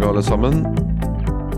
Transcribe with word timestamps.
Dag, 0.00 0.14
alle 0.14 0.22
sammen, 0.24 0.54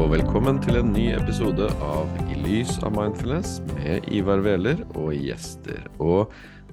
og 0.02 0.08
velkommen 0.10 0.56
til 0.64 0.74
en 0.80 0.88
ny 0.90 1.04
episode 1.14 1.68
av 1.86 2.08
I 2.26 2.40
lys 2.42 2.72
av 2.82 2.90
mindfulness 2.96 3.52
med 3.68 4.08
Ivar 4.10 4.40
Wæler 4.42 4.80
og 4.98 5.12
gjester. 5.14 5.84
Og 6.02 6.32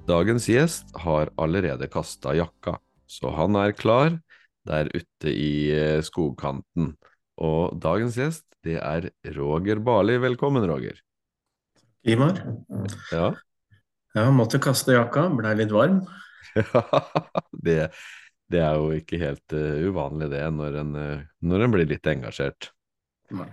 dagens 0.09 0.47
gjest 0.49 0.89
har 1.03 1.29
allerede 1.37 1.85
kasta 1.93 2.33
jakka, 2.33 2.73
så 3.05 3.35
han 3.37 3.53
er 3.61 3.75
klar 3.77 4.17
der 4.65 4.89
ute 4.95 5.29
i 5.29 5.69
eh, 5.75 6.01
skogkanten. 6.01 6.95
Og 7.37 7.77
dagens 7.77 8.17
gjest, 8.17 8.47
det 8.65 8.79
er 8.81 9.11
Roger 9.37 9.77
Barli. 9.77 10.17
Velkommen, 10.25 10.65
Roger. 10.65 10.97
Ivar, 12.01 12.33
Ja, 13.13 13.35
jeg 14.17 14.33
måtte 14.33 14.57
kaste 14.57 14.97
jakka, 14.97 15.29
blei 15.37 15.53
litt 15.61 15.77
varm. 15.77 16.01
Ja, 16.57 16.81
det, 17.69 17.83
det 18.49 18.61
er 18.65 18.75
jo 18.81 18.91
ikke 18.97 19.19
helt 19.21 19.53
uh, 19.55 19.79
uvanlig 19.89 20.29
det 20.31 20.43
når 20.55 20.77
en, 20.81 20.93
uh, 20.97 21.25
når 21.45 21.65
en 21.65 21.73
blir 21.75 21.89
litt 21.89 22.07
engasjert. 22.09 22.71
Nei. 23.37 23.47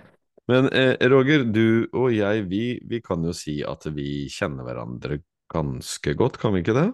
Men 0.49 0.69
uh, 0.71 0.95
Roger, 1.13 1.45
du 1.51 1.87
og 1.97 2.13
jeg, 2.15 2.47
vi, 2.51 2.63
vi 2.87 3.01
kan 3.05 3.25
jo 3.27 3.35
si 3.37 3.59
at 3.67 3.85
vi 3.93 4.27
kjenner 4.33 4.67
hverandre 4.69 5.21
ganske 5.53 6.15
godt, 6.19 6.41
kan 6.43 6.55
vi 6.57 6.63
ikke 6.65 6.77
det? 6.77 6.89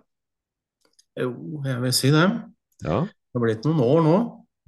Jo, 1.20 1.30
jeg 1.66 1.80
vil 1.84 1.94
si 1.96 2.10
det. 2.12 2.26
Ja, 2.84 3.02
Det 3.06 3.38
har 3.38 3.44
blitt 3.46 3.66
noen 3.68 3.80
år 3.84 4.02
nå. 4.04 4.16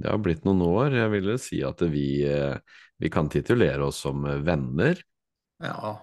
det 0.01 0.11
har 0.13 0.21
blitt 0.23 0.45
noen 0.47 0.63
år. 0.65 0.95
Jeg 0.97 1.11
ville 1.13 1.35
si 1.41 1.61
at 1.65 1.81
vi, 1.91 2.07
vi 3.01 3.11
kan 3.13 3.29
titulere 3.33 3.87
oss 3.89 4.03
som 4.05 4.23
venner. 4.45 5.01
Ja, 5.65 5.95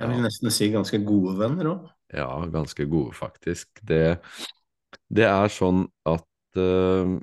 jeg 0.00 0.08
vil 0.10 0.18
Ja. 0.18 0.24
nesten 0.26 0.52
si 0.52 0.70
ganske 0.72 1.00
gode 1.04 1.36
venner 1.38 1.70
òg. 1.74 1.84
Ja, 2.14 2.28
ganske 2.52 2.84
gode, 2.88 3.12
faktisk. 3.16 3.68
Det, 3.84 4.18
det 5.12 5.24
er 5.28 5.52
sånn 5.52 5.84
at 6.08 6.24
eh, 6.60 7.16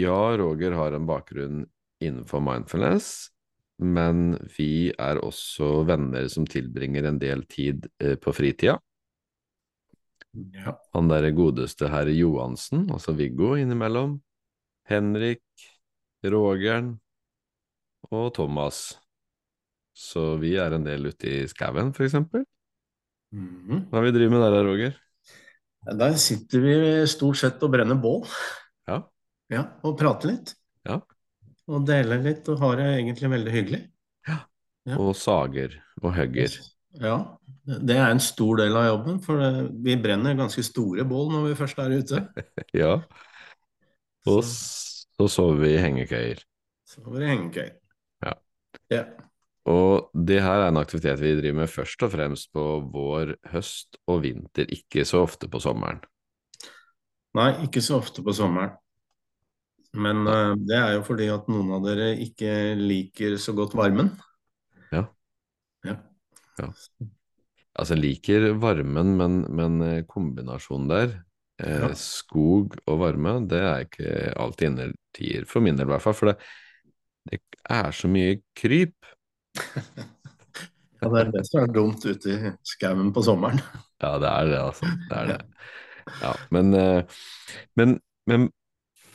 ja, 0.00 0.20
Roger 0.38 0.76
har 0.78 0.96
en 0.96 1.06
bakgrunn 1.08 1.64
innenfor 2.00 2.40
mindfulness, 2.40 3.30
men 3.80 4.34
vi 4.56 4.92
er 4.92 5.20
også 5.24 5.82
venner 5.88 6.28
som 6.32 6.46
tilbringer 6.48 7.08
en 7.08 7.20
del 7.20 7.44
tid 7.48 7.88
eh, 8.02 8.16
på 8.20 8.32
fritida. 8.36 8.78
Ja. 10.54 10.76
Han 10.94 11.10
derre 11.10 11.32
godeste 11.34 11.88
herr 11.90 12.08
Johansen, 12.14 12.86
altså 12.92 13.16
Viggo 13.18 13.56
innimellom, 13.58 14.20
Henrik, 14.88 15.42
Rogeren 16.22 16.94
og 18.10 18.32
Thomas. 18.36 19.00
Så 19.96 20.36
vi 20.40 20.54
er 20.60 20.76
en 20.76 20.86
del 20.86 21.10
ute 21.10 21.28
i 21.28 21.44
skauen, 21.50 21.92
for 21.96 22.06
eksempel. 22.06 22.46
Mhm. 23.34 23.86
Hva 23.90 24.02
vi 24.04 24.12
driver 24.14 24.36
med 24.36 24.44
der, 24.46 24.64
Roger? 24.66 25.00
Der 25.86 26.16
sitter 26.20 26.60
vi 26.64 26.74
stort 27.08 27.38
sett 27.40 27.62
og 27.64 27.70
brenner 27.72 27.96
bål 27.96 28.26
Ja, 28.88 28.98
ja, 29.50 29.62
og 29.86 29.96
prater 29.98 30.34
litt. 30.34 30.52
Ja. 30.86 30.98
Og 31.70 31.86
deler 31.88 32.20
litt 32.24 32.48
og 32.52 32.60
har 32.60 32.76
det 32.80 32.88
egentlig 32.98 33.30
veldig 33.32 33.54
hyggelig. 33.54 33.80
Ja. 34.28 34.96
og 34.96 35.14
sager 35.16 35.74
og 36.02 36.14
hugger. 36.16 36.54
Ja, 37.00 37.16
det 37.68 37.96
er 37.96 38.08
en 38.10 38.20
stor 38.24 38.58
del 38.58 38.74
av 38.76 38.86
jobben, 38.88 39.18
for 39.22 39.40
vi 39.84 39.94
brenner 40.00 40.34
ganske 40.38 40.62
store 40.66 41.04
bål 41.06 41.28
når 41.34 41.44
vi 41.50 41.58
først 41.58 41.78
er 41.84 41.96
ute. 42.00 42.22
Ja, 42.80 42.94
og 44.26 44.40
Så, 44.44 45.06
så 45.16 45.28
sover 45.30 45.60
vi 45.62 45.74
i 45.74 45.80
hengekøyer. 45.82 46.40
så 46.88 47.04
i 47.20 47.28
hengekøyer. 47.28 47.76
Ja. 48.24 48.32
Ja. 48.90 49.04
Ja. 49.66 49.72
Og 49.72 50.10
det 50.16 50.40
her 50.42 50.64
er 50.64 50.70
en 50.70 50.80
aktivitet 50.80 51.20
vi 51.20 51.34
driver 51.36 51.60
med 51.60 51.70
først 51.70 52.02
og 52.06 52.12
fremst 52.14 52.48
på 52.56 52.64
vår, 52.92 53.34
høst 53.52 53.98
og 54.08 54.22
vinter, 54.24 54.66
ikke 54.72 55.04
så 55.04 55.24
ofte 55.26 55.50
på 55.52 55.60
sommeren. 55.62 56.00
Nei, 57.36 57.50
ikke 57.66 57.82
så 57.84 58.00
ofte 58.00 58.24
på 58.26 58.32
sommeren. 58.34 58.72
Men 59.92 60.22
uh, 60.26 60.54
det 60.54 60.76
er 60.78 60.92
jo 60.96 61.04
fordi 61.06 61.28
at 61.30 61.48
noen 61.50 61.70
av 61.76 61.84
dere 61.84 62.12
ikke 62.22 62.74
liker 62.78 63.36
så 63.42 63.54
godt 63.58 63.74
varmen. 63.78 64.12
Ja. 64.94 65.04
Ja. 65.86 65.96
Altså, 66.60 67.94
jeg 67.94 68.02
liker 68.02 68.50
varmen, 68.60 69.14
men, 69.18 69.40
men 69.54 69.80
eh, 69.86 70.02
kombinasjonen 70.08 70.88
der, 70.90 71.14
eh, 71.62 71.84
Ja. 71.86 71.92
skog 71.94 72.74
og 72.86 72.98
varme, 73.00 73.36
det 73.48 73.60
er 73.62 73.86
ikke 73.86 74.34
alltid 74.36 74.72
innertier, 74.72 75.46
for 75.48 75.64
min 75.64 75.78
del 75.78 75.88
i 75.88 75.92
hvert 75.94 76.04
fall. 76.04 76.16
For 76.18 76.32
det, 76.32 76.36
det 77.30 77.40
er 77.70 77.90
så 77.94 78.10
mye 78.10 78.40
kryp. 78.58 78.96
Ja, 81.00 81.08
det 81.08 81.20
er 81.20 81.30
det 81.32 81.42
som 81.48 81.62
er 81.62 81.70
dumt 81.72 82.04
ute 82.04 82.32
i 82.34 82.50
skauen 82.68 83.08
på 83.16 83.22
sommeren. 83.24 83.60
Ja, 84.02 84.18
det 84.20 84.28
er 84.28 84.50
det, 84.50 84.58
altså. 84.60 84.90
Det 85.08 85.16
er 85.16 85.30
det. 85.30 85.38
Ja, 86.20 86.32
men, 86.52 86.74
eh, 86.76 87.20
men, 87.78 87.94
men 88.28 88.48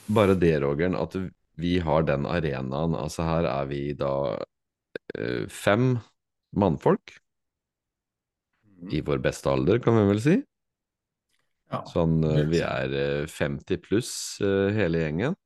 bare 0.07 0.37
det, 0.39 0.55
Rogeren, 0.63 0.97
at 0.97 1.15
vi 1.61 1.77
har 1.79 2.07
den 2.07 2.25
arenaen. 2.25 2.95
Altså, 2.97 3.25
her 3.27 3.47
er 3.49 3.69
vi 3.69 3.81
da 3.97 4.15
eh, 5.17 5.45
fem 5.51 5.95
mannfolk 6.55 7.15
i 8.93 9.01
vår 9.05 9.21
beste 9.23 9.49
alder, 9.51 9.79
kan 9.83 9.97
vi 9.97 10.09
vel 10.09 10.21
si. 10.23 10.35
Ja. 11.73 11.81
Sånn, 11.89 12.19
eh, 12.27 12.43
vi 12.49 12.61
er 12.65 12.97
eh, 12.97 13.31
50 13.31 13.81
pluss 13.85 14.11
hele 14.41 15.05
gjengen. 15.05 15.37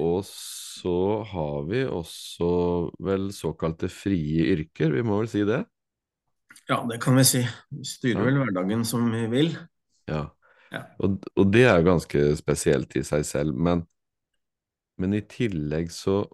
Og 0.00 0.24
så 0.26 1.22
har 1.30 1.68
vi 1.68 1.84
også 1.86 2.48
vel 3.04 3.28
såkalte 3.34 3.88
frie 3.92 4.48
yrker, 4.56 4.90
vi 4.96 5.04
må 5.06 5.20
vel 5.22 5.30
si 5.30 5.44
det? 5.46 5.62
ja, 6.68 6.86
det 6.90 7.00
kan 7.02 7.16
vi 7.16 7.24
si. 7.24 7.42
Vi 7.68 7.84
styrer 7.88 8.24
vel 8.24 8.38
hverdagen 8.40 8.84
som 8.88 9.06
vi 9.12 9.26
vil. 9.32 9.52
Ja. 10.08 10.26
Ja. 10.72 10.80
Og, 10.98 11.20
og 11.38 11.50
det 11.54 11.66
er 11.68 11.78
jo 11.78 11.90
ganske 11.90 12.22
spesielt 12.38 12.96
i 12.98 13.04
seg 13.06 13.26
selv, 13.28 13.54
men, 13.54 13.84
men 14.98 15.14
i 15.14 15.24
tillegg 15.28 15.92
så 15.94 16.24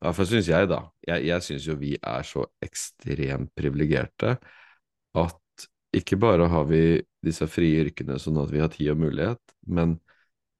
Ja, 0.00 0.14
for 0.16 0.24
syns 0.24 0.46
jeg, 0.48 0.64
da. 0.70 0.78
Jeg, 1.04 1.26
jeg 1.28 1.44
syns 1.44 1.64
jo 1.68 1.74
vi 1.76 1.90
er 1.92 2.22
så 2.24 2.46
ekstremt 2.64 3.50
privilegerte 3.52 4.30
at 5.20 5.66
ikke 5.92 6.16
bare 6.16 6.46
har 6.48 6.64
vi 6.70 7.02
disse 7.20 7.44
frie 7.52 7.82
yrkene 7.82 8.16
sånn 8.16 8.38
at 8.40 8.48
vi 8.48 8.62
har 8.62 8.70
tid 8.72 8.94
og 8.94 9.02
mulighet, 9.02 9.42
men 9.68 9.98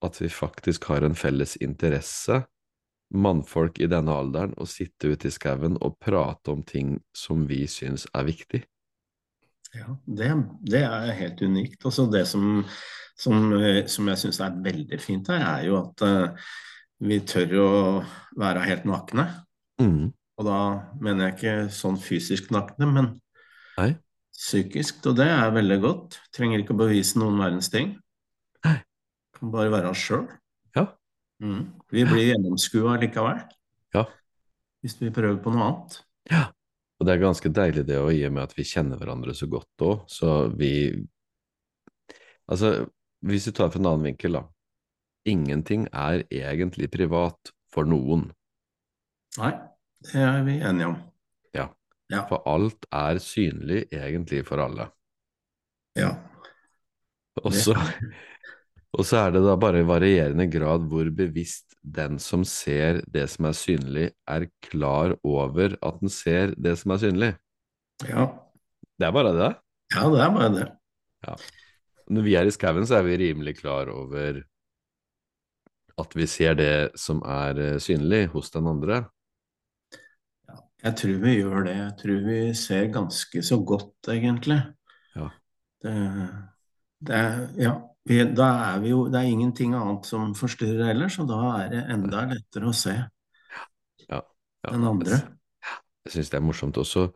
at 0.04 0.20
vi 0.20 0.30
faktisk 0.32 0.88
har 0.90 1.04
en 1.06 1.16
felles 1.18 1.56
interesse, 1.60 2.42
mannfolk 3.10 3.80
i 3.82 3.88
denne 3.90 4.14
alderen, 4.14 4.54
å 4.56 4.66
sitte 4.70 5.10
ute 5.10 5.28
i 5.28 5.34
skauen 5.34 5.76
og 5.82 5.98
prate 6.02 6.52
om 6.52 6.62
ting 6.66 6.94
som 7.16 7.42
vi 7.48 7.64
syns 7.70 8.06
er 8.14 8.28
viktig. 8.28 8.62
Ja, 9.74 9.92
det, 10.06 10.30
det 10.66 10.82
er 10.82 11.12
helt 11.18 11.42
unikt. 11.42 11.84
Altså 11.86 12.06
det 12.10 12.24
som, 12.30 12.64
som, 13.18 13.52
eh, 13.58 13.84
som 13.90 14.08
jeg 14.10 14.22
syns 14.24 14.40
er 14.42 14.58
veldig 14.64 14.98
fint 15.02 15.30
her, 15.30 15.44
er 15.46 15.66
jo 15.68 15.76
at 15.78 16.04
uh, 16.06 16.48
vi 17.06 17.20
tør 17.26 17.54
å 17.60 17.70
være 18.40 18.64
helt 18.66 18.86
nakne. 18.88 19.26
Mm. 19.80 20.10
Og 20.40 20.46
da 20.46 20.60
mener 21.02 21.28
jeg 21.28 21.36
ikke 21.36 21.56
sånn 21.74 21.98
fysisk 22.00 22.50
nakne, 22.54 22.88
men 22.88 23.10
Nei. 23.76 23.92
psykisk. 24.34 25.04
Og 25.10 25.18
det 25.20 25.28
er 25.30 25.54
veldig 25.54 25.78
godt. 25.84 26.18
Trenger 26.34 26.62
ikke 26.62 26.74
å 26.74 26.82
bevise 26.82 27.20
noen 27.20 27.38
verdens 27.40 27.70
ting. 27.72 27.94
Kan 29.40 29.52
bare 29.54 29.72
være 29.72 29.90
oss 29.90 30.02
sjøl. 30.04 30.26
Ja. 30.76 30.86
Mm. 31.40 31.64
Vi 31.92 32.04
blir 32.04 32.26
gjennomskua 32.30 32.98
likevel. 33.00 33.40
Ja. 33.96 34.04
Hvis 34.84 34.98
vi 35.00 35.12
prøver 35.14 35.40
på 35.42 35.52
noe 35.54 35.66
annet. 35.66 36.00
Ja. 36.30 36.46
Og 37.00 37.08
det 37.08 37.14
er 37.14 37.22
ganske 37.22 37.48
deilig 37.56 37.86
det 37.88 37.96
å 37.96 38.10
gi 38.12 38.28
med 38.28 38.44
at 38.44 38.52
vi 38.58 38.66
kjenner 38.68 39.00
hverandre 39.00 39.32
så 39.36 39.48
godt 39.48 39.86
òg, 39.86 40.04
så 40.10 40.44
vi 40.52 40.72
Altså, 42.50 42.88
hvis 43.22 43.44
du 43.46 43.52
tar 43.54 43.68
fra 43.70 43.78
en 43.78 43.86
annen 43.86 44.08
vinkel, 44.08 44.34
da. 44.34 44.40
Ingenting 45.30 45.84
er 45.94 46.24
egentlig 46.34 46.88
privat 46.90 47.52
for 47.70 47.86
noen, 47.86 48.24
Nei, 49.38 49.52
det 50.02 50.22
er 50.26 50.40
vi 50.42 50.56
enige 50.58 50.88
om. 50.90 50.96
Ja. 51.54 51.68
Ja. 52.10 52.24
for 52.26 52.42
alt 52.50 52.88
er 52.90 53.20
synlig 53.22 53.84
egentlig 53.94 54.42
for 54.48 54.58
alle. 54.58 54.88
ja. 55.94 56.16
Og 57.44 57.54
så, 57.54 57.76
og 58.96 59.06
så 59.06 59.24
er 59.24 59.34
det 59.36 59.42
da 59.44 59.54
bare 59.60 59.82
i 59.82 59.86
varierende 59.86 60.48
grad 60.50 60.88
hvor 60.90 61.08
bevisst 61.14 61.76
den 61.80 62.18
som 62.20 62.42
ser 62.44 63.00
det 63.08 63.28
som 63.32 63.46
er 63.48 63.56
synlig, 63.56 64.06
er 64.28 64.48
klar 64.66 65.14
over 65.24 65.76
at 65.78 66.00
den 66.02 66.12
ser 66.12 66.54
det 66.58 66.76
som 66.80 66.96
er 66.96 67.02
synlig. 67.06 67.32
ja. 68.08 68.28
Det 69.00 69.06
er 69.08 69.12
bare 69.16 69.30
det. 69.32 69.52
Ja, 69.94 70.02
det 70.12 70.18
er 70.20 70.32
bare 70.34 70.48
det. 70.52 70.66
Når 72.12 72.24
vi 72.26 72.34
er 72.36 72.44
i 72.44 72.52
skauen, 72.52 72.84
så 72.84 72.98
er 72.98 73.06
vi 73.06 73.16
rimelig 73.16 73.54
klar 73.62 73.88
over 73.88 74.42
at 76.00 76.16
vi 76.16 76.26
ser 76.28 76.58
det 76.58 76.74
som 77.00 77.22
er 77.24 77.56
eh, 77.60 77.78
synlig 77.80 78.26
hos 78.34 78.52
den 78.52 78.68
andre. 78.68 79.04
Jeg 80.84 80.96
tror 80.96 81.16
vi 81.22 81.34
gjør 81.38 81.64
det. 81.64 81.76
Jeg 81.76 81.94
tror 82.02 82.20
vi 82.26 82.38
ser 82.56 82.92
ganske 82.92 83.42
så 83.44 83.58
godt, 83.64 84.08
egentlig. 84.12 84.60
Ja. 85.16 85.28
Det, 85.82 85.96
det 87.08 87.22
ja. 87.60 87.74
Vi, 88.08 88.16
da 88.32 88.46
er 88.72 88.78
vi 88.80 88.92
jo 88.94 89.02
Det 89.12 89.20
er 89.20 89.28
ingenting 89.28 89.74
annet 89.76 90.06
som 90.08 90.30
forstyrrer 90.36 90.94
ellers, 90.94 91.18
og 91.20 91.28
da 91.28 91.40
er 91.60 91.74
det 91.74 91.82
enda 91.92 92.24
lettere 92.30 92.70
å 92.70 92.76
se 92.76 92.94
Ja, 94.08 94.22
den 94.70 94.86
andre. 94.88 95.20
Jeg 96.06 96.14
syns 96.16 96.32
det 96.32 96.38
er 96.38 96.46
morsomt 96.46 96.80
også. 96.80 97.10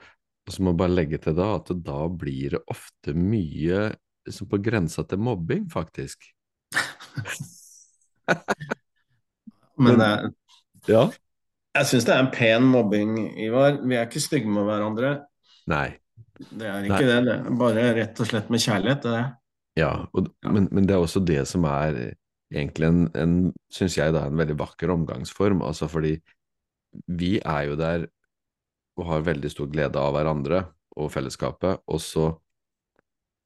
Og 0.44 0.52
så 0.52 0.60
må 0.60 0.74
jeg 0.74 0.80
bare 0.82 0.92
legge 0.92 1.18
til 1.24 1.36
da 1.38 1.54
at 1.56 1.72
da 1.86 2.00
blir 2.12 2.58
det 2.58 2.62
ofte 2.70 3.14
mye 3.16 3.86
liksom 4.28 4.48
på 4.48 4.60
grensa 4.64 5.04
til 5.08 5.20
mobbing, 5.24 5.64
faktisk. 5.72 6.24
Men 9.80 9.98
det 9.98 10.06
er, 10.06 10.28
ja. 10.88 11.02
jeg 11.80 11.88
syns 11.90 12.06
det 12.06 12.14
er 12.14 12.22
en 12.22 12.32
pen 12.32 12.68
mobbing, 12.70 13.16
Ivar. 13.40 13.80
Vi 13.82 13.96
er 13.96 14.06
ikke 14.08 14.22
stygge 14.22 14.50
med 14.52 14.68
hverandre. 14.68 15.14
Nei. 15.72 15.88
Det 16.34 16.68
er 16.68 16.84
Nei. 16.88 17.00
det. 17.00 17.16
Det 17.24 17.34
er 17.34 17.58
bare 17.58 17.88
rett 17.96 18.20
og 18.20 18.28
slett 18.28 18.52
med 18.52 18.62
kjærlighet. 18.62 19.08
Er 19.08 19.16
det. 19.16 19.24
Ja, 19.78 20.06
og, 20.14 20.28
Ja. 20.44 20.52
men, 20.54 20.68
men 20.72 20.86
det 20.86 20.94
er 20.94 21.02
også 21.02 21.22
det 21.26 21.42
som 21.50 21.64
er 21.66 22.14
egentlig 22.54 22.86
en, 22.86 23.00
en 23.18 23.34
syns 23.72 23.96
jeg, 23.98 24.14
da, 24.14 24.26
en 24.28 24.38
veldig 24.38 24.56
vakker 24.60 24.92
omgangsform. 24.94 25.62
Altså 25.66 25.88
fordi 25.90 26.14
vi 27.10 27.38
er 27.42 27.70
jo 27.70 27.78
der 27.80 28.06
og 29.00 29.08
har 29.10 29.24
veldig 29.26 29.50
stor 29.50 29.66
glede 29.72 29.98
av 29.98 30.12
hverandre 30.14 30.60
og 30.94 31.08
fellesskapet, 31.10 31.80
og 31.90 31.98
så, 31.98 32.28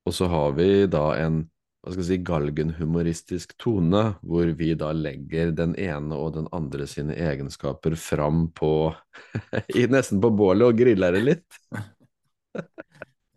og 0.05 0.13
så 0.15 0.29
har 0.29 0.53
vi 0.59 0.69
da 0.91 1.07
en 1.23 1.47
hva 1.79 1.93
skal 1.95 2.03
jeg 2.03 2.09
si, 2.09 2.17
galgenhumoristisk 2.27 3.53
tone, 3.63 4.01
hvor 4.27 4.51
vi 4.59 4.73
da 4.77 4.91
legger 4.93 5.53
den 5.57 5.77
ene 5.79 6.17
og 6.19 6.35
den 6.35 6.49
andre 6.53 6.89
sine 6.91 7.15
egenskaper 7.15 7.95
fram 7.97 8.49
på 8.53 8.91
nesten 9.95 10.21
på 10.21 10.33
bålet 10.35 10.67
og 10.69 10.81
griller 10.83 11.15
det 11.17 11.23
litt. 11.31 11.61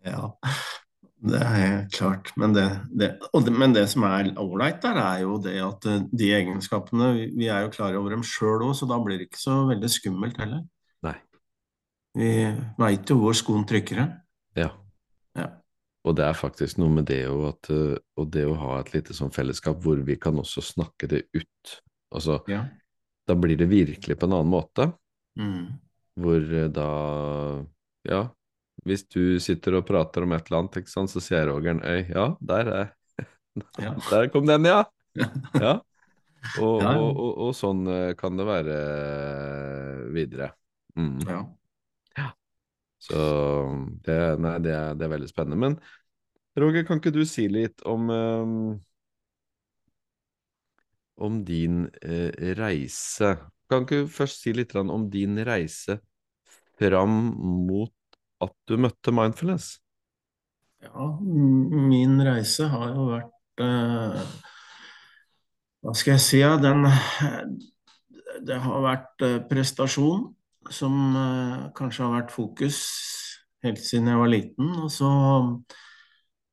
Ja, 0.02 0.32
det 1.22 1.38
er 1.38 1.52
helt 1.54 1.92
klart. 1.94 2.30
Men 2.36 2.54
det, 2.56 2.64
det, 2.90 3.08
det, 3.46 3.52
men 3.54 3.74
det 3.76 3.84
som 3.92 4.02
er 4.08 4.32
ålreit 4.42 4.80
der, 4.82 4.98
er 4.98 5.20
jo 5.22 5.36
det 5.42 5.54
at 5.62 5.86
eh, 5.86 6.00
de 6.10 6.30
egenskapene 6.34 7.12
Vi, 7.16 7.26
vi 7.38 7.46
er 7.52 7.62
jo 7.66 7.72
klar 7.74 7.94
over 7.98 8.10
dem 8.16 8.24
sjøl 8.26 8.64
òg, 8.66 8.74
så 8.74 8.88
da 8.90 8.98
blir 9.02 9.20
det 9.20 9.28
ikke 9.30 9.42
så 9.42 9.60
veldig 9.70 9.90
skummelt 9.92 10.40
heller. 10.42 10.64
Nei. 11.06 11.14
Vi 12.18 12.32
veit 12.78 13.08
jo 13.12 13.20
hvor 13.22 13.36
skoen 13.38 13.64
trykker 13.68 14.02
hen. 14.02 14.10
Ja. 14.58 14.70
Ja. 15.38 15.46
Og 16.02 16.16
det 16.18 16.26
er 16.26 16.34
faktisk 16.34 16.80
noe 16.82 16.90
med 16.90 17.06
det 17.06 17.22
at, 17.30 17.70
eh, 17.70 17.94
og 18.18 18.30
det 18.34 18.44
å 18.50 18.58
ha 18.58 18.80
et 18.80 18.90
lite 18.96 19.14
sånn 19.16 19.32
fellesskap 19.32 19.78
hvor 19.84 20.02
vi 20.02 20.18
kan 20.20 20.34
også 20.42 20.64
snakke 20.72 21.08
det 21.08 21.22
ut. 21.38 21.78
Altså, 22.12 22.42
Ja. 22.50 22.64
da 23.28 23.34
blir 23.38 23.56
det 23.56 23.70
virkelig 23.70 24.18
på 24.18 24.26
en 24.26 24.32
annen 24.40 24.50
måte, 24.50 24.92
Mm. 25.38 25.78
hvor 26.18 26.42
eh, 26.42 26.68
da 26.68 27.64
Ja, 28.04 28.26
hvis 28.88 29.06
du 29.12 29.38
sitter 29.42 29.78
og 29.78 29.86
prater 29.88 30.26
om 30.26 30.34
et 30.34 30.48
eller 30.48 30.64
annet, 30.64 30.90
sant, 30.90 31.12
så 31.12 31.22
sier 31.22 31.46
Rogeren 31.50 31.82
Øy, 31.84 32.02
ja, 32.10 32.26
der 32.40 32.72
er 32.72 32.92
Ja. 33.84 33.94
Der 34.10 34.28
kom 34.32 34.46
den, 34.48 34.66
ja! 34.68 34.84
Ja. 35.62 35.78
Og, 36.58 36.80
og, 36.82 37.04
og, 37.06 37.34
og 37.46 37.50
sånn 37.54 37.84
eh, 37.86 38.14
kan 38.18 38.34
det 38.34 38.46
være 38.48 38.78
videre. 40.10 40.48
Mm. 40.98 41.20
ja. 41.28 41.42
Så 43.02 43.18
det, 44.06 44.16
nei, 44.38 44.56
det, 44.62 44.72
er, 44.74 44.96
det 44.98 45.06
er 45.06 45.12
veldig 45.16 45.30
spennende. 45.30 45.58
Men 45.58 45.78
Roger, 46.58 46.84
kan 46.86 47.00
ikke 47.00 47.14
du 47.14 47.24
si 47.26 47.48
litt 47.50 47.82
om 47.88 48.10
um, 48.12 48.52
om 51.22 51.40
din 51.46 51.86
eh, 52.02 52.30
reise? 52.58 53.34
Kan 53.70 53.86
ikke 53.86 54.04
du 54.04 54.12
først 54.12 54.44
si 54.44 54.54
litt 54.54 54.74
om 54.78 55.08
din 55.10 55.40
reise 55.46 55.98
fram 56.78 57.18
mot 57.66 57.92
at 58.42 58.54
du 58.68 58.76
møtte 58.80 59.14
mindfulness? 59.14 59.76
Ja, 60.82 61.08
min 61.22 62.18
reise 62.26 62.66
har 62.72 62.88
jo 62.90 63.06
vært 63.12 63.62
eh, 63.62 64.32
Hva 65.82 65.94
skal 65.98 66.16
jeg 66.16 66.24
si, 66.24 66.40
ja, 66.42 66.56
den 66.58 66.86
Det 68.46 68.58
har 68.64 68.82
vært 68.82 69.26
eh, 69.26 69.38
prestasjon 69.46 70.32
som 70.70 70.98
eh, 71.18 71.70
kanskje 71.78 72.04
har 72.06 72.16
vært 72.16 72.34
fokus 72.34 72.82
helt 73.62 73.82
siden 73.82 74.10
jeg 74.10 74.18
var 74.18 74.30
liten. 74.30 74.74
Og 74.82 74.90
så 74.90 75.10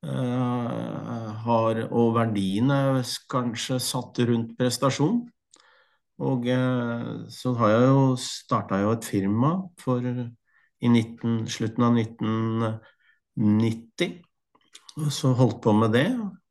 eh, 0.06 1.28
har 1.46 1.82
Og 1.90 2.14
verdiene 2.16 3.02
kanskje 3.30 3.80
satt 3.82 4.22
rundt 4.30 4.56
prestasjon. 4.58 5.22
Og 6.20 6.46
eh, 6.52 7.10
så 7.32 7.54
har 7.58 7.74
jeg 7.74 7.88
jo 7.88 8.04
starta 8.20 8.82
jo 8.82 8.92
et 8.94 9.06
firma 9.08 9.54
for 9.80 10.04
i 10.80 10.88
19, 10.88 11.46
slutten 11.50 11.84
av 11.84 11.98
1990. 11.98 14.22
Så 15.10 15.32
holdt 15.38 15.60
på 15.64 15.72
med 15.76 15.92
det, 15.94 16.06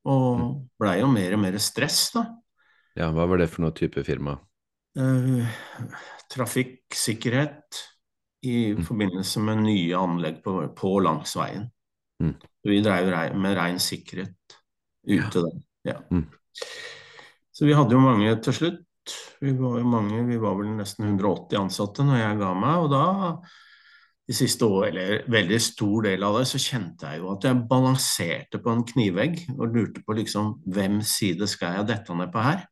og 0.10 0.68
blei 0.80 1.00
jo 1.02 1.08
mer 1.12 1.34
og 1.36 1.42
mer 1.44 1.58
stress, 1.62 2.12
da. 2.16 2.24
Ja, 2.98 3.10
hva 3.14 3.26
var 3.30 3.38
det 3.42 3.50
for 3.52 3.62
noe 3.66 3.74
type 3.76 4.04
firma? 4.08 4.34
Uh, 4.98 5.46
trafikksikkerhet 6.32 7.70
i 8.48 8.74
Mm. 8.74 8.84
forbindelse 8.88 9.40
med 9.44 9.58
nye 9.64 9.96
anlegg 9.98 10.42
på, 10.44 10.54
på 10.76 11.00
langsveien. 11.04 11.66
Mm. 12.24 12.36
Vi 12.64 12.82
drev 12.84 13.36
med 13.36 13.58
rein 13.58 13.80
sikkerhet 13.80 14.36
ute 15.08 15.40
der. 15.44 15.58
Ja. 15.84 15.98
Mm. 16.12 16.26
Så 17.52 17.66
vi 17.66 17.74
hadde 17.76 17.94
jo 17.96 18.00
mange 18.00 18.36
til 18.44 18.54
slutt. 18.54 18.86
Vi 19.42 19.52
var 19.58 19.80
jo 19.80 19.86
mange, 19.88 20.26
vi 20.28 20.38
var 20.40 20.56
vel 20.60 20.68
nesten 20.78 21.06
180 21.14 21.58
ansatte 21.60 22.04
når 22.06 22.18
jeg 22.20 22.38
ga 22.40 22.54
meg, 22.54 22.76
og 22.84 22.90
da 22.92 23.04
de 24.30 24.36
siste 24.38 24.66
årene, 24.66 24.90
eller 24.90 25.24
veldig 25.34 25.58
stor 25.66 26.04
del 26.06 26.24
av 26.28 26.36
det, 26.38 26.44
så 26.46 26.60
kjente 26.62 27.10
jeg 27.10 27.24
jo 27.24 27.32
at 27.32 27.46
jeg 27.48 27.62
balanserte 27.72 28.60
på 28.62 28.74
en 28.76 28.84
knivegg 28.86 29.40
og 29.56 29.74
lurte 29.74 30.04
på 30.06 30.14
liksom 30.20 30.52
hvem 30.70 31.00
side 31.02 31.48
skal 31.50 31.80
jeg 31.80 31.88
dette 31.90 32.18
ned 32.18 32.30
på 32.34 32.44
her? 32.46 32.68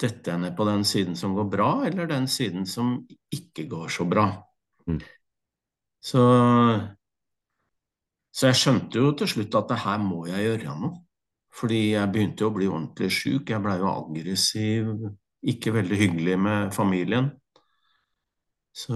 Dette 0.00 0.32
jeg 0.32 0.40
ned 0.40 0.54
på 0.56 0.64
den 0.64 0.86
siden 0.88 1.18
som 1.20 1.34
går 1.36 1.50
bra, 1.52 1.68
eller 1.84 2.08
den 2.08 2.28
siden 2.32 2.64
som 2.64 2.94
ikke 3.34 3.66
går 3.68 3.92
så 3.92 4.06
bra? 4.08 4.24
Mm. 4.88 5.02
Så, 6.00 6.22
så 8.32 8.48
jeg 8.48 8.60
skjønte 8.62 9.02
jo 9.02 9.12
til 9.20 9.28
slutt 9.34 9.58
at 9.60 9.68
det 9.74 9.80
her 9.84 10.00
må 10.00 10.22
jeg 10.30 10.46
gjøre 10.46 10.78
noe. 10.80 10.94
Fordi 11.58 11.82
jeg 11.90 12.12
begynte 12.14 12.44
jo 12.44 12.48
å 12.52 12.54
bli 12.54 12.70
ordentlig 12.70 13.10
sjuk. 13.12 13.50
Jeg 13.50 13.60
blei 13.64 13.76
jo 13.80 13.90
aggressiv, 13.90 14.90
ikke 15.52 15.74
veldig 15.74 15.98
hyggelig 15.98 16.40
med 16.40 16.72
familien. 16.76 17.32
Så 18.72 18.94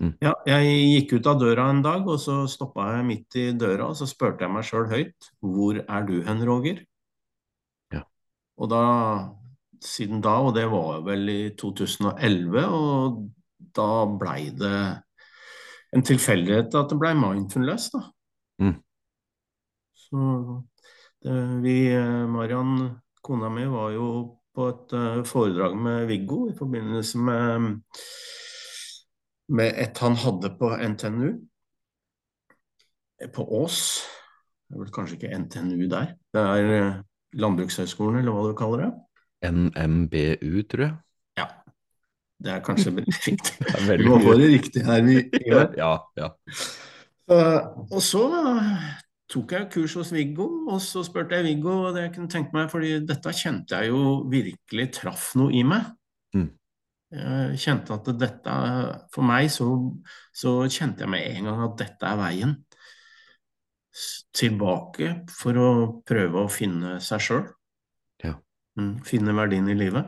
Mm. 0.00 0.12
ja, 0.24 0.32
jeg 0.48 0.76
gikk 0.92 1.16
ut 1.18 1.26
av 1.28 1.40
døra 1.42 1.66
en 1.72 1.82
dag, 1.84 2.06
og 2.08 2.20
så 2.22 2.40
stoppa 2.50 2.86
jeg 2.96 3.08
midt 3.08 3.38
i 3.40 3.46
døra, 3.58 3.90
og 3.90 3.98
så 3.98 4.08
spurte 4.08 4.46
jeg 4.46 4.54
meg 4.54 4.64
sjøl 4.64 4.86
høyt 4.88 5.28
Hvor 5.44 5.82
er 5.82 6.06
du 6.08 6.14
hen, 6.24 6.44
Roger? 6.48 6.80
Ja. 7.92 8.04
Og 8.56 8.70
da, 8.72 8.84
siden 9.84 10.22
da, 10.24 10.38
og 10.46 10.54
det 10.56 10.68
var 10.72 11.02
vel 11.06 11.28
i 11.32 11.42
2011, 11.58 12.64
og 12.64 13.20
da 13.76 13.90
blei 14.18 14.48
det 14.56 14.78
en 15.96 16.04
tilfeldighet 16.04 16.74
at 16.76 16.90
det 16.90 16.98
blei 17.00 17.14
mindfulness, 17.16 17.90
da. 17.94 18.02
Mm. 18.62 18.74
Så 20.08 20.24
det, 21.24 21.36
vi, 21.64 21.78
Mariann, 22.30 22.90
kona 23.24 23.50
mi, 23.52 23.66
var 23.68 23.92
jo 23.94 24.08
på 24.58 24.68
et 24.72 24.96
eh, 24.96 25.20
foredrag 25.28 25.76
med 25.78 26.08
Viggo 26.10 26.46
i 26.48 26.56
forbindelse 26.58 27.20
med, 27.22 27.68
med 29.48 29.80
et 29.80 29.98
han 30.04 30.16
hadde 30.18 30.52
på 30.58 30.70
NTNU, 30.76 31.28
på 33.34 33.44
Ås. 33.62 33.80
Det 34.68 34.76
er 34.76 34.82
vel 34.82 34.92
kanskje 34.94 35.16
ikke 35.18 35.38
NTNU 35.44 35.86
der. 35.90 36.12
Det 36.34 36.42
er 36.42 36.72
eh, 36.76 36.98
Landbrukshøgskolen, 37.40 38.20
eller 38.20 38.36
hva 38.36 38.50
du 38.50 38.56
kaller 38.58 38.84
det. 38.84 38.90
NMBU, 39.48 40.62
tror 40.68 40.84
jeg. 40.84 40.94
Ja. 41.38 41.48
Det 42.38 42.52
er 42.52 42.62
kanskje 42.66 42.92
riktig. 42.98 43.38
Det 43.72 43.82
veldig 43.88 44.12
må 44.12 44.20
få 44.22 44.36
det 44.38 44.52
riktig 44.52 44.84
her. 44.86 45.02
Vi, 45.06 45.18
gjør. 45.46 45.72
Ja, 45.82 45.92
ja. 46.18 46.32
Uh, 47.28 47.84
og 47.92 48.00
så 48.00 48.22
tok 49.28 49.52
jeg 49.52 49.68
kurs 49.72 49.94
hos 49.98 50.12
Viggo, 50.14 50.46
og 50.72 50.80
så 50.80 51.02
spurte 51.04 51.36
jeg 51.36 51.44
Viggo 51.50 51.74
hva 51.82 51.92
jeg 52.00 52.14
kunne 52.14 52.30
tenke 52.32 52.56
meg, 52.56 52.70
fordi 52.72 52.94
dette 53.08 53.34
kjente 53.36 53.76
jeg 53.76 53.92
jo 53.92 54.22
virkelig 54.30 54.88
traff 54.96 55.32
noe 55.36 55.52
i 55.52 55.64
meg. 55.66 55.90
Jeg 57.08 57.56
kjente 57.62 57.94
at 57.96 58.04
dette, 58.20 58.54
for 59.14 59.24
meg 59.24 59.48
så, 59.52 59.64
så 60.36 60.68
kjente 60.68 61.06
jeg 61.06 61.12
med 61.12 61.24
en 61.30 61.44
gang 61.48 61.60
at 61.64 61.78
dette 61.80 62.04
er 62.04 62.18
veien 62.20 62.52
tilbake 64.36 65.24
for 65.32 65.56
å 65.58 66.02
prøve 66.06 66.44
å 66.44 66.48
finne 66.52 67.00
seg 67.02 67.20
sjøl. 67.24 67.46
Ja. 68.22 68.34
Mm, 68.78 69.00
finne 69.06 69.34
verdien 69.36 69.68
i 69.72 69.74
livet. 69.78 70.04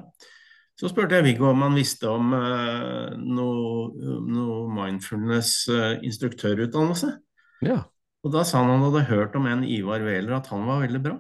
Så 0.79 0.89
spurte 0.93 1.15
jeg 1.19 1.27
Viggo 1.27 1.47
om 1.51 1.63
han 1.65 1.75
visste 1.77 2.07
om 2.09 2.33
eh, 2.37 3.11
noe, 3.21 3.89
noe 4.25 4.69
mindfulness-instruktørutdannelse. 4.77 7.11
ja. 7.67 7.81
Og 8.21 8.29
da 8.35 8.43
sa 8.45 8.61
han 8.61 8.69
han 8.69 8.83
hadde 8.85 9.09
hørt 9.09 9.33
om 9.39 9.47
en 9.49 9.65
Ivar 9.65 10.03
Wæler, 10.05 10.35
at 10.37 10.51
han 10.53 10.67
var 10.69 10.83
veldig 10.83 11.01
bra. 11.01 11.17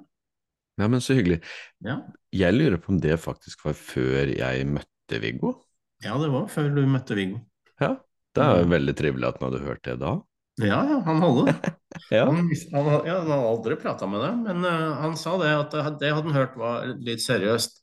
Ja, 0.76 0.84
men 0.84 1.00
så 1.00 1.16
hyggelig. 1.16 1.40
Ja. 1.80 2.04
Jeg 2.36 2.52
lurer 2.52 2.76
på 2.76 2.92
om 2.92 3.00
det 3.00 3.16
faktisk 3.22 3.64
var 3.64 3.72
før 3.72 4.28
jeg 4.28 4.66
møtte 4.68 5.16
Viggo. 5.22 5.64
Ja, 6.04 6.16
det 6.22 6.28
var 6.32 6.46
før 6.52 6.68
du 6.76 6.80
møtte 6.88 7.16
Viggo. 7.18 7.40
Ja, 7.80 7.94
det 8.36 8.42
er 8.44 8.60
jo 8.62 8.68
veldig 8.72 8.94
trivelig 8.98 9.28
at 9.28 9.40
han 9.40 9.48
hadde 9.50 9.64
hørt 9.66 9.82
det 9.86 9.96
da. 10.00 10.12
Ja, 10.60 10.78
ja, 10.88 10.98
han 11.06 11.22
hadde 11.24 11.44
det. 11.50 11.74
Ja. 12.14 12.24
Han, 12.30 12.46
han, 12.46 12.86
ja, 13.04 13.16
han 13.18 13.26
hadde 13.32 13.48
aldri 13.50 13.74
prata 13.80 14.06
med 14.06 14.22
deg, 14.22 14.36
men 14.46 14.64
uh, 14.64 15.00
han 15.02 15.16
sa 15.18 15.32
det 15.40 15.48
at 15.56 15.72
det, 15.74 16.12
hadde 16.14 16.28
han 16.30 16.36
hørt 16.36 16.52
var 16.58 16.86
litt 17.02 17.22
seriøst, 17.24 17.80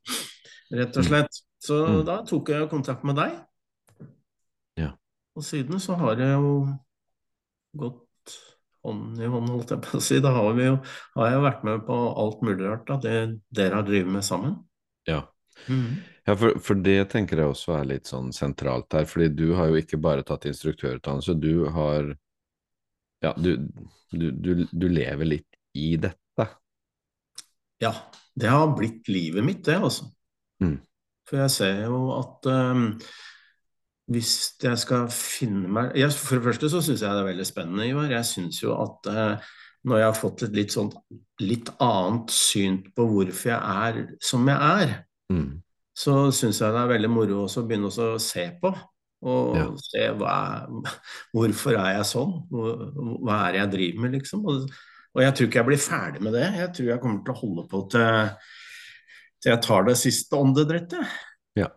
rett 0.79 0.97
og 1.01 1.05
slett. 1.09 1.41
Så 1.63 1.81
Mm. 1.83 2.03
da 2.07 2.15
tok 2.23 2.49
jeg 2.53 2.69
kontakt 2.71 3.03
med 3.07 3.17
deg. 3.19 3.33
Ja. 4.79 4.91
Og 5.35 5.43
siden 5.43 5.81
så 5.83 5.97
har 5.99 6.19
jeg 6.21 6.37
jo 6.37 6.53
gått 7.77 8.35
hånd 8.87 9.19
i 9.19 9.27
hånd, 9.27 9.49
holdt 9.51 9.73
jeg 9.75 9.83
på 9.83 9.97
å 9.99 10.03
si. 10.03 10.19
Da 10.23 10.31
har, 10.37 10.51
vi 10.55 10.67
jo, 10.69 10.77
har 11.17 11.27
jeg 11.31 11.37
jo 11.39 11.45
vært 11.47 11.65
med 11.67 11.83
på 11.89 11.97
alt 12.23 12.43
mulig 12.45 12.63
rart 12.69 12.93
av 12.95 13.01
det 13.03 13.15
dere 13.57 13.81
har 13.81 13.87
drevet 13.87 14.13
med 14.19 14.23
sammen. 14.27 14.55
Ja. 15.09 15.25
Mhm. 15.67 15.97
Ja, 16.27 16.35
for, 16.35 16.57
for 16.59 16.79
det 16.83 17.05
tenker 17.13 17.39
jeg 17.39 17.53
også 17.53 17.77
er 17.77 17.85
litt 17.87 18.09
sånn 18.09 18.33
sentralt 18.35 18.91
her, 18.97 19.05
fordi 19.07 19.29
du 19.31 19.45
har 19.55 19.69
jo 19.71 19.77
ikke 19.79 19.99
bare 20.03 20.25
tatt 20.27 20.49
instruktørutdannelse, 20.49 21.37
du 21.39 21.69
har 21.71 22.15
Ja, 23.23 23.31
du, 23.33 23.55
du, 24.11 24.27
du, 24.31 24.67
du 24.69 24.87
lever 24.91 25.25
litt 25.25 25.55
i 25.73 25.95
dette. 25.97 26.45
Ja, 27.81 27.93
det 28.37 28.51
har 28.51 28.75
blitt 28.77 29.07
livet 29.09 29.45
mitt, 29.45 29.63
det, 29.65 29.79
altså. 29.79 30.09
Mm. 30.61 30.75
For 31.29 31.41
jeg 31.41 31.53
ser 31.55 31.81
jo 31.87 32.01
at 32.17 32.49
um, 32.51 32.83
hvis 34.11 34.33
jeg 34.63 34.79
skal 34.79 35.09
finne 35.11 35.67
meg 35.69 35.97
jeg, 35.99 36.13
For 36.15 36.37
det 36.37 36.47
første 36.47 36.69
så 36.71 36.79
syns 36.81 37.03
jeg 37.03 37.09
det 37.09 37.23
er 37.23 37.31
veldig 37.31 37.47
spennende, 37.47 37.87
Ivar. 37.89 38.11
Jeg 38.13 38.29
syns 38.29 38.61
jo 38.61 38.75
at 38.77 39.09
uh, 39.11 39.49
når 39.87 40.01
jeg 40.01 40.09
har 40.09 40.19
fått 40.19 40.45
et 40.47 40.55
litt 40.55 40.75
sånt 40.75 40.95
litt 41.41 41.71
annet 41.83 42.31
syn 42.33 42.79
på 42.95 43.07
hvorfor 43.09 43.53
jeg 43.53 43.59
er 43.89 44.01
som 44.23 44.47
jeg 44.51 44.71
er, 44.83 44.97
Mm. 45.27 45.59
Så 45.97 46.13
syns 46.35 46.59
jeg 46.61 46.75
det 46.75 46.83
er 46.83 46.91
veldig 46.91 47.09
moro 47.09 47.45
å 47.47 47.63
begynne 47.65 47.89
å 47.89 48.09
se 48.21 48.45
på. 48.61 48.71
Og 49.27 49.55
Ja. 49.57 49.65
se 49.81 50.03
hva 50.19 50.35
hvorfor 51.33 51.73
er 51.73 51.95
jeg 51.97 52.05
sånn? 52.11 52.35
Hva 52.51 53.39
er 53.47 53.55
det 53.55 53.61
jeg 53.63 53.71
driver 53.73 54.03
med, 54.03 54.17
liksom? 54.19 54.43
Og, 54.45 54.67
og 55.17 55.23
jeg 55.23 55.33
tror 55.33 55.47
ikke 55.49 55.59
jeg 55.63 55.69
blir 55.71 55.81
ferdig 55.81 56.21
med 56.27 56.37
det. 56.37 56.45
Jeg 56.59 56.73
tror 56.77 56.91
jeg 56.91 57.01
kommer 57.01 57.23
til 57.25 57.33
å 57.33 57.39
holde 57.41 57.63
på 57.71 57.81
til, 57.95 58.35
til 59.41 59.53
jeg 59.55 59.63
tar 59.65 59.87
det 59.87 59.95
siste 59.97 60.37
åndedrettet. 60.37 61.15
Ja. 61.57 61.71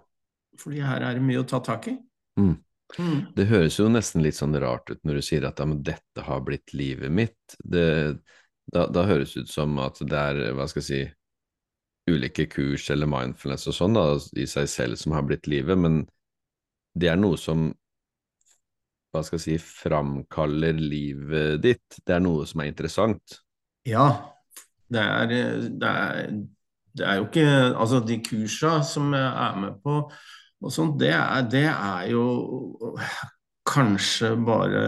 Fordi 0.61 0.83
her 0.85 1.07
er 1.09 1.17
det 1.17 1.25
mye 1.25 1.41
å 1.41 1.49
ta 1.49 1.63
tak 1.65 1.89
i. 1.89 1.97
Mm. 2.41 2.59
Mm. 2.99 3.19
Det 3.37 3.47
høres 3.47 3.79
jo 3.79 3.87
nesten 3.89 4.25
litt 4.25 4.37
sånn 4.37 4.57
rart 4.61 4.91
ut 4.91 5.01
når 5.07 5.21
du 5.21 5.25
sier 5.25 5.45
at 5.49 5.61
ja, 5.63 5.67
men 5.71 5.81
dette 5.87 6.25
har 6.27 6.45
blitt 6.45 6.75
livet 6.77 7.13
mitt. 7.15 7.57
Det, 7.63 8.19
da, 8.69 8.85
da 8.91 9.07
høres 9.09 9.33
det 9.33 9.47
ut 9.47 9.53
som 9.53 9.79
at 9.81 10.01
det 10.03 10.21
er, 10.21 10.43
hva 10.59 10.67
skal 10.69 10.83
jeg 10.83 10.89
si, 10.91 11.01
ulike 12.11 12.47
kurs 12.51 12.89
eller 12.93 13.09
mindfulness 13.11 13.69
og 13.71 13.77
sånn 13.77 13.97
da, 13.97 14.05
i 14.39 14.47
seg 14.51 14.69
selv 14.71 15.01
som 15.01 15.15
har 15.17 15.27
blitt 15.29 15.49
livet, 15.51 15.79
men 15.79 16.03
det 16.99 17.11
er 17.13 17.21
noe 17.21 17.39
som, 17.39 17.69
hva 19.11 19.23
skal 19.27 19.39
jeg 19.39 19.45
si, 19.45 19.57
framkaller 19.83 20.79
livet 20.79 21.63
ditt. 21.63 22.01
Det 22.07 22.17
er 22.17 22.23
noe 22.25 22.47
som 22.51 22.63
er 22.63 22.71
interessant. 22.71 23.41
Ja, 23.89 24.09
det 24.91 25.03
er, 25.03 25.31
det 25.81 25.91
er 25.91 26.33
Det 26.91 27.07
er 27.07 27.21
jo 27.21 27.27
ikke 27.29 27.45
Altså, 27.79 28.01
de 28.03 28.17
kursa 28.27 28.81
som 28.83 29.13
jeg 29.15 29.23
er 29.23 29.59
med 29.63 29.79
på 29.85 30.03
og 30.61 30.73
sånt, 30.75 30.99
det 31.01 31.15
det 31.49 31.65
er 31.71 32.11
jo 32.11 32.25
kanskje 33.65 34.35
bare 34.45 34.83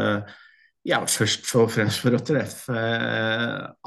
ja, 0.85 0.99
først 1.07 1.47
og 1.57 1.71
fremst 1.71 2.03
for 2.03 2.17
å 2.17 2.23
treffe 2.27 2.83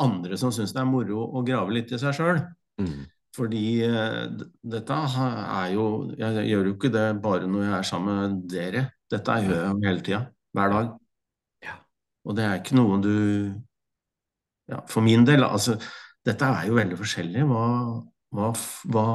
andre 0.02 0.40
som 0.40 0.54
syns 0.56 0.74
det 0.74 0.82
er 0.82 0.90
moro 0.90 1.28
å 1.36 1.44
grave 1.46 1.76
litt 1.76 1.92
i 1.92 2.00
seg 2.00 2.16
sjøl. 2.16 2.40
Mm. 2.82 3.04
Fordi 3.36 3.66
eh, 3.84 4.22
dette 4.76 4.96
er 4.96 5.70
jo 5.74 5.86
Jeg 6.18 6.48
gjør 6.50 6.70
jo 6.70 6.76
ikke 6.76 6.92
det 6.94 7.06
bare 7.24 7.50
når 7.50 7.68
jeg 7.68 7.76
er 7.78 7.88
sammen 7.90 8.20
med 8.22 8.42
dere. 8.52 8.88
Dette 9.12 9.38
gjør 9.44 9.60
jeg 9.60 9.72
jo 9.72 9.86
hele 9.86 10.04
tida. 10.06 10.22
Hver 10.56 10.72
dag. 10.72 10.92
Ja. 11.66 11.78
Og 12.26 12.38
det 12.38 12.46
er 12.48 12.60
ikke 12.62 12.78
noe 12.80 13.00
du 13.04 13.16
ja, 14.72 14.82
For 14.90 15.06
min 15.06 15.26
del, 15.28 15.44
altså 15.46 15.76
Dette 16.26 16.48
er 16.48 16.70
jo 16.70 16.78
veldig 16.80 16.98
forskjellig 16.98 17.44
hva, 17.46 17.66
hva, 18.34 18.50
hva 18.90 19.08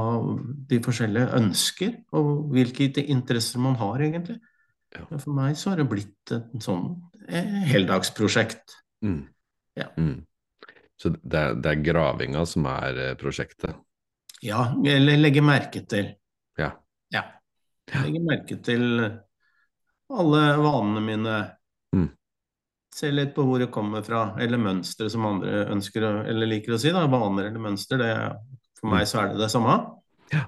de 0.70 0.78
forskjellige 0.84 1.32
ønsker, 1.40 1.96
og 2.14 2.52
hvilke 2.54 2.86
interesser 3.02 3.58
man 3.58 3.74
har, 3.80 4.04
egentlig. 4.04 4.36
Ja. 4.94 5.08
For 5.16 5.34
meg 5.34 5.58
så 5.58 5.72
har 5.72 5.80
det 5.80 5.88
blitt 5.90 6.34
et 6.36 6.52
sånn 6.62 6.84
eh, 7.26 7.50
heldagsprosjekt. 7.72 8.76
Mm. 9.02 9.24
Ja. 9.80 9.88
Mm. 9.98 10.20
Så 11.02 11.10
det 11.18 11.40
er, 11.40 11.58
det 11.58 11.72
er 11.72 11.82
gravinga 11.82 12.44
som 12.46 12.70
er 12.70 13.02
eh, 13.08 13.16
prosjektet. 13.18 13.74
Ja, 14.40 14.74
eller 14.86 15.20
legge 15.20 15.42
merke 15.44 15.82
til. 15.88 16.14
Ja. 16.56 16.70
Ja. 17.12 17.24
Legge 17.92 18.22
merke 18.24 18.56
til 18.64 18.84
alle 20.10 20.42
vanene 20.60 21.02
mine. 21.04 21.36
Mm. 21.96 22.08
Se 22.94 23.10
litt 23.12 23.34
på 23.36 23.44
hvor 23.46 23.60
det 23.62 23.70
kommer 23.74 24.02
fra, 24.06 24.24
eller 24.40 24.60
mønstre 24.60 25.10
som 25.12 25.26
andre 25.28 25.66
ønsker 25.74 26.06
eller 26.24 26.50
liker 26.50 26.74
å 26.74 26.80
si. 26.80 26.92
da, 26.94 27.04
Vaner 27.10 27.50
eller 27.50 27.62
mønster. 27.62 28.00
Det, 28.00 28.14
for 28.80 28.94
meg 28.94 29.06
så 29.10 29.22
er 29.22 29.34
det 29.34 29.44
det 29.44 29.50
samme. 29.52 29.76
Mm. 29.76 30.32
Ja. 30.32 30.46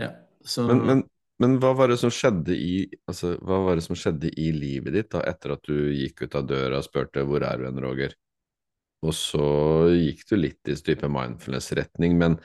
Ja, 0.00 0.10
så, 0.44 0.66
Men, 0.70 0.82
men, 0.88 1.04
men 1.38 1.60
hva 1.62 1.74
var 1.76 1.92
det 1.92 2.00
som 2.00 2.10
skjedde 2.10 2.56
i 2.56 2.74
altså, 3.10 3.36
hva 3.44 3.60
var 3.68 3.78
det 3.78 3.84
som 3.86 3.98
skjedde 3.98 4.32
i 4.40 4.48
livet 4.56 4.96
ditt 4.96 5.12
da, 5.14 5.22
etter 5.28 5.54
at 5.54 5.68
du 5.68 5.92
gikk 5.94 6.24
ut 6.24 6.34
av 6.40 6.48
døra 6.48 6.80
og 6.80 6.86
spurte 6.88 7.22
'hvor 7.22 7.46
er 7.46 7.60
du 7.60 7.68
hen, 7.68 7.80
Roger'? 7.84 8.16
Og 9.04 9.12
så 9.12 9.46
gikk 9.92 10.24
du 10.30 10.36
litt 10.40 10.72
i 10.72 10.74
type 10.80 11.08
mindfulness-retning, 11.12 12.16
men 12.18 12.38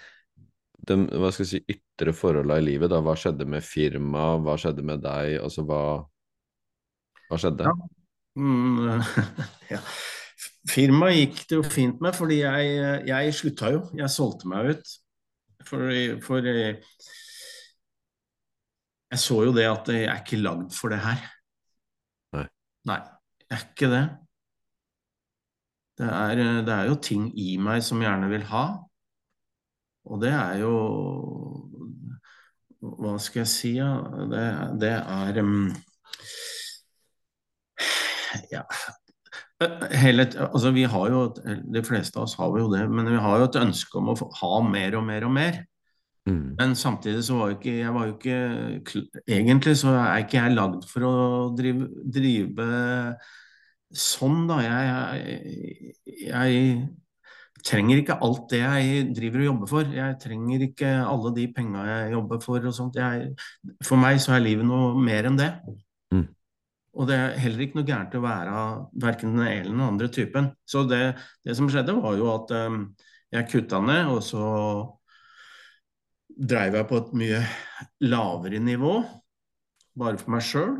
de 0.87 0.95
hva 1.19 1.31
skal 1.33 1.45
jeg 1.45 1.51
si, 1.51 1.59
ytre 1.75 2.13
forholda 2.15 2.59
i 2.59 2.65
livet, 2.65 2.91
da, 2.91 3.01
hva 3.03 3.15
skjedde 3.19 3.47
med 3.49 3.65
firma, 3.65 4.31
hva 4.43 4.55
skjedde 4.59 4.85
med 4.85 5.03
deg, 5.03 5.35
altså 5.43 5.65
hva, 5.67 5.81
hva 7.29 7.39
skjedde? 7.41 7.67
Ja. 7.67 7.75
Mm, 8.39 9.03
ja. 9.73 9.81
Firmaet 10.69 11.17
gikk 11.17 11.43
det 11.49 11.57
jo 11.57 11.65
fint 11.65 12.01
med, 12.03 12.15
fordi 12.15 12.41
jeg, 12.43 13.03
jeg 13.09 13.35
slutta 13.35 13.71
jo. 13.73 13.83
Jeg 13.97 14.13
solgte 14.13 14.49
meg 14.51 14.73
ut. 14.75 14.95
For, 15.67 15.91
for 16.23 16.45
jeg 19.09 19.19
så 19.19 19.43
jo 19.47 19.53
det 19.55 19.65
at 19.67 19.89
jeg 19.91 20.07
er 20.07 20.21
ikke 20.21 20.39
lagd 20.41 20.73
for 20.75 20.93
det 20.93 21.01
her. 21.03 21.21
Nei. 22.37 22.45
Nei, 22.89 22.99
jeg 23.47 23.57
er 23.57 23.63
ikke 23.65 23.91
det. 23.91 24.03
Det 25.99 26.07
er, 26.07 26.43
det 26.63 26.75
er 26.75 26.85
jo 26.87 26.99
ting 27.03 27.25
i 27.35 27.57
meg 27.59 27.83
som 27.83 27.99
gjerne 28.03 28.29
vil 28.31 28.45
ha. 28.53 28.65
Og 30.09 30.21
det 30.23 30.33
er 30.33 30.61
jo 30.63 30.73
Hva 32.79 33.17
skal 33.21 33.43
jeg 33.43 33.51
si, 33.51 33.73
ja? 33.77 33.91
Det, 34.31 34.45
det 34.81 34.93
er 34.97 35.39
um, 35.43 35.69
ja. 38.53 38.63
Hele, 39.99 40.23
altså 40.39 40.71
vi 40.71 40.85
har 40.87 41.09
jo, 41.11 41.25
De 41.73 41.81
fleste 41.83 42.15
av 42.19 42.27
oss 42.27 42.37
har 42.39 42.53
jo 42.55 42.69
det, 42.71 42.85
men 42.91 43.09
vi 43.11 43.19
har 43.19 43.41
jo 43.41 43.49
et 43.49 43.59
ønske 43.59 43.99
om 43.99 44.13
å 44.13 44.15
ha 44.39 44.61
mer 44.63 44.95
og 44.99 45.03
mer 45.09 45.27
og 45.27 45.33
mer. 45.35 45.59
Mm. 46.29 46.55
Men 46.59 46.75
samtidig 46.77 47.23
så 47.25 47.39
var 47.39 47.51
jo 47.51 47.57
ikke 47.57 47.75
jeg 47.79 47.93
var 47.95 48.07
jo 48.09 48.15
ikke 48.17 48.39
Egentlig 49.23 49.77
så 49.79 49.93
er 49.95 50.23
ikke 50.23 50.37
jeg 50.37 50.55
lagd 50.57 50.83
for 50.89 51.05
å 51.07 51.13
drive, 51.57 51.87
drive 52.05 52.67
sånn, 53.89 54.43
da. 54.49 54.59
Jeg, 54.61 54.89
jeg, 55.25 56.25
jeg 56.27 56.73
trenger 57.65 58.01
ikke 58.01 58.17
alt 58.25 58.49
det 58.51 58.61
jeg 58.61 59.03
driver 59.15 59.43
og 59.43 59.47
jobber 59.49 59.69
for. 59.71 59.93
Jeg 59.95 60.17
trenger 60.23 60.65
ikke 60.65 60.89
alle 61.03 61.31
de 61.35 61.45
penga 61.55 61.85
jeg 61.87 62.11
jobber 62.15 62.41
for 62.43 62.67
og 62.69 62.75
sånt. 62.75 62.99
Jeg, 62.99 63.31
for 63.85 64.01
meg 64.01 64.19
så 64.23 64.35
er 64.35 64.43
livet 64.45 64.67
noe 64.67 64.91
mer 65.03 65.29
enn 65.29 65.39
det. 65.39 65.49
Mm. 66.13 66.25
Og 66.99 67.09
det 67.09 67.17
er 67.17 67.37
heller 67.43 67.65
ikke 67.65 67.79
noe 67.79 67.87
gærent 67.87 68.17
å 68.17 68.23
være 68.23 68.63
verken 69.05 69.35
den 69.35 69.45
ene 69.45 69.57
eller 69.61 69.75
den 69.75 69.85
andre 69.85 70.09
typen. 70.13 70.51
Så 70.67 70.83
det, 70.89 71.03
det 71.45 71.57
som 71.57 71.69
skjedde, 71.71 71.97
var 71.99 72.17
jo 72.19 72.31
at 72.33 72.53
um, 72.67 72.81
jeg 73.33 73.49
kutta 73.51 73.81
ned, 73.85 74.09
og 74.09 74.23
så 74.25 74.45
dreiv 76.39 76.79
jeg 76.79 76.87
på 76.89 77.01
et 77.01 77.15
mye 77.19 77.41
lavere 78.07 78.61
nivå, 78.63 78.93
bare 79.99 80.21
for 80.21 80.35
meg 80.35 80.45
sjøl. 80.45 80.77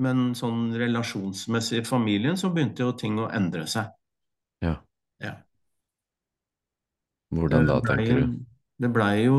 Men 0.00 0.30
sånn 0.38 0.70
relasjonsmessig 0.80 1.82
i 1.82 1.86
familien 1.86 2.38
så 2.40 2.48
begynte 2.54 2.86
jo 2.86 2.96
ting 2.96 3.18
å 3.20 3.28
endre 3.36 3.66
seg. 3.68 3.90
Ja. 4.64 4.78
Ja. 5.20 5.34
Hvordan 7.30 7.68
da, 7.68 7.78
tenker 7.86 8.22
du? 8.22 8.38
Det 8.80 8.90
blei 8.94 9.26
jo 9.26 9.38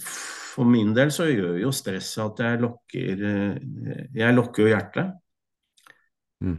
For 0.00 0.64
min 0.68 0.94
del 0.96 1.10
så 1.12 1.26
gjør 1.28 1.58
jo 1.60 1.72
stresset 1.74 2.22
at 2.24 2.40
jeg 2.44 2.62
lokker 2.62 3.24
eh, 3.30 4.06
Jeg 4.16 4.36
lokker 4.36 4.64
jo 4.64 4.70
hjertet. 4.70 5.10
Mm. 6.40 6.56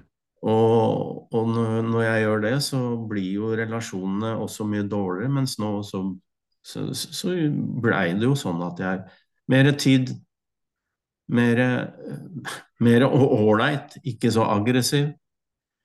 Og, 0.48 1.34
og 1.34 1.50
når 1.50 2.04
jeg 2.04 2.22
gjør 2.24 2.44
det, 2.46 2.54
så 2.66 2.82
blir 3.10 3.32
jo 3.40 3.50
relasjonene 3.58 4.36
også 4.38 4.68
mye 4.70 4.86
dårligere. 4.90 5.34
Mens 5.40 5.58
nå 5.62 5.72
så, 5.86 6.04
så, 6.62 6.86
så 6.94 7.34
blei 7.82 8.12
det 8.14 8.30
jo 8.30 8.38
sånn 8.38 8.62
at 8.68 8.84
jeg 8.84 9.08
Mer 9.48 9.70
tid, 9.80 10.10
mer 11.32 11.60
mer 12.80 13.06
ålreit, 13.08 13.98
ikke 14.04 14.32
så 14.32 14.46
aggressiv. 14.52 15.10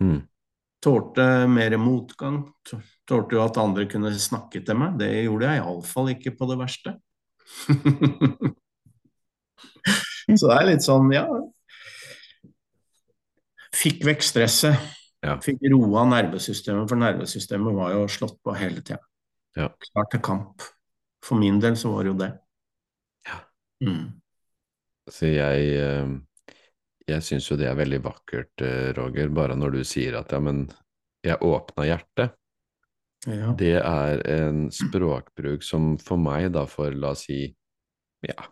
Mm. 0.02 0.20
Tålte 0.82 1.46
mer 1.46 1.76
motgang. 1.78 2.42
Tålte 3.08 3.36
jo 3.36 3.42
at 3.44 3.58
andre 3.62 3.86
kunne 3.90 4.10
snakke 4.18 4.62
til 4.66 4.78
meg. 4.78 4.98
Det 4.98 5.10
gjorde 5.24 5.46
jeg 5.48 5.62
iallfall 5.62 6.10
ikke 6.16 6.34
på 6.38 6.48
det 6.50 6.58
verste. 6.58 6.96
Så 10.32 10.48
det 10.48 10.56
er 10.56 10.68
litt 10.70 10.84
sånn, 10.86 11.10
ja 11.12 11.26
Fikk 13.76 14.04
vekk 14.06 14.22
stresset. 14.24 14.76
Ja. 15.22 15.36
Fikk 15.42 15.62
roa 15.72 16.04
nervesystemet, 16.10 16.88
for 16.90 16.98
nervesystemet 17.00 17.76
var 17.76 17.94
jo 17.94 18.06
slått 18.10 18.38
på 18.44 18.54
hele 18.58 18.82
tida. 18.82 19.00
Ja. 19.58 19.68
Klar 19.86 20.08
til 20.12 20.22
kamp. 20.24 20.64
For 21.22 21.38
min 21.38 21.60
del 21.62 21.76
så 21.78 21.92
var 21.94 22.04
det 22.04 22.12
jo 22.12 22.18
det. 22.20 22.30
Ja. 23.28 23.38
Mm. 23.86 24.04
Så 25.10 25.30
jeg, 25.30 25.68
eh, 25.78 26.12
jeg 27.08 27.24
syns 27.26 27.48
jo 27.50 27.58
det 27.60 27.68
er 27.70 27.78
veldig 27.78 28.00
vakkert, 28.04 28.52
eh, 28.64 28.92
Roger, 28.96 29.32
bare 29.34 29.56
når 29.58 29.78
du 29.78 29.82
sier 29.86 30.16
at 30.20 30.32
ja, 30.32 30.40
men 30.42 30.66
jeg 31.22 31.40
åpna 31.42 31.86
hjertet. 31.86 32.36
Ja. 33.26 33.52
Det 33.54 33.76
er 33.78 34.22
en 34.26 34.64
språkbruk 34.74 35.62
som 35.62 35.94
for 36.02 36.18
meg, 36.18 36.50
da, 36.56 36.64
for 36.66 36.94
la 36.94 37.12
oss 37.14 37.28
si 37.28 37.44
ja, 38.26 38.46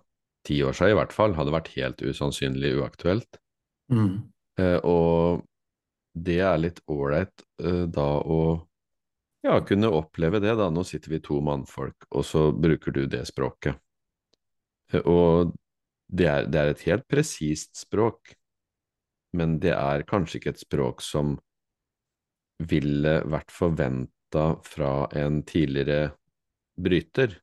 ti 0.47 0.61
år 0.63 0.77
siden 0.77 0.95
i 0.95 0.99
hvert 1.01 1.15
fall, 1.15 1.35
hadde 1.39 1.55
vært 1.55 1.73
helt 1.75 2.03
usannsynlig 2.07 2.77
uaktuelt. 2.79 3.41
Mm. 3.91 4.31
Eh, 4.61 4.79
og 4.87 5.45
det 6.15 6.41
er 6.47 6.61
litt 6.63 6.81
ålreit 6.91 7.45
eh, 7.63 7.87
da 7.91 8.09
å 8.23 8.41
ja, 9.47 9.57
kunne 9.65 9.91
oppleve 9.97 10.41
det, 10.43 10.53
da. 10.59 10.69
Nå 10.73 10.85
sitter 10.85 11.15
vi 11.15 11.23
to 11.25 11.41
mannfolk, 11.45 12.09
og 12.11 12.27
så 12.27 12.51
bruker 12.53 12.95
du 12.95 13.07
det 13.11 13.25
språket. 13.31 13.79
Eh, 14.93 15.03
og 15.03 15.55
det 16.11 16.27
er, 16.27 16.51
det 16.51 16.61
er 16.61 16.73
et 16.73 16.87
helt 16.89 17.07
presist 17.11 17.77
språk, 17.79 18.35
men 19.37 19.59
det 19.63 19.75
er 19.77 20.07
kanskje 20.09 20.41
ikke 20.41 20.55
et 20.55 20.63
språk 20.63 21.05
som 21.05 21.37
ville 22.71 23.21
vært 23.31 23.53
forventa 23.55 24.51
fra 24.67 25.07
en 25.17 25.41
tidligere 25.47 26.11
bryter. 26.81 27.39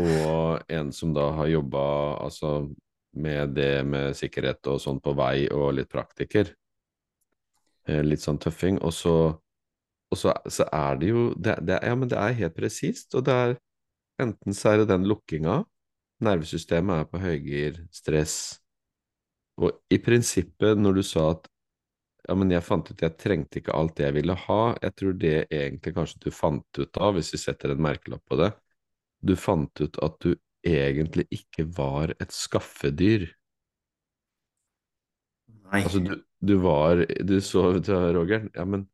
Og 0.00 0.62
en 0.72 0.92
som 0.96 1.12
da 1.16 1.26
har 1.36 1.50
jobba 1.50 1.82
altså, 2.24 2.70
med 3.16 3.56
det 3.56 3.84
med 3.84 4.16
sikkerhet 4.16 4.70
og 4.70 4.80
sånn 4.80 5.00
på 5.02 5.14
vei, 5.18 5.48
og 5.52 5.74
litt 5.76 5.90
praktiker. 5.90 6.52
Eh, 7.88 8.02
litt 8.06 8.22
sånn 8.22 8.38
tøffing. 8.40 8.78
Og 8.86 8.94
så, 8.94 9.16
og 10.10 10.18
så, 10.18 10.34
så 10.46 10.68
er 10.72 11.00
det 11.00 11.10
jo 11.10 11.26
det, 11.36 11.58
det, 11.66 11.80
Ja, 11.84 11.96
men 11.98 12.10
det 12.12 12.20
er 12.20 12.38
helt 12.44 12.56
presist, 12.56 13.14
og 13.18 13.26
det 13.28 13.36
er 13.36 13.58
enten 14.20 14.56
så 14.56 14.74
er 14.74 14.82
det 14.82 14.90
den 14.92 15.08
lukkinga, 15.08 15.62
nervesystemet 16.20 17.02
er 17.02 17.06
på 17.08 17.20
høygir, 17.22 17.78
stress, 17.94 18.59
og 19.60 19.76
i 19.92 19.98
prinsippet, 20.02 20.78
når 20.80 21.00
du 21.00 21.02
sa 21.06 21.30
at 21.34 21.48
ja, 22.28 22.36
men 22.36 22.52
jeg 22.52 22.64
fant 22.64 22.90
ut 22.90 23.02
jeg 23.02 23.16
trengte 23.20 23.60
ikke 23.60 23.74
alt 23.76 23.96
det 23.98 24.06
jeg 24.06 24.16
ville 24.20 24.36
ha, 24.46 24.60
jeg 24.84 24.96
tror 24.98 25.16
det 25.20 25.34
egentlig 25.48 25.94
kanskje 25.96 26.20
du 26.26 26.30
fant 26.34 26.80
ut 26.80 27.00
av, 27.00 27.16
hvis 27.16 27.32
vi 27.34 27.40
setter 27.42 27.74
en 27.74 27.82
merkelapp 27.82 28.22
på 28.28 28.38
det, 28.40 28.50
du 29.20 29.34
fant 29.36 29.82
ut 29.82 30.00
at 30.04 30.16
du 30.24 30.34
egentlig 30.66 31.26
ikke 31.32 31.64
var 31.76 32.12
et 32.20 32.32
skaffedyr. 32.34 33.26
Nei. 35.70 35.82
Altså, 35.84 36.00
du, 36.04 36.16
du 36.44 36.56
var 36.64 37.04
Du 37.26 37.36
så, 37.44 37.70
Roger, 38.16 38.48
ja, 38.54 38.64
men 38.66 38.88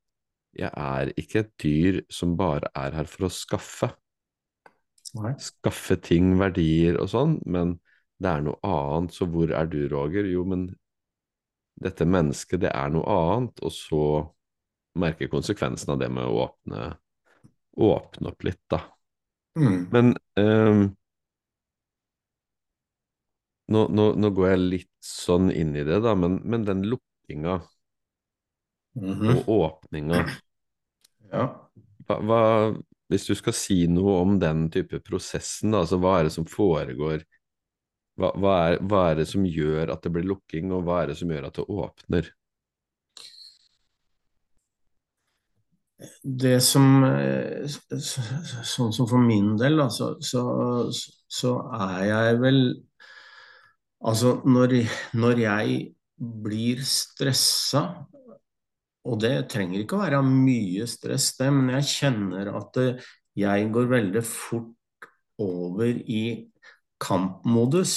jeg 0.56 0.70
er 0.73 1.12
ikke 1.20 1.42
et 1.42 1.52
dyr 1.61 2.00
som 2.12 2.37
bare 2.38 2.70
er 2.78 2.94
her 2.96 3.08
for 3.11 3.28
å 3.28 3.32
skaffe. 3.32 3.90
Nei. 5.16 5.35
Skaffe 5.40 5.99
ting, 6.00 6.35
verdier 6.40 6.96
og 7.00 7.11
sånn, 7.12 7.37
men 7.44 7.76
det 8.23 8.30
er 8.32 8.44
noe 8.46 8.58
annet. 8.64 9.14
Så 9.16 9.28
hvor 9.30 9.52
er 9.52 9.68
du, 9.70 9.80
Roger? 9.92 10.28
Jo, 10.30 10.44
men 10.49 10.68
dette 11.82 12.06
mennesket, 12.08 12.62
det 12.64 12.73
er 12.73 12.92
noe 12.94 13.04
annet. 13.12 13.61
Og 13.66 13.75
så 13.75 14.02
merke 14.96 15.28
konsekvensen 15.32 15.92
av 15.94 16.00
det 16.00 16.08
med 16.12 16.25
å 16.25 16.46
åpne, 16.46 16.87
åpne 17.76 18.32
opp 18.32 18.46
litt, 18.49 18.62
da. 18.73 18.80
Mm. 19.56 19.80
Men 19.92 20.14
um, 20.40 20.80
nå, 23.73 23.87
nå, 23.99 24.04
nå 24.16 24.30
går 24.37 24.50
jeg 24.52 24.64
litt 24.64 24.92
sånn 25.04 25.50
inn 25.52 25.75
i 25.76 25.85
det, 25.87 26.00
da, 26.04 26.14
men, 26.18 26.40
men 26.44 26.66
den 26.68 26.85
lukkinga 26.88 27.61
Mhm. 28.96 29.28
og 29.28 29.49
åpninga 29.52 30.23
Ja. 31.32 31.42
hva, 32.06 32.16
hva, 32.25 32.40
Hvis 33.12 33.26
du 33.28 33.35
skal 33.38 33.54
si 33.54 33.87
noe 33.87 34.16
om 34.23 34.38
den 34.42 34.64
type 34.75 34.99
prosessen, 35.04 35.70
da, 35.70 35.85
altså 35.85 35.99
hva 36.02 36.16
er 36.18 36.25
det 36.26 36.32
som 36.35 36.46
foregår? 36.49 37.20
Hva, 38.16 38.32
hva, 38.40 38.56
er, 38.70 38.80
hva 38.88 39.04
er 39.11 39.20
det 39.20 39.28
som 39.28 39.44
gjør 39.44 39.92
at 39.92 40.04
det 40.06 40.12
blir 40.14 40.26
lukking, 40.28 40.73
og 40.73 40.87
hva 40.87 41.02
er 41.02 41.12
det 41.12 41.18
som 41.20 41.32
gjør 41.32 41.48
at 41.50 41.59
det 41.61 41.66
åpner? 41.68 42.31
Det 46.22 46.59
som 46.61 47.05
eh, 47.09 47.64
Sånn 47.64 48.92
som 48.92 49.07
for 49.09 49.22
min 49.22 49.55
del, 49.61 49.79
da, 49.81 49.87
så, 49.92 50.11
så, 50.20 50.42
så 50.92 51.55
er 51.79 52.02
jeg 52.11 52.40
vel 52.42 52.61
Altså, 54.07 54.35
når, 54.44 54.74
når 55.16 55.38
jeg 55.40 55.76
blir 56.44 56.83
stressa, 56.85 57.81
og 59.09 59.20
det 59.22 59.48
trenger 59.50 59.83
ikke 59.83 59.96
å 59.96 60.02
være 60.02 60.20
mye 60.26 60.87
stress, 60.90 61.31
det, 61.38 61.48
men 61.55 61.72
jeg 61.79 61.88
kjenner 61.94 62.50
at 62.59 62.76
eh, 62.83 63.09
jeg 63.40 63.70
går 63.72 63.88
veldig 63.90 64.22
fort 64.26 65.09
over 65.42 65.88
i 65.88 66.22
kampmodus. 67.02 67.96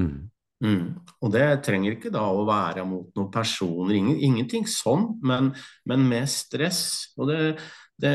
Mm. 0.00 0.32
Mm. 0.62 0.82
Og 1.20 1.32
det 1.34 1.46
trenger 1.66 1.96
ikke 1.96 2.12
da 2.14 2.22
å 2.30 2.44
være 2.46 2.84
mot 2.86 3.08
noen 3.18 3.30
personer, 3.34 3.96
ingen, 3.98 4.18
ingenting 4.22 4.66
sånn, 4.70 5.08
men, 5.26 5.50
men 5.90 6.04
med 6.06 6.30
stress. 6.30 6.82
Og 7.18 7.32
det, 7.32 7.38
det 8.02 8.14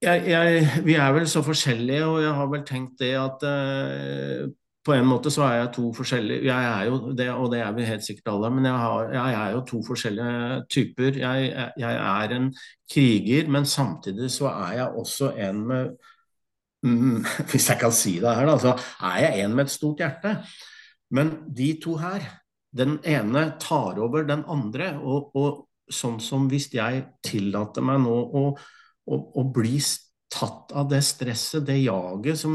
jeg, 0.00 0.24
jeg, 0.32 0.64
Vi 0.86 0.96
er 0.98 1.12
vel 1.14 1.28
så 1.30 1.44
forskjellige, 1.46 2.08
og 2.08 2.22
jeg 2.24 2.34
har 2.40 2.50
vel 2.50 2.66
tenkt 2.66 2.98
det 3.02 3.12
at 3.20 3.46
eh, 3.46 4.48
på 4.86 4.94
en 4.96 5.06
måte 5.06 5.30
så 5.30 5.44
er 5.44 5.56
jeg 5.58 5.72
to 5.76 5.90
forskjellige 5.92 6.46
Jeg 6.48 6.68
er 6.70 6.86
jo 6.88 7.12
det, 7.16 7.26
og 7.30 7.50
det 7.52 7.60
er 7.60 7.74
vi 7.76 7.88
helt 7.88 8.04
sikkert 8.04 8.32
alle, 8.32 8.50
men 8.56 8.64
jeg, 8.64 8.78
har, 8.80 9.10
jeg 9.12 9.34
er 9.40 9.50
jo 9.54 9.64
to 9.68 9.82
forskjellige 9.86 10.62
typer. 10.72 11.18
Jeg, 11.20 11.50
jeg 11.78 11.98
er 12.04 12.36
en 12.36 12.48
kriger, 12.90 13.50
men 13.52 13.68
samtidig 13.68 14.30
så 14.32 14.48
er 14.50 14.78
jeg 14.80 15.02
også 15.02 15.34
en 15.36 15.66
med 15.68 15.92
hvis 17.50 17.70
jeg 17.70 17.80
kan 17.80 17.94
si 17.94 18.18
det 18.22 18.34
her, 18.36 18.46
da, 18.48 18.58
så 18.60 18.74
er 19.12 19.24
jeg 19.26 19.44
en 19.44 19.56
med 19.56 19.68
et 19.68 19.74
stort 19.74 20.02
hjerte. 20.02 20.36
Men 21.14 21.32
de 21.52 21.72
to 21.82 21.96
her, 22.00 22.24
den 22.76 22.98
ene 23.04 23.50
tar 23.60 23.98
over 24.00 24.24
den 24.28 24.44
andre. 24.48 24.94
Og, 25.02 25.34
og 25.34 25.66
sånn 25.90 26.20
som 26.22 26.46
hvis 26.50 26.68
jeg 26.72 27.02
tillater 27.26 27.82
meg 27.82 27.98
nå 28.04 28.14
å, 28.14 28.44
å, 29.10 29.16
å 29.40 29.44
bli 29.50 29.80
tatt 30.30 30.70
av 30.78 30.86
det 30.92 31.00
stresset, 31.02 31.64
det 31.66 31.80
jaget 31.82 32.38
som, 32.38 32.54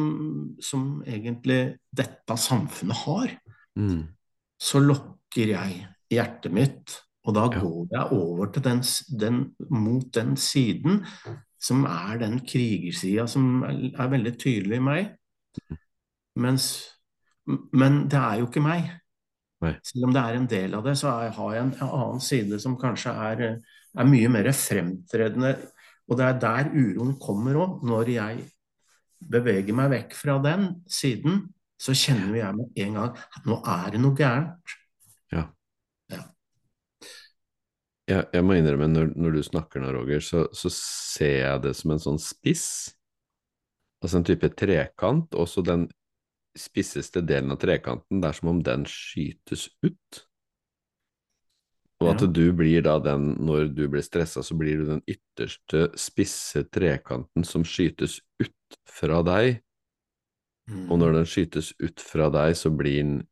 som 0.64 1.04
egentlig 1.04 1.76
dette 1.92 2.38
samfunnet 2.40 3.04
har, 3.06 3.36
Mm. 3.76 4.06
så 4.56 4.80
lokker 4.80 5.50
jeg 5.52 5.82
hjertet 6.08 6.54
mitt, 6.56 6.94
og 7.28 7.34
da 7.36 7.48
går 7.52 7.90
jeg 7.92 8.16
over 8.16 8.52
til 8.54 8.64
den, 8.64 8.82
den, 9.20 9.40
mot 9.68 10.06
den 10.16 10.38
siden 10.40 11.02
som 11.66 11.86
er 11.90 12.20
den 12.22 12.40
krigersida 12.46 13.26
som 13.30 13.64
er, 13.66 14.10
veldig 14.12 14.36
tydelig 14.42 14.78
i 14.78 14.86
meg. 14.86 15.08
Mens, 16.42 16.68
men 17.74 18.04
det 18.12 18.20
er 18.20 18.42
jo 18.42 18.50
ikke 18.50 18.64
meg. 18.66 18.92
Nei. 19.64 19.74
Selv 19.88 20.10
om 20.10 20.14
det 20.14 20.22
er 20.22 20.38
en 20.38 20.50
del 20.52 20.76
av 20.78 20.86
det, 20.86 20.98
så 21.00 21.14
er, 21.14 21.32
har 21.38 21.56
jeg 21.56 21.64
en, 21.64 21.74
en 21.80 21.94
annen 22.02 22.22
side 22.22 22.60
som 22.62 22.78
kanskje 22.80 23.14
er, 23.30 23.46
er 23.96 24.10
mye 24.10 24.30
mer 24.32 24.52
fremtredende. 24.54 25.56
Og 26.06 26.20
det 26.20 26.28
er 26.28 26.40
der 26.44 26.72
uroen 26.76 27.16
kommer 27.22 27.58
òg. 27.64 27.80
Når 27.88 28.12
jeg 28.14 28.46
beveger 29.32 29.78
meg 29.78 29.92
vekk 29.94 30.18
fra 30.20 30.38
den 30.44 30.68
siden, 30.92 31.46
så 31.82 31.96
kjenner 31.98 32.38
jeg 32.38 32.56
med 32.56 32.82
en 32.86 33.00
gang 33.00 33.16
at 33.16 33.48
nå 33.48 33.60
er 33.68 33.96
det 33.96 34.02
noe 34.04 34.18
gærent. 34.18 34.76
Ja. 35.34 35.48
Ja. 36.14 36.22
Jeg, 38.08 38.28
jeg 38.36 38.46
må 38.46 38.54
innrømme, 38.54 38.86
når, 38.92 39.08
når 39.18 39.32
du 39.34 39.42
snakker 39.48 39.82
nå, 39.82 39.90
Roger, 39.96 40.22
så, 40.22 40.44
så 40.54 40.70
ser 40.70 41.40
jeg 41.40 41.62
det 41.64 41.72
som 41.80 41.92
en 41.96 42.02
sånn 42.04 42.20
spiss. 42.22 42.68
Altså 44.04 44.20
en 44.20 44.28
type 44.28 44.50
trekant, 44.54 45.34
og 45.34 45.48
så 45.50 45.64
den 45.66 45.88
spisseste 46.56 47.24
delen 47.26 47.52
av 47.52 47.58
trekanten, 47.60 48.22
det 48.22 48.30
er 48.30 48.38
som 48.38 48.52
om 48.54 48.62
den 48.64 48.86
skytes 48.88 49.68
ut. 49.84 50.22
Og 52.04 52.12
at 52.12 52.22
Ja. 52.22 52.28
du 52.28 52.44
blir 52.54 52.84
da 52.86 53.00
den, 53.00 53.32
når 53.48 53.70
du 53.74 53.88
blir 53.90 54.04
stressa, 54.06 54.44
så 54.44 54.54
blir 54.60 54.78
du 54.84 54.86
den 54.86 55.02
ytterste 55.10 55.88
spisse 55.98 56.66
trekanten 56.70 57.46
som 57.48 57.64
skytes 57.64 58.20
ut 58.44 58.80
fra 58.86 59.22
deg, 59.26 59.62
Mm. 60.68 60.90
og 60.92 60.98
når 60.98 61.12
den 61.14 61.26
skytes 61.30 61.74
ut 61.80 62.02
fra 62.02 62.26
deg, 62.34 62.56
så 62.58 62.72
blir 62.76 62.96
den 63.04 63.28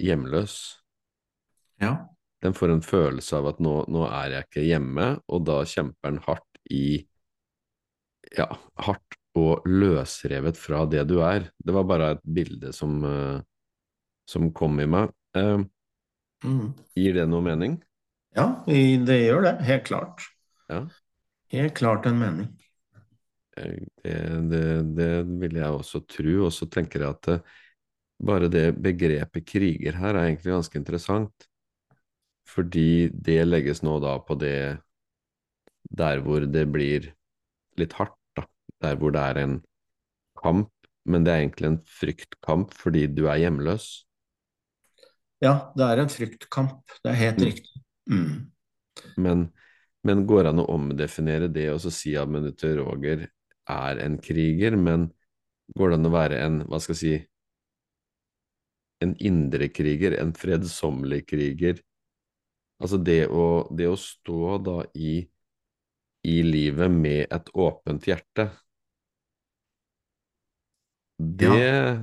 hjemløs. 0.00 0.80
Ja. 1.80 2.08
Den 2.44 2.54
får 2.56 2.74
en 2.74 2.84
følelse 2.84 3.38
av 3.40 3.48
at 3.54 3.60
nå, 3.64 3.74
nå 3.88 4.04
er 4.10 4.34
jeg 4.36 4.46
ikke 4.48 4.64
hjemme, 4.68 5.08
og 5.32 5.44
da 5.48 5.62
kjemper 5.68 6.12
den 6.12 6.22
hardt 6.26 6.60
i 6.70 6.84
Ja, 8.34 8.48
hardt 8.82 9.18
og 9.38 9.66
løsrevet 9.68 10.56
fra 10.58 10.84
det 10.90 11.04
du 11.10 11.18
er. 11.22 11.48
Det 11.62 11.74
var 11.74 11.86
bare 11.86 12.10
et 12.16 12.22
bilde 12.24 12.72
som, 12.74 12.96
eh, 13.04 13.40
som 14.30 14.50
kom 14.52 14.80
i 14.80 14.86
meg. 14.86 15.12
Eh, 15.36 15.64
Mm. 16.44 16.74
gir 16.96 17.14
det 17.14 17.28
noe 17.28 17.40
mening? 17.40 17.78
ja, 18.36 18.62
det 18.66 19.18
gjør 19.24 19.42
det. 19.42 19.54
Helt 19.64 19.84
klart. 19.84 20.22
Ja. 20.68 20.82
Helt 21.52 21.74
klart 21.74 22.06
en 22.06 22.18
mening. 22.18 22.48
Eh, 23.56 23.78
Det, 24.02 24.16
det, 24.50 24.62
det 24.96 25.10
vil 25.40 25.54
jeg 25.60 25.70
også 25.72 26.02
tro, 26.10 26.34
og 26.48 26.52
så 26.52 26.66
tenker 26.70 27.00
jeg 27.00 27.14
at 27.14 27.28
eh, 27.28 27.40
bare 28.24 28.48
det 28.52 28.74
begrepet 28.82 29.46
kriger 29.46 29.96
her 30.00 30.14
er 30.14 30.26
egentlig 30.28 30.52
ganske 30.54 30.78
interessant, 30.78 31.48
fordi 32.48 33.08
det 33.26 33.40
legges 33.48 33.82
nå 33.86 33.98
da 34.04 34.16
på 34.26 34.36
det 34.40 34.56
der 36.00 36.20
hvor 36.24 36.44
det 36.56 36.64
blir 36.72 37.06
litt 37.80 37.94
hardt, 37.98 38.16
da, 38.36 38.44
der 38.84 38.96
hvor 39.00 39.14
det 39.14 39.22
er 39.30 39.40
en 39.44 39.56
kamp, 40.40 40.70
men 41.04 41.24
det 41.26 41.32
er 41.34 41.42
egentlig 41.44 41.70
en 41.70 41.80
fryktkamp 42.00 42.74
fordi 42.80 43.06
du 43.16 43.26
er 43.28 43.42
hjemløs. 43.44 43.88
Ja, 45.44 45.52
det 45.76 45.84
er 45.86 46.02
en 46.02 46.10
fryktkamp. 46.12 46.96
Det 47.04 47.10
er 47.12 47.20
helt 47.20 47.40
Mm. 47.40 47.46
riktig. 47.46 47.82
Mm. 48.10 48.50
Men, 49.16 49.40
men 50.06 50.24
går 50.28 50.44
det 50.44 50.52
an 50.54 50.62
å 50.64 50.68
omdefinere 50.74 51.48
det 51.52 51.68
og 51.72 51.80
så 51.84 51.92
si 51.94 52.14
at 52.20 52.30
men 52.30 52.50
Roger 52.80 53.26
er 53.70 54.00
en 54.04 54.18
kriger, 54.22 54.76
men 54.76 55.08
går 55.78 55.90
det 55.94 55.98
an 56.00 56.10
å 56.10 56.14
være 56.14 56.40
en, 56.46 56.60
hva 56.68 56.80
skal 56.82 56.94
jeg 56.96 57.02
si, 57.02 57.14
en 59.04 59.12
indre 59.30 59.68
kriger, 59.74 60.16
en 60.20 60.32
fredsommelig 60.36 61.24
kriger? 61.30 61.80
Altså 62.82 62.98
det 63.00 63.24
å, 63.30 63.44
det 63.74 63.86
å 63.88 63.98
stå 63.98 64.58
da 64.64 64.80
i, 64.98 65.20
i 66.26 66.36
livet 66.44 66.90
med 66.92 67.26
et 67.32 67.52
åpent 67.54 68.08
hjerte, 68.10 68.50
det 71.14 71.46
Ja, 71.46 71.94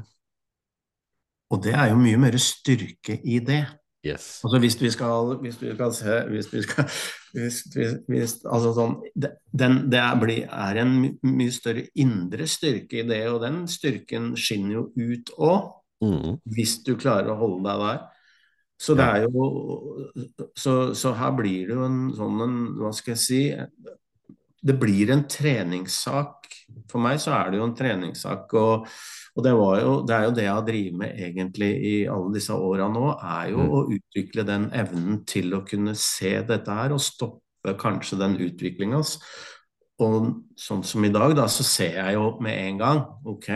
og 1.52 1.60
det 1.66 1.74
er 1.76 1.90
jo 1.92 1.98
mye 2.00 2.16
mer 2.16 2.38
styrke 2.40 3.18
i 3.28 3.42
det. 3.44 3.66
Yes. 4.08 4.40
Altså 4.46 4.62
hvis 4.64 4.78
vi 4.80 4.90
skal, 4.94 5.34
hvis 5.44 5.58
vi 5.60 5.74
skal 5.76 5.92
se 5.94 6.16
hvis 6.30 6.48
vi 6.54 6.62
skal, 6.64 6.88
hvis, 7.36 7.58
hvis, 7.76 7.98
hvis, 8.08 8.38
altså 8.48 8.72
sånn, 8.78 8.96
det, 9.14 9.34
den, 9.52 9.76
det 9.92 10.00
er, 10.00 10.16
blir, 10.24 10.48
er 10.48 10.80
en 10.86 10.96
mye 11.28 11.52
større 11.54 11.84
indre 12.00 12.48
styrke 12.50 13.04
i 13.04 13.06
det, 13.12 13.20
og 13.30 13.44
den 13.44 13.66
styrken 13.70 14.32
skinner 14.40 14.80
jo 14.80 14.88
ut 14.96 15.36
òg, 15.38 15.70
Mm, 16.02 16.40
hvis 16.50 16.80
du 16.82 16.96
klarer 16.98 17.30
å 17.30 17.38
holde 17.38 17.62
deg 17.68 17.82
der. 17.86 18.00
Så 18.82 18.96
det 18.98 19.06
er 19.06 19.28
jo 19.28 19.46
så, 20.58 20.74
så 20.98 21.14
her 21.18 21.34
blir 21.38 21.70
det 21.70 21.78
jo 21.78 21.86
en 21.86 22.04
sånn 22.18 22.46
en, 22.48 22.56
hva 22.80 22.90
skal 22.96 23.14
jeg 23.14 23.22
si 23.22 23.42
Det 24.62 24.76
blir 24.78 25.12
en 25.14 25.24
treningssak. 25.30 26.48
For 26.90 27.02
meg 27.02 27.20
så 27.22 27.34
er 27.36 27.52
det 27.52 27.60
jo 27.60 27.68
en 27.68 27.76
treningssak. 27.78 28.54
Og, 28.58 28.88
og 29.36 29.46
det, 29.46 29.54
var 29.58 29.80
jo, 29.82 29.94
det 30.08 30.16
er 30.16 30.26
jo 30.26 30.34
det 30.38 30.46
jeg 30.46 30.54
har 30.54 30.66
drevet 30.68 30.98
med 31.02 31.24
egentlig 31.28 31.72
i 31.92 31.96
alle 32.10 32.34
disse 32.36 32.58
åra 32.58 32.90
nå, 32.92 33.08
er 33.18 33.54
jo 33.54 33.62
Mm, 33.62 33.72
å 33.78 33.82
utvikle 33.98 34.46
den 34.48 34.68
evnen 34.74 35.24
til 35.30 35.54
å 35.58 35.64
kunne 35.68 35.96
se 35.98 36.36
dette 36.48 36.78
her 36.78 36.94
og 36.94 37.02
stoppe 37.02 37.76
kanskje 37.82 38.20
den 38.22 38.38
utviklinga. 38.42 39.02
Og 40.02 40.30
sånn 40.58 40.86
som 40.88 41.06
i 41.06 41.14
dag, 41.14 41.36
da, 41.38 41.48
så 41.50 41.66
ser 41.68 42.00
jeg 42.00 42.18
jo 42.18 42.32
med 42.42 42.58
en 42.58 42.80
gang 42.80 43.02
Ok, 43.30 43.50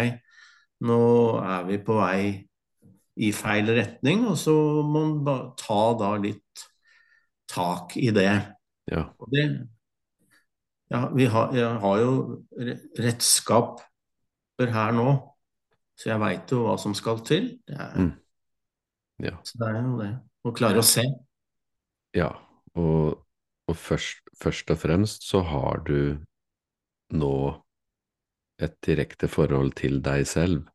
nå 0.86 1.00
er 1.42 1.64
vi 1.70 1.80
på 1.82 1.98
vei 1.98 2.20
i 3.16 3.32
feil 3.36 3.70
retning, 3.78 4.26
og 4.28 4.36
så 4.40 4.54
må 4.84 5.06
man 5.24 5.54
ta 5.60 5.80
da 6.00 6.14
litt 6.20 6.66
tak 7.52 7.96
i 7.98 8.10
det. 8.16 8.30
ja. 8.92 9.06
Det 9.32 9.46
ja, 10.92 11.00
vi 11.16 11.26
har, 11.26 11.50
jeg 11.58 11.80
har 11.82 11.98
jo 11.98 12.12
re- 12.62 12.78
redskaper 13.02 14.70
her 14.72 14.92
nå, 14.94 15.08
så 15.98 16.12
jeg 16.12 16.22
veit 16.22 16.52
jo 16.54 16.60
hva 16.68 16.76
som 16.80 16.94
skal 16.94 17.24
til. 17.26 17.48
Det 17.66 17.74
er, 17.76 17.96
Mm, 17.98 18.12
ja. 19.26 19.34
så 19.44 19.58
det 19.64 19.70
er 19.72 19.80
jo 19.82 19.96
det. 20.04 20.12
Å 20.46 20.54
klare 20.54 20.78
å 20.84 20.86
se. 20.86 21.04
Ja, 22.16 22.30
og, 22.78 23.26
og 23.68 23.76
først, 23.76 24.22
først 24.38 24.70
og 24.72 24.78
fremst 24.84 25.26
så 25.26 25.42
har 25.42 25.82
du 25.88 26.22
nå 27.18 27.34
et 28.62 28.78
direkte 28.86 29.28
forhold 29.28 29.74
til 29.82 30.02
deg 30.06 30.28
selv, 30.30 30.68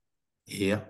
Ja. 0.51 0.81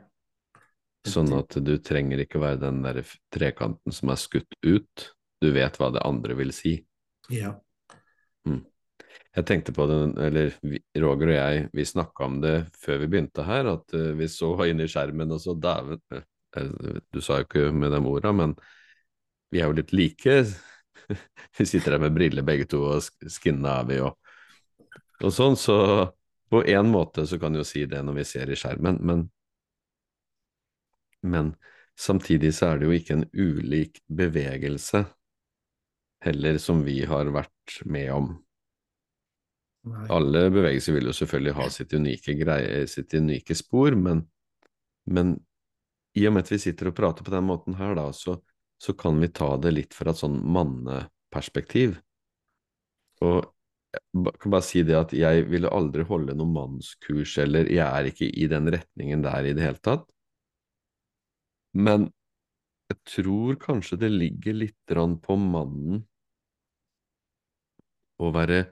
Sånn 1.08 1.32
at 1.38 1.56
du 1.64 1.74
trenger 1.80 2.20
ikke 2.22 2.42
være 2.42 2.60
den 2.66 2.82
der 2.84 3.00
trekanten 3.32 3.94
som 3.94 4.12
er 4.12 4.20
skutt 4.20 4.58
ut. 4.66 5.10
Du 5.40 5.48
vet 5.54 5.78
hva 5.80 5.88
det 5.94 6.04
andre 6.04 6.36
vil 6.36 6.52
si. 6.52 6.80
ja. 7.32 7.56
Jeg 9.30 9.46
tenkte 9.46 9.72
på 9.74 9.84
det, 9.86 9.96
eller 10.26 10.54
Roger 10.98 11.30
og 11.30 11.36
jeg, 11.36 11.66
vi 11.76 11.84
snakka 11.86 12.26
om 12.26 12.40
det 12.42 12.54
før 12.82 12.98
vi 13.04 13.08
begynte 13.12 13.44
her, 13.46 13.68
at 13.76 13.94
eh, 13.94 14.10
vi 14.18 14.26
så 14.30 14.50
inn 14.66 14.82
i 14.82 14.88
skjermen 14.90 15.34
og 15.36 15.38
så 15.42 15.54
dæven 15.54 16.00
eh, 16.16 16.24
eh, 16.58 16.98
Du 17.14 17.20
sa 17.22 17.38
jo 17.38 17.46
ikke 17.46 17.68
med 17.74 17.94
de 17.94 18.00
orda, 18.10 18.32
men 18.34 18.56
vi 19.54 19.62
er 19.62 19.70
jo 19.70 19.76
litt 19.78 19.94
like. 19.94 20.42
Vi 21.58 21.64
sitter 21.66 21.96
her 21.96 22.02
med 22.02 22.14
briller 22.14 22.44
begge 22.46 22.68
to, 22.70 22.84
og 22.86 23.00
sk- 23.02 23.30
skinna 23.34 23.80
er 23.80 23.86
vi, 23.88 23.96
jo. 23.98 24.12
og 25.26 25.32
sånn, 25.34 25.56
så 25.58 25.76
på 26.50 26.60
en 26.70 26.90
måte 26.92 27.24
så 27.26 27.38
kan 27.40 27.50
du 27.54 27.58
jo 27.60 27.66
si 27.66 27.82
det 27.90 28.02
når 28.06 28.20
vi 28.20 28.26
ser 28.28 28.50
i 28.50 28.58
skjermen, 28.58 29.00
men, 29.02 29.24
men 31.22 31.54
samtidig 32.00 32.52
så 32.56 32.72
er 32.72 32.80
det 32.80 32.88
jo 32.88 32.96
ikke 32.96 33.16
en 33.18 33.26
ulik 33.35 34.00
bevegelse 34.09 35.04
heller 36.24 36.59
som 36.61 36.83
vi 36.85 37.00
har 37.09 37.30
vært 37.33 37.80
med 37.88 38.12
om. 38.12 38.30
Nei. 39.88 40.04
Alle 40.12 40.44
bevegelser 40.52 40.98
vil 40.98 41.09
jo 41.09 41.16
selvfølgelig 41.16 41.56
ha 41.56 41.68
sitt 41.72 41.94
unike, 41.96 42.35
greie, 42.37 42.83
sitt 42.90 43.14
unike 43.16 43.56
spor, 43.56 43.96
men, 43.96 44.26
men 45.09 45.38
i 46.18 46.26
og 46.28 46.35
med 46.35 46.44
at 46.44 46.52
vi 46.52 46.61
sitter 46.61 46.90
og 46.90 46.98
prater 46.98 47.24
på 47.24 47.33
den 47.33 47.46
måten 47.48 47.78
her, 47.78 47.94
da, 47.96 48.11
så, 48.12 48.37
så 48.80 48.94
kan 48.98 49.20
vi 49.22 49.30
ta 49.33 49.54
det 49.62 49.72
litt 49.72 49.96
fra 49.96 50.12
et 50.12 50.20
sånn 50.20 50.37
manneperspektiv. 50.52 51.96
Og 53.24 53.40
jeg 53.90 54.35
kan 54.42 54.52
bare 54.52 54.64
si 54.66 54.85
det 54.87 54.96
at 54.98 55.12
jeg 55.16 55.48
ville 55.50 55.70
aldri 55.72 56.04
holde 56.06 56.37
noe 56.37 56.52
mannskurs, 56.52 57.38
eller 57.42 57.70
jeg 57.72 57.87
er 57.87 58.11
ikke 58.11 58.28
i 58.28 58.46
den 58.50 58.68
retningen 58.76 59.24
der 59.24 59.48
i 59.48 59.54
det 59.56 59.64
hele 59.64 59.80
tatt. 59.83 60.04
Men 61.72 62.09
jeg 62.90 62.98
tror 63.06 63.59
kanskje 63.62 64.00
det 64.02 64.11
ligger 64.11 64.56
litt 64.64 64.94
på 65.22 65.37
mannen 65.38 66.02
å 68.20 68.30
være 68.35 68.64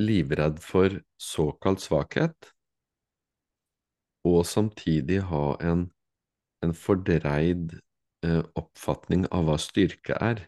livredd 0.00 0.62
for 0.62 0.94
såkalt 1.20 1.82
svakhet, 1.82 2.52
og 4.26 4.44
samtidig 4.46 5.20
ha 5.28 5.56
en, 5.64 5.86
en 6.64 6.74
fordreid 6.74 7.76
eh, 8.26 8.42
oppfatning 8.58 9.26
av 9.34 9.46
hva 9.48 9.58
styrke 9.62 10.16
er. 10.16 10.42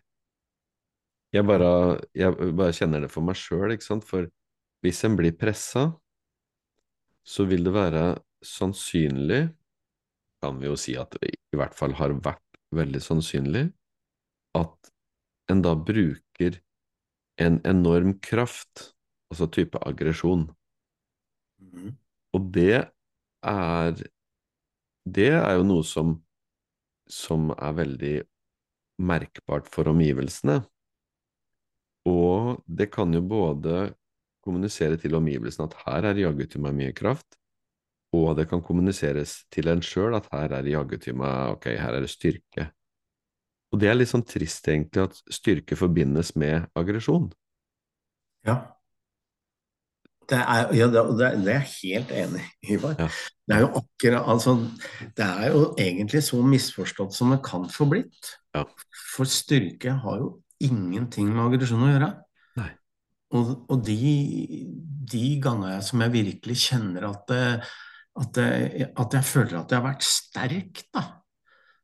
Jeg 1.30 1.46
bare, 1.46 2.00
jeg 2.16 2.34
bare 2.58 2.74
kjenner 2.74 3.04
det 3.04 3.12
for 3.12 3.26
meg 3.26 3.38
sjøl, 3.38 3.70
ikke 3.74 3.86
sant, 3.86 4.06
for 4.06 4.26
hvis 4.82 5.04
en 5.06 5.16
blir 5.18 5.36
pressa, 5.38 5.90
så 7.22 7.46
vil 7.46 7.66
det 7.66 7.74
være 7.76 8.04
sannsynlig, 8.42 9.44
kan 10.40 10.58
vi 10.60 10.68
jo 10.70 10.76
si 10.78 10.96
at 10.98 11.14
det 11.20 11.34
i 11.34 11.58
hvert 11.58 11.76
fall 11.76 11.94
har 11.98 12.14
vært 12.24 12.44
veldig 12.76 13.02
sannsynlig, 13.02 13.68
at 14.56 14.90
en 15.50 15.62
da 15.64 15.74
bruker 15.74 16.60
en 17.40 17.58
enorm 17.66 18.14
kraft, 18.22 18.90
altså 19.32 19.48
type 19.52 19.78
aggresjon. 19.86 20.48
Mm. 21.60 21.94
Og 22.36 22.50
det 22.54 22.86
er 23.42 24.08
Det 25.10 25.30
er 25.32 25.54
jo 25.56 25.62
noe 25.64 25.82
som, 25.82 26.10
som 27.08 27.48
er 27.56 27.72
veldig 27.72 28.16
merkbart 29.00 29.66
for 29.72 29.88
omgivelsene. 29.88 30.58
Og 32.06 32.60
det 32.68 32.90
kan 32.92 33.12
jo 33.16 33.22
både 33.24 33.94
kommunisere 34.44 35.00
til 35.00 35.16
omgivelsene 35.16 35.70
at 35.70 35.78
her 35.86 36.10
er 36.10 36.20
jaggu 36.20 36.44
til 36.52 36.62
meg 36.64 36.76
mye 36.76 36.92
kraft, 36.96 37.39
og 38.16 38.34
det 38.38 38.48
kan 38.50 38.62
kommuniseres 38.62 39.44
til 39.54 39.70
en 39.70 39.82
sjøl 39.84 40.16
at 40.18 40.26
her 40.32 40.56
er 40.58 40.68
jaggu 40.72 40.96
til 40.98 41.16
meg, 41.20 41.54
ok, 41.56 41.70
her 41.78 41.96
er 41.96 42.04
det 42.04 42.10
styrke. 42.10 42.66
Og 43.70 43.78
det 43.78 43.90
er 43.90 43.96
litt 43.98 44.10
sånn 44.10 44.26
trist 44.26 44.66
egentlig 44.66 45.04
at 45.06 45.18
styrke 45.30 45.78
forbindes 45.78 46.34
med 46.38 46.66
aggresjon. 46.78 47.28
Ja. 48.46 48.58
Det 50.30 50.38
er, 50.38 50.72
ja, 50.78 50.86
det, 50.90 51.02
det 51.18 51.28
det 51.44 51.54
er 51.54 51.64
helt 51.66 52.12
enig 52.14 52.42
i, 52.62 52.74
Ivar. 52.76 52.96
Ja. 52.98 53.08
Det 53.46 53.56
er 53.56 53.64
jo 53.64 53.70
akkurat 53.80 54.28
altså, 54.30 54.52
Det 55.18 55.26
er 55.26 55.48
jo 55.50 55.62
egentlig 55.74 56.22
så 56.22 56.38
misforstått 56.46 57.16
som 57.16 57.34
det 57.34 57.40
kan 57.46 57.66
få 57.70 57.88
blitt. 57.90 58.34
Ja. 58.54 58.64
For 59.14 59.26
styrke 59.26 59.96
har 60.02 60.20
jo 60.22 60.32
ingenting 60.62 61.30
med 61.32 61.42
aggresjon 61.48 61.86
å 61.86 61.90
gjøre. 61.90 62.10
Nei. 62.60 62.70
Og, 63.38 63.52
og 63.70 63.84
de, 63.86 64.14
de 65.14 65.24
gangene 65.42 65.78
som 65.86 66.02
jeg 66.04 66.14
virkelig 66.14 66.58
kjenner 66.68 67.08
at, 67.10 67.24
det, 67.30 67.42
at, 68.18 68.40
jeg, 68.40 68.90
at 68.98 69.14
jeg 69.16 69.26
føler 69.26 69.60
at 69.60 69.70
jeg 69.70 69.78
har 69.78 69.86
vært 69.86 70.06
sterk, 70.06 70.82
da, 70.94 71.04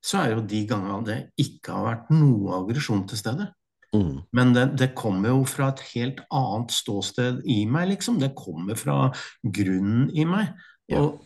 så 0.06 0.22
er 0.22 0.34
jo 0.34 0.42
de 0.46 0.64
gangene 0.68 1.06
det 1.06 1.20
ikke 1.42 1.74
har 1.74 1.86
vært 1.86 2.10
noe 2.14 2.58
aggresjon 2.60 3.06
til 3.10 3.20
stede. 3.20 3.48
Mm. 3.94 4.18
Men 4.36 4.52
det, 4.54 4.66
det 4.78 4.90
kommer 4.98 5.32
jo 5.32 5.44
fra 5.48 5.70
et 5.72 5.82
helt 5.94 6.20
annet 6.34 6.74
ståsted 6.74 7.40
i 7.50 7.62
meg, 7.70 7.88
liksom. 7.94 8.18
Det 8.20 8.34
kommer 8.38 8.78
fra 8.78 9.10
grunnen 9.42 10.10
i 10.14 10.26
meg. 10.28 10.52
Ja. 10.90 11.02
Og, 11.02 11.22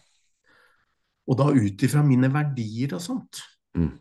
og 1.28 1.40
da 1.40 1.50
ut 1.52 1.84
ifra 1.86 2.04
mine 2.06 2.30
verdier 2.32 2.96
og 2.96 3.04
sånt. 3.04 3.42
Mm. 3.76 3.94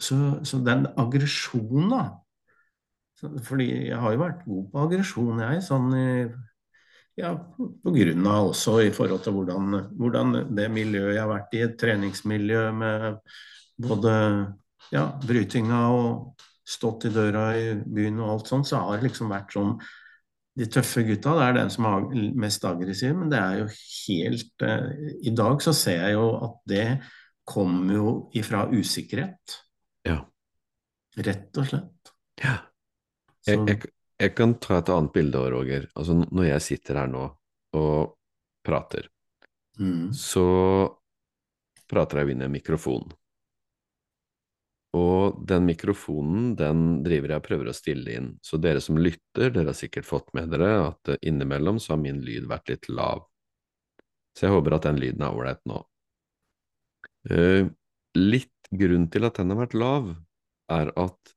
Så, 0.00 0.16
så 0.44 0.60
den 0.60 0.84
aggresjonen, 1.00 1.92
da 1.92 3.30
Fordi 3.46 3.66
jeg 3.88 3.96
har 3.96 4.12
jo 4.12 4.20
vært 4.20 4.42
god 4.44 4.64
på 4.72 4.80
aggresjon, 4.82 5.40
jeg. 5.40 5.62
Sånn 5.64 5.92
i 5.96 6.08
ja, 7.16 7.32
på 7.56 7.92
grunn 7.94 8.26
av 8.28 8.50
også 8.50 8.78
i 8.84 8.92
forhold 8.94 9.22
til 9.24 9.36
hvordan, 9.36 9.76
hvordan 9.96 10.34
det 10.56 10.66
miljøet 10.72 11.14
jeg 11.14 11.22
har 11.22 11.30
vært 11.32 11.54
i, 11.56 11.62
et 11.64 11.76
treningsmiljø 11.80 12.64
med 12.76 13.06
både 13.80 14.12
ja, 14.92 15.06
brytinga 15.24 15.80
og 15.96 16.42
stått 16.66 17.06
i 17.08 17.12
døra 17.14 17.46
i 17.56 17.70
byen 17.78 18.20
og 18.20 18.32
alt 18.34 18.50
sånt, 18.50 18.68
så 18.68 18.82
har 18.82 18.98
det 18.98 19.10
liksom 19.10 19.32
vært 19.32 19.56
sånn 19.56 19.78
De 20.56 20.64
tøffe 20.72 21.02
gutta, 21.04 21.34
det 21.36 21.44
er 21.44 21.56
den 21.58 21.70
som 21.70 21.84
er 21.84 22.06
mest 22.40 22.62
aggressiv, 22.64 23.12
men 23.18 23.28
det 23.28 23.38
er 23.38 23.58
jo 23.60 23.66
helt 23.68 24.64
eh, 24.64 24.86
I 25.28 25.34
dag 25.36 25.60
så 25.60 25.74
ser 25.76 26.00
jeg 26.00 26.14
jo 26.16 26.30
at 26.46 26.54
det 26.72 26.86
kommer 27.46 27.94
jo 27.94 28.14
ifra 28.34 28.64
usikkerhet, 28.72 29.58
Ja. 30.08 30.16
rett 31.16 31.60
og 31.60 31.68
slett. 31.68 32.14
ja. 32.42 32.56
Jeg, 33.46 33.60
jeg, 33.68 33.95
jeg 34.20 34.34
kan 34.36 34.54
ta 34.62 34.78
et 34.80 34.88
annet 34.92 35.12
bilde, 35.12 35.42
Roger. 35.52 35.88
Altså, 35.94 36.16
når 36.30 36.48
jeg 36.50 36.64
sitter 36.70 37.02
her 37.02 37.10
nå 37.12 37.26
og 37.76 38.16
prater, 38.66 39.10
Mm. 39.78 40.08
så 40.16 40.42
prater 41.86 42.22
jeg 42.22 42.30
inn 42.32 42.40
i 42.40 42.44
en 42.46 42.54
mikrofon. 42.54 43.10
Og 44.96 45.42
den 45.46 45.66
mikrofonen 45.68 46.54
den 46.56 47.02
driver 47.04 47.34
jeg 47.34 47.42
og 47.42 47.44
prøver 47.44 47.68
å 47.68 47.74
stille 47.76 48.14
inn. 48.16 48.30
Så 48.40 48.56
dere 48.56 48.80
som 48.80 48.96
lytter, 48.96 49.50
dere 49.52 49.68
har 49.68 49.76
sikkert 49.76 50.08
fått 50.08 50.32
med 50.32 50.48
dere 50.54 50.70
at 50.86 51.12
eh, 51.12 51.18
innimellom 51.28 51.76
så 51.82 51.92
har 51.92 52.00
min 52.00 52.22
lyd 52.24 52.48
vært 52.48 52.72
litt 52.72 52.88
lav. 52.88 53.26
Så 54.32 54.46
jeg 54.46 54.54
håper 54.56 54.78
at 54.78 54.88
den 54.88 55.00
lyden 55.02 55.26
er 55.26 55.36
ålreit 55.36 55.60
nå. 55.68 55.82
Eh, 57.28 57.68
litt 58.16 58.70
grunn 58.72 59.10
til 59.12 59.28
at 59.28 59.36
den 59.36 59.52
har 59.52 59.60
vært 59.66 59.76
lav, 59.76 60.14
er 60.72 60.92
at 60.96 61.35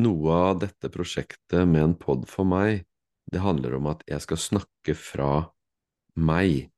noe 0.00 0.38
av 0.50 0.60
dette 0.64 0.90
prosjektet 0.92 1.68
med 1.68 1.82
en 1.82 1.96
pod 1.98 2.26
for 2.30 2.48
meg, 2.48 2.84
det 3.30 3.42
handler 3.42 3.78
om 3.78 3.88
at 3.92 4.02
jeg 4.08 4.22
skal 4.24 4.40
snakke 4.40 4.96
fra 4.98 5.30
meg. 6.14 6.68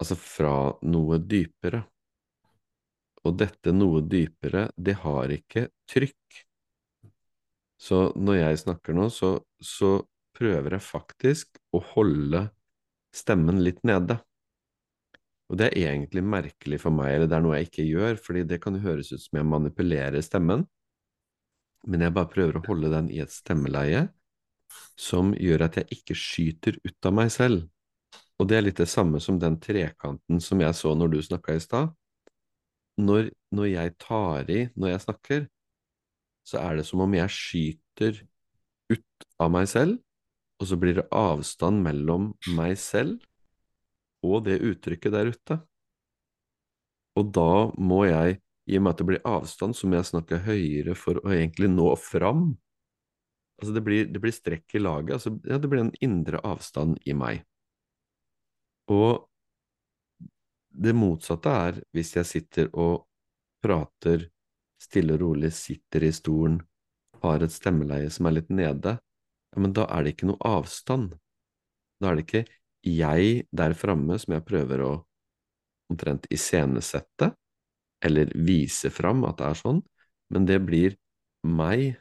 Altså 0.00 0.16
fra 0.20 0.56
noe 0.84 1.20
dypere. 1.22 1.84
Og 3.26 3.38
dette 3.40 3.72
noe 3.74 4.02
dypere, 4.06 4.68
det 4.76 4.98
har 5.02 5.32
ikke 5.34 5.68
trykk. 5.90 6.42
Så 7.80 8.10
når 8.16 8.40
jeg 8.40 8.62
snakker 8.64 8.96
nå, 8.96 9.08
så, 9.12 9.36
så 9.60 9.98
prøver 10.36 10.76
jeg 10.76 10.84
faktisk 10.84 11.60
å 11.74 11.80
holde 11.94 12.46
stemmen 13.16 13.60
litt 13.64 13.82
nede. 13.88 14.18
Og 15.46 15.60
det 15.60 15.70
er 15.70 15.92
egentlig 15.94 16.24
merkelig 16.26 16.80
for 16.82 16.94
meg, 16.94 17.12
eller 17.14 17.30
det 17.30 17.36
er 17.38 17.44
noe 17.44 17.58
jeg 17.60 17.68
ikke 17.68 17.86
gjør, 17.86 18.18
fordi 18.20 18.42
det 18.50 18.58
kan 18.64 18.78
høres 18.82 19.12
ut 19.14 19.22
som 19.22 19.38
jeg 19.38 19.48
manipulerer 19.48 20.24
stemmen, 20.24 20.64
men 21.86 22.02
jeg 22.04 22.14
bare 22.16 22.30
prøver 22.32 22.58
å 22.58 22.64
holde 22.66 22.90
den 22.92 23.08
i 23.14 23.20
et 23.22 23.32
stemmeleie 23.32 24.06
som 24.98 25.32
gjør 25.36 25.66
at 25.66 25.80
jeg 25.80 25.98
ikke 25.98 26.16
skyter 26.18 26.78
ut 26.84 27.08
av 27.08 27.14
meg 27.14 27.30
selv. 27.32 27.66
Og 28.40 28.48
det 28.48 28.58
er 28.58 28.66
litt 28.66 28.80
det 28.80 28.88
samme 28.90 29.20
som 29.22 29.38
den 29.40 29.58
trekanten 29.62 30.40
som 30.44 30.60
jeg 30.60 30.76
så 30.76 30.92
når 30.96 31.14
du 31.14 31.20
snakka 31.24 31.56
i 31.56 31.62
stad. 31.62 31.92
Når, 33.00 33.30
når 33.52 33.68
jeg 33.70 33.94
tar 34.00 34.50
i 34.52 34.60
når 34.74 34.92
jeg 34.94 35.04
snakker, 35.04 35.46
så 36.46 36.60
er 36.62 36.78
det 36.78 36.86
som 36.88 37.02
om 37.04 37.14
jeg 37.16 37.32
skyter 37.32 38.20
ut 38.92 39.26
av 39.42 39.50
meg 39.52 39.68
selv, 39.70 39.98
og 40.60 40.70
så 40.70 40.78
blir 40.80 41.00
det 41.00 41.08
avstand 41.12 41.82
mellom 41.84 42.30
meg 42.56 42.76
selv 42.80 43.20
og 44.24 44.46
det 44.46 44.60
uttrykket 44.64 45.12
der 45.12 45.32
ute. 45.32 45.58
Og 47.16 47.32
da 47.32 47.50
må 47.76 48.04
jeg, 48.08 48.40
i 48.66 48.78
og 48.78 48.82
med 48.82 48.94
at 48.94 49.00
det 49.00 49.08
blir 49.08 49.26
avstand, 49.28 49.76
så 49.78 49.86
må 49.86 49.98
jeg 49.98 50.10
snakke 50.10 50.42
høyere 50.46 50.96
for 50.98 51.20
å 51.22 51.34
egentlig 51.34 51.70
nå 51.70 51.92
fram. 52.00 52.48
Altså 53.60 53.72
det 53.76 53.82
blir, 53.86 54.08
det 54.10 54.20
blir 54.20 54.34
strekk 54.34 54.76
i 54.76 54.82
laget, 54.82 55.14
altså 55.16 55.32
ja, 55.46 55.58
det 55.58 55.70
blir 55.70 55.84
en 55.84 55.94
indre 56.04 56.42
avstand 56.44 56.98
i 57.06 57.14
meg. 57.16 57.44
Og 58.92 59.24
det 60.76 60.92
motsatte 60.94 61.52
er 61.68 61.78
hvis 61.96 62.12
jeg 62.18 62.28
sitter 62.28 62.68
og 62.76 63.06
prater 63.64 64.26
stille 64.82 65.16
og 65.16 65.22
rolig, 65.22 65.54
sitter 65.56 66.04
i 66.04 66.12
stolen, 66.12 66.60
har 67.22 67.42
et 67.42 67.54
stemmeleie 67.54 68.10
som 68.12 68.28
er 68.28 68.36
litt 68.38 68.52
nede, 68.52 68.98
ja, 69.00 69.62
men 69.62 69.72
da 69.72 69.86
er 69.88 70.04
det 70.04 70.14
ikke 70.14 70.28
noe 70.28 70.42
avstand. 70.44 71.14
Da 72.02 72.10
er 72.10 72.18
det 72.18 72.26
ikke 72.26 72.44
jeg 72.86 73.46
der 73.56 73.74
framme 73.78 74.18
som 74.20 74.36
jeg 74.36 74.44
prøver 74.46 74.84
å 74.84 74.92
omtrent 75.90 76.26
iscenesette, 76.34 77.32
eller 78.06 78.30
vise 78.46 78.90
fram 78.94 79.24
at 79.28 79.38
det 79.40 79.50
er 79.50 79.60
sånn, 79.60 79.82
men 80.32 80.46
det 80.48 80.60
blir 80.64 80.96
meg 81.46 81.96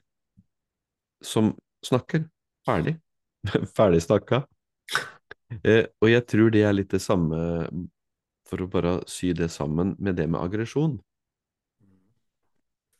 som 1.25 1.53
snakker. 1.85 2.25
Ferdig. 2.65 2.97
Ferdig 3.77 4.03
snakka. 4.05 4.43
Eh, 5.61 5.85
og 6.01 6.09
jeg 6.09 6.25
tror 6.29 6.53
det 6.53 6.63
er 6.65 6.73
litt 6.75 6.93
det 6.93 7.01
samme, 7.03 7.37
for 8.49 8.61
å 8.61 8.69
bare 8.69 8.97
sy 9.09 9.33
det 9.37 9.51
sammen, 9.53 9.93
med 10.01 10.17
det 10.19 10.27
med 10.29 10.41
aggresjon. 10.41 10.97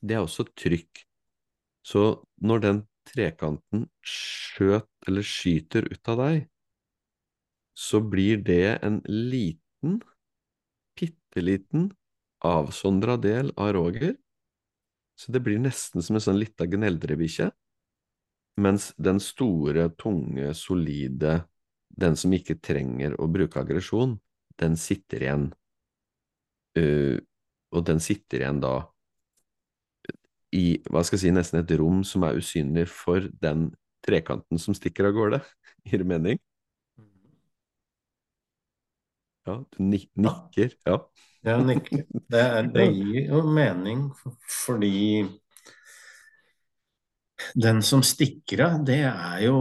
Det 0.06 0.18
er 0.18 0.26
også 0.26 0.46
trykk. 0.54 1.06
Så 1.86 2.04
når 2.42 2.62
den 2.66 2.82
trekanten 3.06 3.86
skjøt 4.06 4.90
eller 5.08 5.26
skyter 5.26 5.86
ut 5.92 6.12
av 6.14 6.22
deg, 6.22 6.46
så 7.76 8.00
blir 8.02 8.40
det 8.46 8.78
en 8.86 9.02
liten, 9.10 10.00
bitte 10.96 11.44
liten, 11.44 11.90
avsondra 12.46 13.18
del 13.22 13.52
av 13.58 13.74
Roger. 13.78 14.16
Så 15.16 15.32
det 15.32 15.42
blir 15.44 15.62
nesten 15.62 16.04
som 16.04 16.18
en 16.18 16.24
sånn 16.24 16.40
lita 16.40 16.68
gneldrebikkje. 16.68 17.50
Mens 18.62 18.92
den 18.96 19.20
store, 19.24 19.90
tunge, 20.00 20.54
solide, 20.56 21.42
den 21.96 22.16
som 22.20 22.34
ikke 22.36 22.58
trenger 22.64 23.16
å 23.20 23.28
bruke 23.32 23.60
aggresjon, 23.62 24.18
den 24.60 24.76
sitter 24.80 25.24
igjen. 25.26 25.48
Uh, 26.76 27.20
og 27.76 27.86
den 27.88 28.02
sitter 28.04 28.44
igjen 28.44 28.60
da 28.64 28.78
i 30.56 30.78
hva 30.88 31.04
skal 31.04 31.18
jeg 31.18 31.26
si, 31.26 31.34
nesten 31.36 31.60
et 31.62 31.72
rom 31.80 32.04
som 32.08 32.24
er 32.28 32.40
usynlig 32.40 32.86
for 32.92 33.28
den 33.44 33.70
trekanten 34.06 34.62
som 34.62 34.76
stikker 34.78 35.10
av 35.10 35.16
gårde. 35.18 35.42
Gir 35.88 36.04
det 36.04 36.10
mening? 36.10 36.42
Ja, 39.46 39.60
du 39.76 39.84
nikker. 39.84 40.74
Ja. 40.88 41.00
Nikker. 41.46 42.06
Det, 42.32 42.46
det 42.74 42.86
gir 42.90 43.28
jo 43.30 43.42
mening 43.54 44.08
fordi 44.50 45.26
den 47.54 47.82
som 47.86 48.04
stikker 48.04 48.64
av, 48.66 48.82
det 48.88 49.02
er 49.06 49.46
jo 49.46 49.56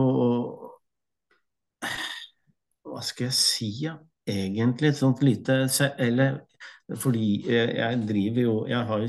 Hva 2.85 3.03
skal 3.05 3.29
jeg 3.29 3.37
si, 3.37 3.71
ja? 3.85 3.99
Egentlig 4.25 4.93
et 4.93 5.01
sånt 5.03 5.21
lite 5.27 5.65
Eller 6.01 6.41
fordi 7.01 7.45
jeg 7.49 8.01
driver 8.09 8.41
jo 8.43 8.55
Jeg, 8.69 8.87
har, 8.89 9.05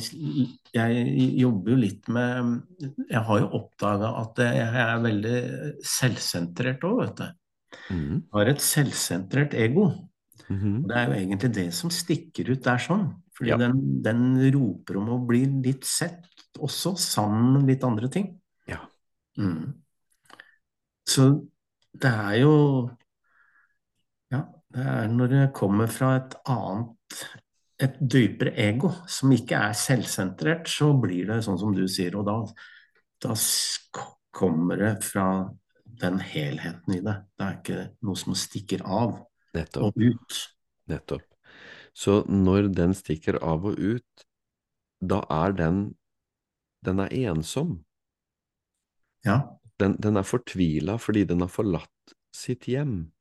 jeg 0.76 1.08
jobber 1.40 1.74
jo 1.76 1.80
litt 1.80 2.10
med 2.12 2.52
Jeg 3.10 3.24
har 3.30 3.42
jo 3.44 3.50
oppdaga 3.62 4.12
at 4.24 4.44
jeg 4.44 4.84
er 4.84 5.06
veldig 5.06 5.40
selvsentrert 5.96 6.86
òg, 6.88 7.02
vet 7.04 7.24
du. 7.24 7.26
Mm. 7.96 8.20
Har 8.36 8.52
et 8.52 8.64
selvsentrert 8.64 9.56
ego. 9.60 9.90
Mm 10.50 10.60
-hmm. 10.60 10.88
Det 10.88 10.98
er 10.98 11.08
jo 11.08 11.14
egentlig 11.14 11.54
det 11.56 11.74
som 11.74 11.90
stikker 11.90 12.50
ut 12.52 12.64
der 12.64 12.78
sånn. 12.78 13.14
Fordi 13.38 13.50
Ja. 13.50 13.58
den, 13.58 14.02
den 14.04 14.52
roper 14.54 14.98
om 14.98 15.10
å 15.10 15.26
bli 15.28 15.46
litt 15.46 15.86
sett 15.86 16.26
også, 16.60 16.96
sammen 16.98 17.54
med 17.54 17.68
litt 17.68 17.84
andre 17.84 18.08
ting. 18.10 18.40
Ja. 18.68 18.80
Mm. 19.38 19.74
Så 21.08 21.48
det 21.94 22.12
er 22.12 22.42
jo 22.42 22.90
Ja, 24.32 24.46
det 24.74 24.86
er 24.86 25.08
når 25.08 25.28
det 25.28 25.54
kommer 25.54 25.88
fra 25.88 26.16
et 26.16 26.36
annet 26.46 27.36
et 27.78 27.98
dypere 28.00 28.54
ego, 28.56 28.90
som 29.08 29.32
ikke 29.32 29.56
er 29.56 29.74
selvsentrert, 29.74 30.68
så 30.68 30.94
blir 31.00 31.28
det 31.28 31.44
sånn 31.44 31.60
som 31.60 31.74
du 31.76 31.88
sier, 31.88 32.16
og 32.16 32.26
da, 32.26 32.38
da 33.20 33.36
kommer 34.32 34.78
det 34.80 35.04
fra 35.04 35.50
den 35.86 36.20
helheten 36.20 36.96
i 36.96 37.02
det. 37.04 37.16
Det 37.36 37.46
er 37.46 37.58
ikke 37.60 37.90
noe 38.08 38.16
som 38.16 38.34
stikker 38.34 38.82
av 38.88 39.26
Nettopp. 39.56 39.96
og 39.96 40.04
ut. 40.04 40.38
Nettopp. 40.92 41.24
Så 41.96 42.22
når 42.28 42.70
den 42.76 42.94
stikker 42.98 43.38
av 43.40 43.66
og 43.70 43.80
ut, 43.80 44.26
da 45.02 45.22
er 45.32 45.56
den 45.56 45.86
Den 46.86 47.00
er 47.02 47.10
ensom. 47.10 47.80
Ja, 49.26 49.58
Den, 49.82 49.96
den 49.98 50.18
er 50.20 50.24
fortvila 50.28 51.00
fordi 51.02 51.24
den 51.26 51.42
har 51.42 51.50
forlatt 51.50 52.14
sitt 52.36 52.68
hjem. 52.70 53.12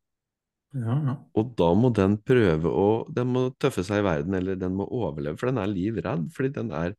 ja, 0.74 0.98
ja. 1.06 1.14
Og 1.34 1.54
da 1.56 1.70
må 1.78 1.88
den 1.94 2.18
prøve 2.18 2.68
å 2.68 3.06
Den 3.08 3.30
må 3.32 3.46
tøffe 3.58 3.84
seg 3.86 4.02
i 4.02 4.04
verden, 4.04 4.34
eller 4.34 4.58
den 4.60 4.74
må 4.76 4.84
overleve, 4.84 5.38
for 5.38 5.48
den 5.48 5.62
er 5.62 5.70
livredd. 5.70 6.28
Fordi 6.34 6.50
den 6.58 6.72
er 6.72 6.94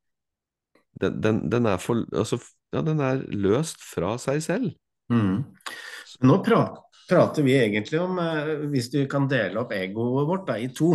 Den, 1.00 1.20
den, 1.22 1.50
den 1.52 1.66
er 1.68 1.78
for 1.78 2.06
Altså, 2.16 2.40
ja, 2.74 2.82
den 2.82 3.00
er 3.04 3.22
løst 3.30 3.84
fra 3.84 4.16
seg 4.18 4.42
selv. 4.42 4.74
Mm. 5.12 5.44
Nå 6.24 6.40
pra 6.44 6.64
prater 7.10 7.46
vi 7.46 7.56
egentlig 7.60 8.00
om, 8.02 8.20
eh, 8.20 8.54
hvis 8.72 8.92
du 8.94 9.02
kan 9.12 9.28
dele 9.32 9.62
opp 9.62 9.74
egoet 9.76 10.30
vårt 10.30 10.48
da, 10.48 10.58
i 10.60 10.70
to. 10.74 10.94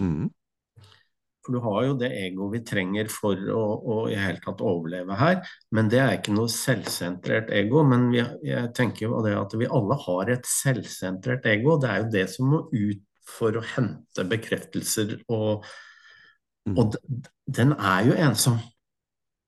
Mm. 0.00 0.28
For 1.40 1.56
du 1.56 1.60
har 1.64 1.84
jo 1.86 1.92
det 2.00 2.10
egoet 2.12 2.52
vi 2.52 2.62
trenger 2.68 3.08
for 3.12 3.36
å, 3.56 3.60
å 3.80 3.98
i 4.12 4.16
hele 4.20 4.42
tatt 4.44 4.60
overleve 4.60 5.16
her. 5.16 5.38
Men 5.72 5.88
det 5.88 6.00
er 6.02 6.18
ikke 6.18 6.34
noe 6.36 6.52
selvsentrert 6.52 7.48
ego. 7.56 7.84
Men 7.88 8.10
vi, 8.12 8.20
jeg 8.44 8.72
tenker 8.76 9.06
jo 9.06 9.22
det 9.24 9.36
at 9.38 9.56
vi 9.56 9.68
alle 9.70 9.96
har 10.04 10.32
et 10.34 10.48
selvsentrert 10.48 11.48
ego. 11.48 11.78
Det 11.80 11.88
er 11.88 12.02
jo 12.02 12.10
det 12.12 12.26
som 12.34 12.52
må 12.52 12.66
ut 12.68 13.06
for 13.30 13.56
å 13.56 13.64
hente 13.76 14.26
bekreftelser. 14.28 15.20
Og, 15.32 15.64
Mm. 16.68 16.74
og 16.76 16.96
den 17.48 17.70
er 17.72 18.04
jo 18.04 18.12
ensom. 18.20 18.58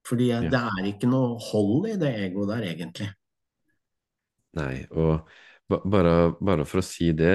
Fordi 0.09 0.31
det 0.49 0.59
er 0.59 0.87
ikke 0.89 1.11
noe 1.11 1.37
hold 1.51 1.91
i 1.91 1.97
det 2.01 2.09
egoet 2.25 2.49
der, 2.49 2.63
egentlig. 2.71 3.09
Nei, 4.57 4.87
og 4.91 5.29
bare, 5.85 6.15
bare 6.41 6.65
for 6.69 6.83
å 6.83 6.87
si 6.87 7.13
det 7.17 7.35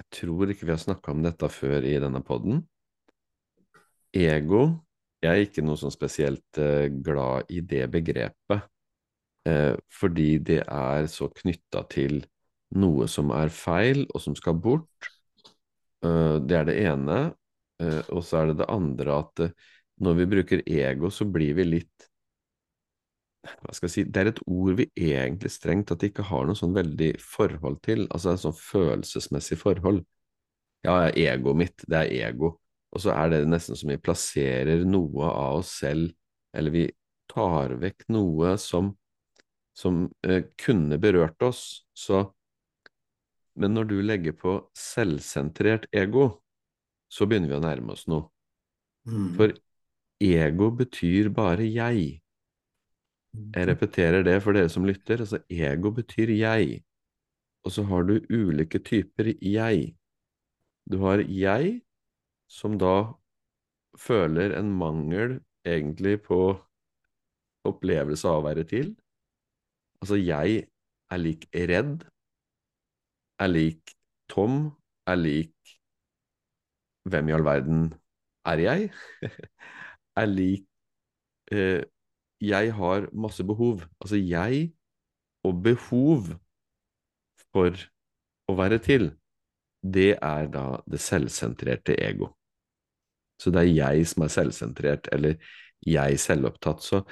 Jeg 0.00 0.06
tror 0.16 0.50
ikke 0.52 0.66
vi 0.68 0.74
har 0.74 0.80
snakka 0.80 1.12
om 1.12 1.24
dette 1.24 1.48
før 1.52 1.84
i 1.84 1.98
denne 2.00 2.22
podden. 2.24 2.62
Ego 4.16 4.62
Jeg 5.20 5.30
er 5.30 5.44
ikke 5.44 5.64
noe 5.66 5.76
sånn 5.76 5.92
spesielt 5.92 6.60
eh, 6.60 6.88
glad 6.88 7.50
i 7.52 7.60
det 7.60 7.82
begrepet, 7.92 8.62
eh, 9.44 9.74
fordi 9.92 10.30
det 10.40 10.62
er 10.64 11.08
så 11.12 11.28
knytta 11.28 11.84
til 11.92 12.22
noe 12.80 13.08
som 13.10 13.32
er 13.36 13.52
feil, 13.52 14.06
og 14.14 14.22
som 14.24 14.36
skal 14.38 14.56
bort. 14.56 15.10
Eh, 16.00 16.38
det 16.40 16.56
er 16.56 16.64
det 16.70 16.78
ene. 16.86 17.20
Og 18.12 18.20
så 18.28 18.42
er 18.42 18.50
det 18.50 18.58
det 18.58 18.66
andre 18.68 19.14
at 19.22 19.40
når 20.04 20.16
vi 20.18 20.24
bruker 20.28 20.62
ego, 20.68 21.08
så 21.08 21.24
blir 21.24 21.54
vi 21.56 21.64
litt 21.64 22.09
hva 23.40 23.72
skal 23.72 23.88
jeg 23.88 23.92
si, 23.94 24.04
Det 24.04 24.20
er 24.20 24.30
et 24.30 24.40
ord 24.46 24.76
vi 24.78 24.86
egentlig 24.96 25.50
strengt 25.52 25.88
tatt 25.88 26.04
ikke 26.04 26.26
har 26.28 26.46
noe 26.46 26.58
sånn 26.58 26.76
veldig 26.76 27.12
forhold 27.24 27.80
til, 27.86 28.06
altså 28.12 28.34
et 28.34 28.42
sånn 28.42 28.56
følelsesmessig 28.56 29.58
forhold. 29.60 30.02
Ja, 30.84 31.08
egoet 31.08 31.60
mitt, 31.60 31.84
det 31.88 32.02
er 32.04 32.30
ego. 32.30 32.54
Og 32.90 33.04
så 33.04 33.14
er 33.14 33.30
det 33.32 33.44
nesten 33.48 33.78
som 33.78 33.92
vi 33.92 34.00
plasserer 34.00 34.84
noe 34.88 35.28
av 35.28 35.60
oss 35.60 35.72
selv, 35.82 36.10
eller 36.56 36.74
vi 36.74 36.86
tar 37.30 37.76
vekk 37.80 38.08
noe 38.10 38.56
som, 38.58 38.94
som 39.76 40.06
eh, 40.26 40.48
kunne 40.58 40.98
berørt 41.00 41.40
oss. 41.46 41.86
Så 41.94 42.28
Men 43.60 43.74
når 43.74 43.84
du 43.90 43.96
legger 44.00 44.32
på 44.32 44.52
selvsentrert 44.78 45.88
ego, 45.92 46.40
så 47.10 47.26
begynner 47.26 47.50
vi 47.50 47.56
å 47.58 47.64
nærme 47.64 47.92
oss 47.96 48.06
noe. 48.08 48.30
Mm. 49.04 49.34
For 49.36 49.52
ego 50.22 50.70
betyr 50.78 51.28
bare 51.34 51.66
jeg. 51.66 52.20
Jeg 53.34 53.68
repeterer 53.68 54.24
det 54.26 54.40
for 54.42 54.56
dere 54.56 54.70
som 54.72 54.86
lytter. 54.86 55.22
Altså, 55.22 55.40
ego 55.50 55.92
betyr 55.94 56.32
jeg. 56.34 56.80
Og 57.64 57.74
så 57.74 57.84
har 57.86 58.06
du 58.08 58.16
ulike 58.30 58.80
typer 58.82 59.32
jeg. 59.44 59.94
Du 60.90 60.98
har 61.04 61.22
jeg, 61.28 61.80
som 62.50 62.78
da 62.80 63.12
føler 63.98 64.56
en 64.58 64.72
mangel 64.74 65.38
egentlig 65.66 66.22
på 66.26 66.40
opplevelse 67.68 68.28
av 68.28 68.40
å 68.40 68.46
være 68.48 68.64
til. 68.66 68.94
Altså, 70.00 70.16
jeg 70.16 70.64
er 71.10 71.20
lik 71.20 71.46
redd, 71.54 72.06
er 73.40 73.50
lik 73.52 73.94
tom, 74.32 74.70
er 75.06 75.20
lik 75.20 75.76
hvem 77.10 77.30
i 77.30 77.34
all 77.36 77.44
verden 77.44 77.86
er 78.48 78.62
jeg? 78.64 78.90
er 80.20 80.28
lik 80.30 80.66
eh, 81.52 81.84
Jeg 82.40 82.74
har 82.76 83.08
masse 83.12 83.44
behov. 83.44 83.84
Altså, 84.00 84.16
jeg 84.16 84.70
og 85.44 85.62
behov 85.64 86.30
for 87.50 87.76
å 88.50 88.56
være 88.58 88.80
til, 88.84 89.10
det 89.80 90.14
er 90.20 90.48
da 90.52 90.64
det 90.90 91.00
selvsentrerte 91.00 91.96
ego. 92.00 92.30
Så 93.40 93.52
det 93.54 93.64
er 93.64 93.72
jeg 93.72 94.08
som 94.10 94.26
er 94.26 94.32
selvsentrert, 94.34 95.08
eller 95.14 95.38
jeg 95.86 96.18
selvopptatt. 96.20 96.84
Så 96.84 97.04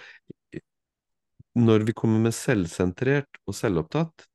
når 1.59 1.87
vi 1.88 1.95
kommer 1.97 2.29
med 2.29 2.37
selvsentrert 2.37 3.41
og 3.47 3.57
selvopptatt 3.57 4.27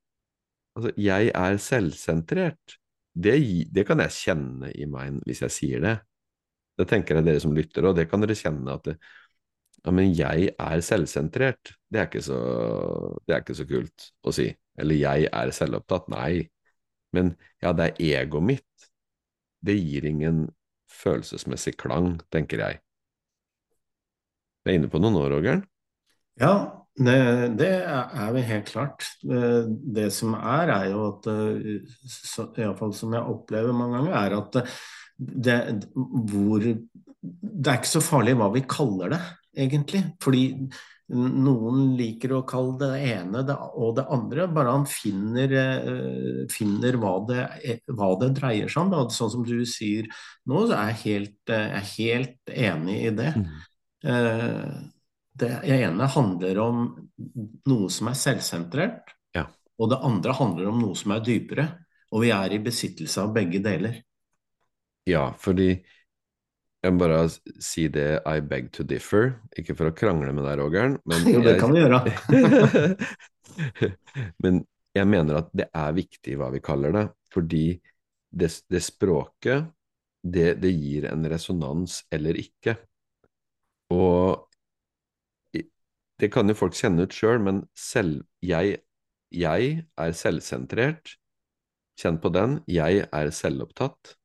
Altså, 0.74 0.90
jeg 0.98 1.30
er 1.38 1.56
selvsentrert. 1.62 2.72
Det, 3.14 3.36
det, 3.70 3.84
kan 3.86 4.00
jeg 4.02 4.10
kjenne 4.16 4.72
i 4.74 4.88
meg 4.90 5.20
hvis 5.22 5.44
jeg 5.44 5.54
sier 5.54 5.84
det. 5.84 5.92
Det 6.74 6.88
tenker 6.90 7.20
jeg 7.20 7.26
dere 7.28 7.42
som 7.44 7.54
lytter, 7.54 7.86
og 7.86 7.94
det 7.94 8.08
kan 8.10 8.24
dere 8.24 8.34
kjenne 8.34 8.74
at 8.74 8.88
det, 8.88 8.96
ja, 9.84 9.92
men 9.92 10.12
jeg 10.16 10.54
er 10.56 10.82
selvsentrert. 10.84 11.74
Det 11.92 12.00
er, 12.00 12.20
så, 12.24 12.38
det 13.26 13.34
er 13.34 13.42
ikke 13.44 13.56
så 13.58 13.66
kult 13.68 14.06
å 14.24 14.32
si. 14.34 14.48
Eller 14.80 14.98
jeg 14.98 15.28
er 15.28 15.52
selvopptatt. 15.54 16.08
Nei. 16.12 16.46
Men 17.14 17.34
ja, 17.62 17.74
det 17.76 17.90
er 17.90 18.22
egoet 18.24 18.48
mitt. 18.48 18.88
Det 19.64 19.76
gir 19.76 20.08
ingen 20.08 20.46
følelsesmessig 20.90 21.76
klang, 21.80 22.16
tenker 22.32 22.64
jeg. 22.64 22.80
Vi 24.64 24.72
er 24.72 24.80
inne 24.80 24.88
på 24.88 25.00
noe 25.02 25.12
nå, 25.12 25.26
Roger? 25.28 25.60
Ja, 26.40 26.54
det, 26.96 27.14
det, 27.60 27.70
er 27.84 28.34
vi 28.34 28.48
helt 28.48 28.72
klart. 28.72 29.06
Det 29.20 30.08
som 30.14 30.36
er, 30.38 30.72
er 30.72 30.90
jo 30.94 31.06
at 31.10 31.28
Iallfall 32.62 32.96
som 32.96 33.12
jeg 33.14 33.34
opplever 33.36 33.76
mange 33.76 34.00
ganger, 34.00 34.16
er 34.16 34.36
at 34.40 34.60
det, 35.44 35.58
hvor, 36.32 36.64
det 36.64 37.70
er 37.70 37.80
ikke 37.80 37.92
så 37.92 38.02
farlig 38.04 38.38
hva 38.40 38.48
vi 38.54 38.64
kaller 38.68 39.12
det, 39.14 39.20
egentlig. 39.56 40.02
Fordi 40.22 40.44
noen 41.14 41.92
liker 41.98 42.32
å 42.32 42.44
kalle 42.48 42.78
det 42.80 43.10
ene 43.12 43.42
og 43.76 43.90
det 43.98 44.06
andre, 44.12 44.46
bare 44.48 44.72
han 44.72 44.86
finner, 44.88 45.52
finner 46.52 46.96
hva, 47.00 47.12
det, 47.28 47.44
hva, 47.90 48.08
det, 48.22 48.30
dreier 48.38 48.72
seg 48.72 48.86
om. 48.86 48.94
Da. 48.94 49.04
Sånn 49.12 49.32
som 49.36 49.44
du 49.46 49.58
sier 49.68 50.08
nå, 50.48 50.64
så 50.64 50.78
er 50.78 50.92
jeg 50.94 51.00
helt, 51.04 51.38
jeg 51.52 51.78
er 51.80 51.90
helt 51.92 52.54
enig 52.70 52.98
i 53.02 53.14
det. 53.20 53.30
Mm. 53.36 54.90
Det 55.34 55.50
ene 55.74 56.08
handler 56.14 56.62
om 56.62 56.82
noe 57.68 57.92
som 57.92 58.08
er 58.10 58.18
selvsentrert, 58.18 59.14
ja. 59.34 59.48
og 59.80 59.90
det 59.90 60.02
andre 60.06 60.36
handler 60.38 60.70
om 60.70 60.82
noe 60.82 60.98
som 60.98 61.14
er 61.16 61.24
dypere. 61.26 61.68
Og 62.14 62.22
vi 62.22 62.30
er 62.30 62.52
i 62.54 62.62
besittelse 62.62 63.24
av 63.24 63.32
begge 63.34 63.58
deler. 63.58 63.98
Ja, 65.10 65.32
fordi 65.36 65.72
jeg 66.84 66.92
må 66.92 67.00
bare 67.00 67.22
si 67.64 67.86
det 67.92 68.08
I 68.28 68.40
beg 68.44 68.68
to 68.74 68.84
differ, 68.84 69.38
ikke 69.56 69.76
for 69.78 69.88
å 69.88 69.96
krangle 69.96 70.34
med 70.36 70.44
deg, 70.44 70.58
Rogern. 70.60 70.98
Men 71.08 71.24
jo, 71.32 71.40
det 71.44 71.56
kan 71.60 71.72
du 71.72 71.80
gjøre. 71.80 72.00
men 74.44 74.60
jeg 74.94 75.08
mener 75.10 75.40
at 75.40 75.52
det 75.56 75.70
er 75.72 75.96
viktig 75.96 76.36
hva 76.40 76.50
vi 76.52 76.60
kaller 76.64 76.92
det, 76.94 77.04
fordi 77.32 77.66
det, 78.34 78.50
det 78.70 78.82
språket, 78.84 79.70
det, 80.24 80.58
det, 80.60 80.72
gir 80.72 81.08
en 81.08 81.24
resonans 81.30 82.02
eller 82.12 82.36
ikke. 82.40 82.76
Og 83.94 85.64
det 86.20 86.30
kan 86.32 86.48
jo 86.48 86.56
folk 86.58 86.76
kjenne 86.78 87.06
ut 87.06 87.16
sjøl, 87.16 87.40
men 87.42 87.64
selv, 87.78 88.22
jeg, 88.44 88.78
jeg 89.32 89.80
er 90.00 90.14
selvsentrert. 90.16 91.16
Kjenn 91.98 92.20
på 92.20 92.30
den. 92.34 92.58
Jeg 92.70 93.04
er 93.06 93.34
selvopptatt. 93.34 94.16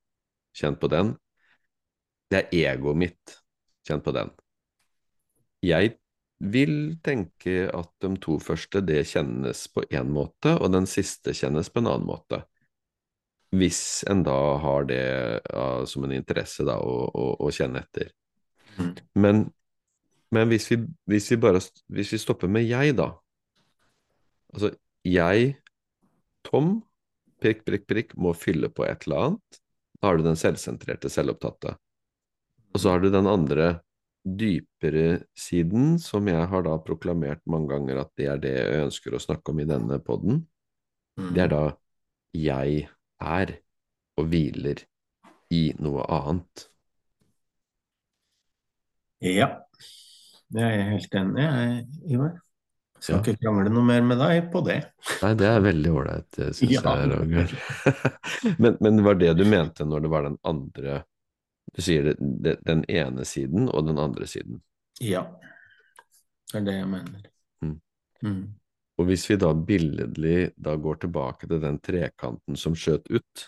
Kjenn 0.58 0.78
på 0.82 0.90
den. 0.92 1.16
Det 2.30 2.44
er 2.44 2.74
egoet 2.74 3.00
mitt. 3.00 3.36
Kjenn 3.88 4.04
på 4.06 4.14
den. 4.16 4.32
Jeg 5.66 5.96
vil 6.40 6.96
tenke 7.04 7.68
at 7.76 7.92
de 8.04 8.14
to 8.24 8.38
første, 8.40 8.82
det 8.86 9.02
kjennes 9.10 9.66
på 9.74 9.84
én 9.90 10.12
måte, 10.14 10.54
og 10.56 10.72
den 10.72 10.88
siste 10.88 11.34
kjennes 11.36 11.72
på 11.74 11.82
en 11.82 11.92
annen 11.92 12.08
måte. 12.08 12.44
Hvis 13.50 14.06
en 14.08 14.22
da 14.24 14.38
har 14.62 14.86
det 14.88 15.04
ja, 15.42 15.70
som 15.90 16.06
en 16.06 16.14
interesse 16.14 16.64
da, 16.68 16.78
å, 16.80 17.10
å, 17.10 17.32
å 17.42 17.50
kjenne 17.52 17.82
etter. 17.82 18.14
Mm. 18.78 18.94
Men 19.20 19.48
men 20.36 20.50
hvis 20.52 20.68
vi, 20.70 20.78
hvis 21.10 21.32
vi, 21.34 21.40
bare 21.42 21.62
hvis 21.94 22.14
vi 22.14 22.22
stopper 22.22 22.52
med 22.52 22.68
jeg, 22.70 22.96
da 23.00 23.14
Altså, 24.50 24.72
jeg, 25.06 25.52
Tom, 26.48 26.80
prikk, 27.38 27.60
prikk, 27.68 27.84
prikk, 27.86 28.14
må 28.18 28.32
fylle 28.34 28.66
på 28.74 28.82
et 28.88 29.04
eller 29.06 29.26
annet. 29.28 29.60
Da 30.00 30.10
har 30.10 30.18
du 30.18 30.24
den 30.26 30.40
selvsentrerte, 30.40 31.12
selvopptatte. 31.14 31.76
Og 32.74 32.82
så 32.82 32.94
har 32.94 33.04
du 33.04 33.10
den 33.14 33.28
andre 33.30 33.80
dypere 34.24 35.24
siden, 35.38 35.98
som 36.02 36.28
jeg 36.30 36.48
har 36.52 36.66
da 36.66 36.76
proklamert 36.84 37.42
mange 37.50 37.72
ganger 37.74 38.04
at 38.04 38.12
det 38.20 38.28
er 38.30 38.42
det 38.44 38.56
jeg 38.58 38.84
ønsker 38.86 39.16
å 39.16 39.22
snakke 39.24 39.54
om 39.54 39.62
i 39.64 39.68
denne 39.70 40.00
poden. 40.04 40.44
Det 41.20 41.44
er 41.44 41.52
da 41.52 41.64
jeg 42.36 42.84
er 43.20 43.56
og 44.20 44.28
hviler 44.30 44.84
i 45.56 45.64
noe 45.82 46.06
annet. 46.14 46.68
Ja. 49.24 49.50
Det 50.50 50.62
er 50.66 50.76
jeg 50.76 50.86
helt 50.94 51.18
enig 51.20 51.48
i, 51.48 52.14
Ivar. 52.16 52.38
Skal 53.00 53.16
ja. 53.16 53.20
ikke 53.22 53.40
krangle 53.46 53.72
noe 53.72 53.86
mer 53.88 54.02
med 54.04 54.20
deg 54.20 54.50
på 54.52 54.62
det. 54.66 54.80
Nei, 55.22 55.32
det 55.40 55.48
er 55.48 55.62
veldig 55.64 55.92
ålreit, 55.96 56.40
syns 56.40 56.62
ja. 56.76 56.82
jeg, 56.84 57.12
Roger. 57.14 57.54
men, 58.64 58.76
men 58.84 59.04
var 59.06 59.20
det 59.22 59.34
du 59.40 59.46
mente 59.48 59.88
når 59.88 60.04
det 60.04 60.12
var 60.12 60.28
den 60.28 60.40
andre 60.48 61.04
Du 61.76 61.82
sier 61.86 62.10
det, 62.10 62.16
det, 62.20 62.56
den 62.66 62.84
ene 62.90 63.26
siden 63.28 63.70
og 63.70 63.86
den 63.88 64.00
andre 64.02 64.28
siden? 64.28 64.62
Ja. 65.04 65.26
Det 66.50 66.62
er 66.62 66.66
det 66.66 66.76
jeg 66.80 66.90
mener. 66.90 67.30
Mm. 67.62 67.78
Mm. 68.26 68.42
Og 69.00 69.08
hvis 69.08 69.28
vi 69.30 69.38
da 69.40 69.54
billedlig 69.54 70.52
da 70.60 70.76
går 70.76 71.04
tilbake 71.06 71.48
til 71.48 71.62
den 71.64 71.80
trekanten 71.84 72.58
som 72.60 72.76
skjøt 72.76 73.08
ut, 73.14 73.46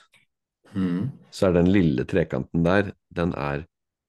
mm. 0.75 1.09
så 1.33 1.49
er 1.49 1.57
den 1.59 1.71
lille 1.73 2.05
trekanten 2.07 2.63
der, 2.67 2.93
den 3.09 3.33
er 3.35 3.65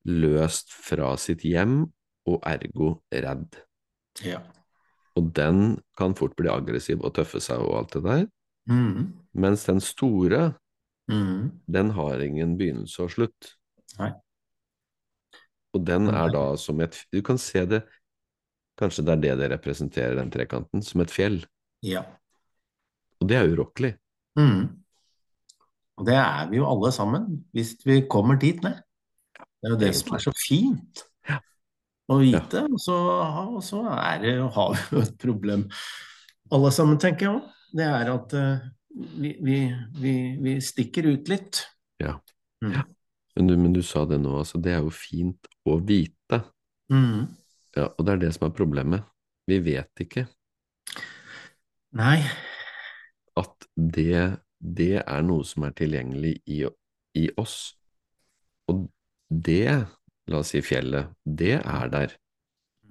løst 0.07 0.71
fra 0.75 1.15
sitt 1.19 1.43
hjem 1.47 1.87
og 2.29 2.43
ergo 2.47 2.95
redd. 3.11 3.59
Ja. 4.23 4.43
Og 5.19 5.33
den 5.37 5.81
kan 5.99 6.15
fort 6.17 6.37
bli 6.39 6.51
aggressiv 6.53 7.03
og 7.03 7.15
tøffe 7.17 7.41
seg 7.43 7.65
og 7.65 7.81
alt 7.81 7.97
det 7.97 8.05
der. 8.07 8.23
Mm. 8.71 9.11
Mens 9.35 9.67
den 9.67 9.81
store, 9.83 10.53
mm. 11.11 11.65
den 11.67 11.91
har 11.97 12.23
ingen 12.23 12.55
begynnelse 12.61 13.03
og 13.07 13.13
slutt. 13.17 13.53
Nei. 14.01 14.13
Og 15.73 15.85
den 15.89 16.09
er 16.13 16.33
da 16.33 16.45
som 16.61 16.81
et 16.85 16.99
Du 17.13 17.23
kan 17.25 17.41
se 17.41 17.65
det 17.69 17.83
Kanskje 18.81 19.05
det 19.05 19.13
er 19.13 19.21
det 19.23 19.33
det 19.43 19.49
representerer, 19.53 20.15
den 20.17 20.31
trekanten, 20.33 20.81
som 20.83 21.03
et 21.05 21.11
fjell. 21.13 21.43
Ja. 21.85 22.01
Og 23.21 23.29
det 23.29 23.37
er 23.37 23.51
urokkelig. 23.53 23.91
Mm. 24.41 24.63
Og 26.01 26.07
det 26.09 26.17
er 26.17 26.49
vi 26.49 26.57
jo 26.57 26.65
alle 26.71 26.89
sammen, 26.97 27.27
hvis 27.53 27.75
vi 27.85 27.99
kommer 28.11 28.41
dit 28.41 28.63
ned. 28.65 28.81
Det 29.37 29.69
er 29.69 29.75
jo 29.75 29.79
det 29.79 29.91
Egentlig. 29.91 30.01
som 30.01 30.17
er 30.17 30.25
så 30.25 30.33
fint 30.41 31.03
å 32.09 32.19
vite. 32.23 32.65
Og 32.65 32.81
så, 32.81 32.97
og 33.45 33.61
så 33.67 33.83
er 33.93 34.25
det, 34.25 34.33
har 34.57 34.73
vi 34.73 34.97
jo 34.97 35.05
et 35.05 35.21
problem 35.21 35.69
alle 36.53 36.73
sammen, 36.75 36.99
tenker 37.01 37.29
jeg 37.29 37.37
òg. 37.37 37.53
Det 37.73 37.85
er 37.89 38.11
at 38.13 38.35
uh, 38.37 38.65
vi, 39.21 39.37
vi, 39.41 39.61
vi, 40.01 40.17
vi 40.43 40.57
stikker 40.65 41.13
ut 41.13 41.31
litt. 41.33 41.63
Ja. 42.03 42.17
Mm. 42.65 42.75
Ja. 42.75 42.89
Men 43.37 43.49
du, 43.49 43.57
men 43.57 43.73
du 43.73 43.81
sa 43.87 44.05
det 44.09 44.21
nå, 44.21 44.35
altså. 44.43 44.61
Det 44.61 44.75
er 44.75 44.83
jo 44.85 44.93
fint 44.93 45.49
å 45.69 45.79
vite. 45.81 46.43
Mm. 46.93 47.31
Ja, 47.77 47.89
og 47.89 48.05
det 48.05 48.15
er 48.15 48.23
det 48.27 48.33
som 48.37 48.49
er 48.49 48.57
problemet. 48.57 49.07
Vi 49.49 49.59
vet 49.65 50.03
ikke 50.05 50.27
Nei. 51.99 52.21
at 53.41 53.67
det, 53.75 54.39
det 54.61 55.01
er 55.03 55.25
noe 55.27 55.43
som 55.49 55.65
er 55.67 55.75
tilgjengelig 55.77 56.37
i, 56.47 56.61
i 57.19 57.25
oss. 57.41 57.57
Og 58.71 58.85
det, 59.33 59.89
la 60.31 60.43
oss 60.43 60.53
si 60.55 60.63
fjellet, 60.63 61.11
det 61.25 61.57
er 61.59 61.91
der. 61.93 62.15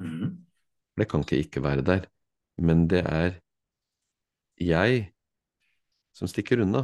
Mm. 0.01 0.41
Det 0.97 1.07
kan 1.09 1.23
ikke 1.23 1.39
ikke 1.45 1.63
være 1.63 1.85
der. 1.87 2.09
Men 2.61 2.87
det 2.91 3.05
er 3.05 3.39
jeg 4.61 5.07
som 6.13 6.29
stikker 6.29 6.65
unna. 6.65 6.83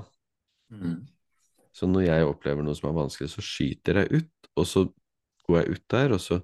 Mm. 0.71 1.03
Så 1.77 1.85
når 1.89 2.07
jeg 2.07 2.25
opplever 2.27 2.65
noe 2.65 2.77
som 2.77 2.89
er 2.89 2.97
vanskelig, 2.97 3.29
så 3.35 3.43
skyter 3.45 4.01
jeg 4.01 4.21
ut, 4.23 4.49
og 4.57 4.65
så 4.65 4.85
går 5.47 5.59
jeg 5.61 5.75
ut 5.77 5.83
der, 5.93 6.15
og 6.17 6.21
så 6.23 6.39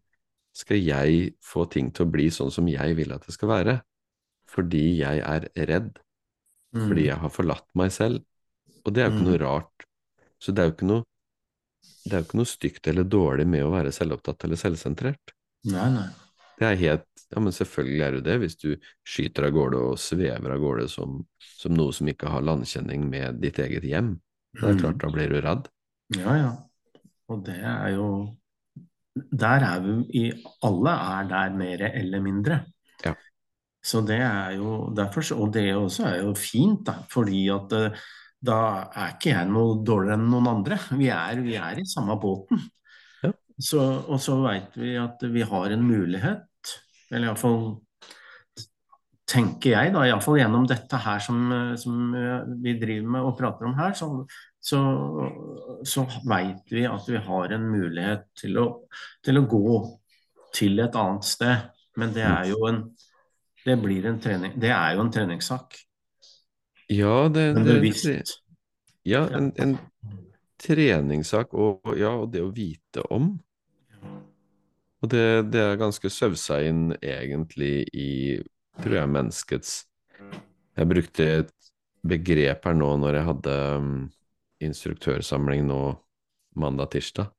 skal 0.53 0.77
jeg 0.85 1.31
få 1.41 1.65
ting 1.73 1.89
til 1.91 2.05
å 2.05 2.11
bli 2.13 2.27
sånn 2.33 2.51
som 2.53 2.67
jeg 2.69 2.93
vil 2.99 3.13
at 3.15 3.25
det 3.25 3.33
skal 3.33 3.49
være. 3.49 3.79
Fordi 4.53 4.83
jeg 4.99 5.23
er 5.25 5.47
redd. 5.71 5.95
Mm. 6.75 6.83
Fordi 6.87 7.07
jeg 7.07 7.17
har 7.23 7.31
forlatt 7.33 7.65
meg 7.77 7.89
selv. 7.95 8.21
Og 8.85 8.93
det 8.93 9.01
er 9.01 9.09
jo 9.09 9.15
ikke 9.15 9.23
Mm. 9.23 9.31
noe 9.31 9.41
rart. 9.41 9.87
Så 10.41 10.53
det 10.53 10.61
er 10.61 10.69
jo 10.69 10.75
ikke 10.75 10.89
noe, 10.91 11.03
det 12.03 12.13
er 12.13 12.21
jo 12.21 12.27
ikke 12.27 12.37
noe 12.41 12.51
stygt 12.51 12.87
eller 12.91 13.03
dårlig 13.07 13.47
med 13.47 13.63
å 13.65 13.71
være 13.73 13.93
selvopptatt 13.95 14.43
eller 14.45 14.59
selvsentrert. 14.59 15.33
Nei, 15.65 15.89
nei. 15.95 16.09
Det 16.59 16.67
er 16.69 16.75
helt 16.83 17.09
Ja, 17.33 17.39
men 17.41 17.51
selvfølgelig 17.55 18.03
er 18.05 18.11
det 18.11 18.23
det, 18.27 18.33
hvis 18.43 18.55
du 18.61 18.75
skyter 19.09 19.47
av 19.47 19.53
gårde 19.55 19.77
og 19.81 19.95
svever 19.97 20.51
av 20.53 20.59
gårde 20.61 20.83
som, 20.91 21.15
som 21.41 21.73
noe 21.73 21.91
som 21.91 22.05
ikke 22.11 22.29
har 22.29 22.43
landkjenning 22.45 23.07
med 23.09 23.39
ditt 23.41 23.57
eget 23.57 23.81
hjem. 23.89 24.19
Det 24.53 24.63
er 24.63 24.73
Mm. 24.73 24.79
klart, 24.79 24.97
da 25.01 25.09
blir 25.09 25.29
du 25.29 25.41
redd. 25.41 25.67
Ja, 26.17 26.35
ja. 26.37 26.51
Og 27.29 27.43
det 27.45 27.55
er 27.57 27.87
jo 27.95 28.37
Der 29.37 29.61
er 29.61 29.79
vi 29.81 29.93
i 30.17 30.31
Alle 30.63 30.89
er 30.89 31.27
der 31.29 31.49
mer 31.55 31.81
eller 31.93 32.19
mindre. 32.21 32.65
Ja. 33.05 33.13
Så 33.83 34.01
det 34.07 34.19
er 34.19 34.55
jo 34.57 34.89
derfor, 34.95 35.21
Og 35.39 35.53
det 35.53 35.73
også 35.75 36.05
er 36.07 36.23
jo 36.23 36.33
fint, 36.33 36.83
da, 36.87 36.93
fordi 37.11 37.47
at 37.53 37.71
eh, 37.73 37.91
da 38.43 38.89
er 38.95 39.13
ikke 39.13 39.29
jeg 39.35 39.47
noe 39.49 39.83
dårligere 39.85 40.17
enn 40.17 40.29
noen 40.31 40.47
andre. 40.47 40.79
Vi 40.97 41.07
er, 41.09 41.35
vi 41.41 41.53
er 41.55 41.77
i 41.79 41.85
samme 41.85 42.17
båten. 42.19 42.59
Ja. 43.23 43.31
Så, 43.59 43.79
og 44.09 44.19
så 44.19 44.41
veit 44.41 44.75
vi 44.75 44.95
at 44.97 45.21
vi 45.21 45.41
har 45.41 45.69
en 45.71 45.83
mulighet, 45.87 46.73
eller 47.11 47.27
iallfall 47.27 47.82
tenker 49.33 49.73
jeg, 49.73 49.93
da, 49.95 50.05
iallfall 50.07 50.37
gjennom 50.37 50.67
dette 50.69 50.99
her 51.01 51.21
som, 51.23 51.39
som 51.79 52.13
eh, 52.17 52.49
vi 52.61 52.75
driver 52.81 53.13
med 53.15 53.29
og 53.29 53.37
prater 53.39 53.69
om 53.69 53.73
her, 53.79 53.95
så, 53.97 54.09
så, 54.61 54.81
så 55.87 56.05
veit 56.29 56.69
vi 56.73 56.85
at 56.89 57.09
vi 57.09 57.21
har 57.25 57.55
en 57.57 57.65
mulighet 57.71 58.29
til 58.39 58.61
å, 58.61 58.67
til 59.25 59.41
å 59.41 59.47
gå 59.49 59.79
til 60.53 60.83
et 60.85 60.99
annet 60.99 61.25
sted. 61.25 61.71
Men 61.97 62.13
det 62.13 62.25
er 62.25 62.53
jo 62.53 62.61
en 62.69 62.85
det 63.63 63.77
blir 63.79 64.05
en 64.09 64.19
trening, 64.19 64.55
det 64.59 64.71
er 64.75 64.95
jo 64.97 65.03
en 65.05 65.11
treningssak. 65.11 65.77
Ja, 66.91 67.29
det, 67.31 67.45
Men 67.55 67.65
det. 67.65 68.23
Ja, 69.07 69.23
en, 69.31 69.53
en 69.55 69.77
treningssak, 70.59 71.53
og 71.53 71.95
ja, 71.97 72.11
og 72.11 72.33
det 72.33 72.43
å 72.43 72.51
vite 72.51 73.05
om. 73.09 73.37
Og 75.03 75.11
det, 75.11 75.51
det 75.51 75.61
er 75.63 75.79
ganske 75.79 76.11
søvsa 76.11 76.61
inn 76.63 76.91
egentlig 76.99 77.85
i, 77.91 78.09
tror 78.81 78.97
jeg, 78.97 79.11
menneskets 79.13 79.73
Jeg 80.73 80.89
brukte 80.89 81.25
et 81.43 81.51
begrep 82.03 82.65
her 82.65 82.77
nå 82.77 82.89
når 82.99 83.19
jeg 83.19 83.27
hadde 83.29 83.57
um, 83.77 83.91
instruktørsamling 84.63 85.67
nå 85.67 85.81
mandag-tirsdag. 86.57 87.29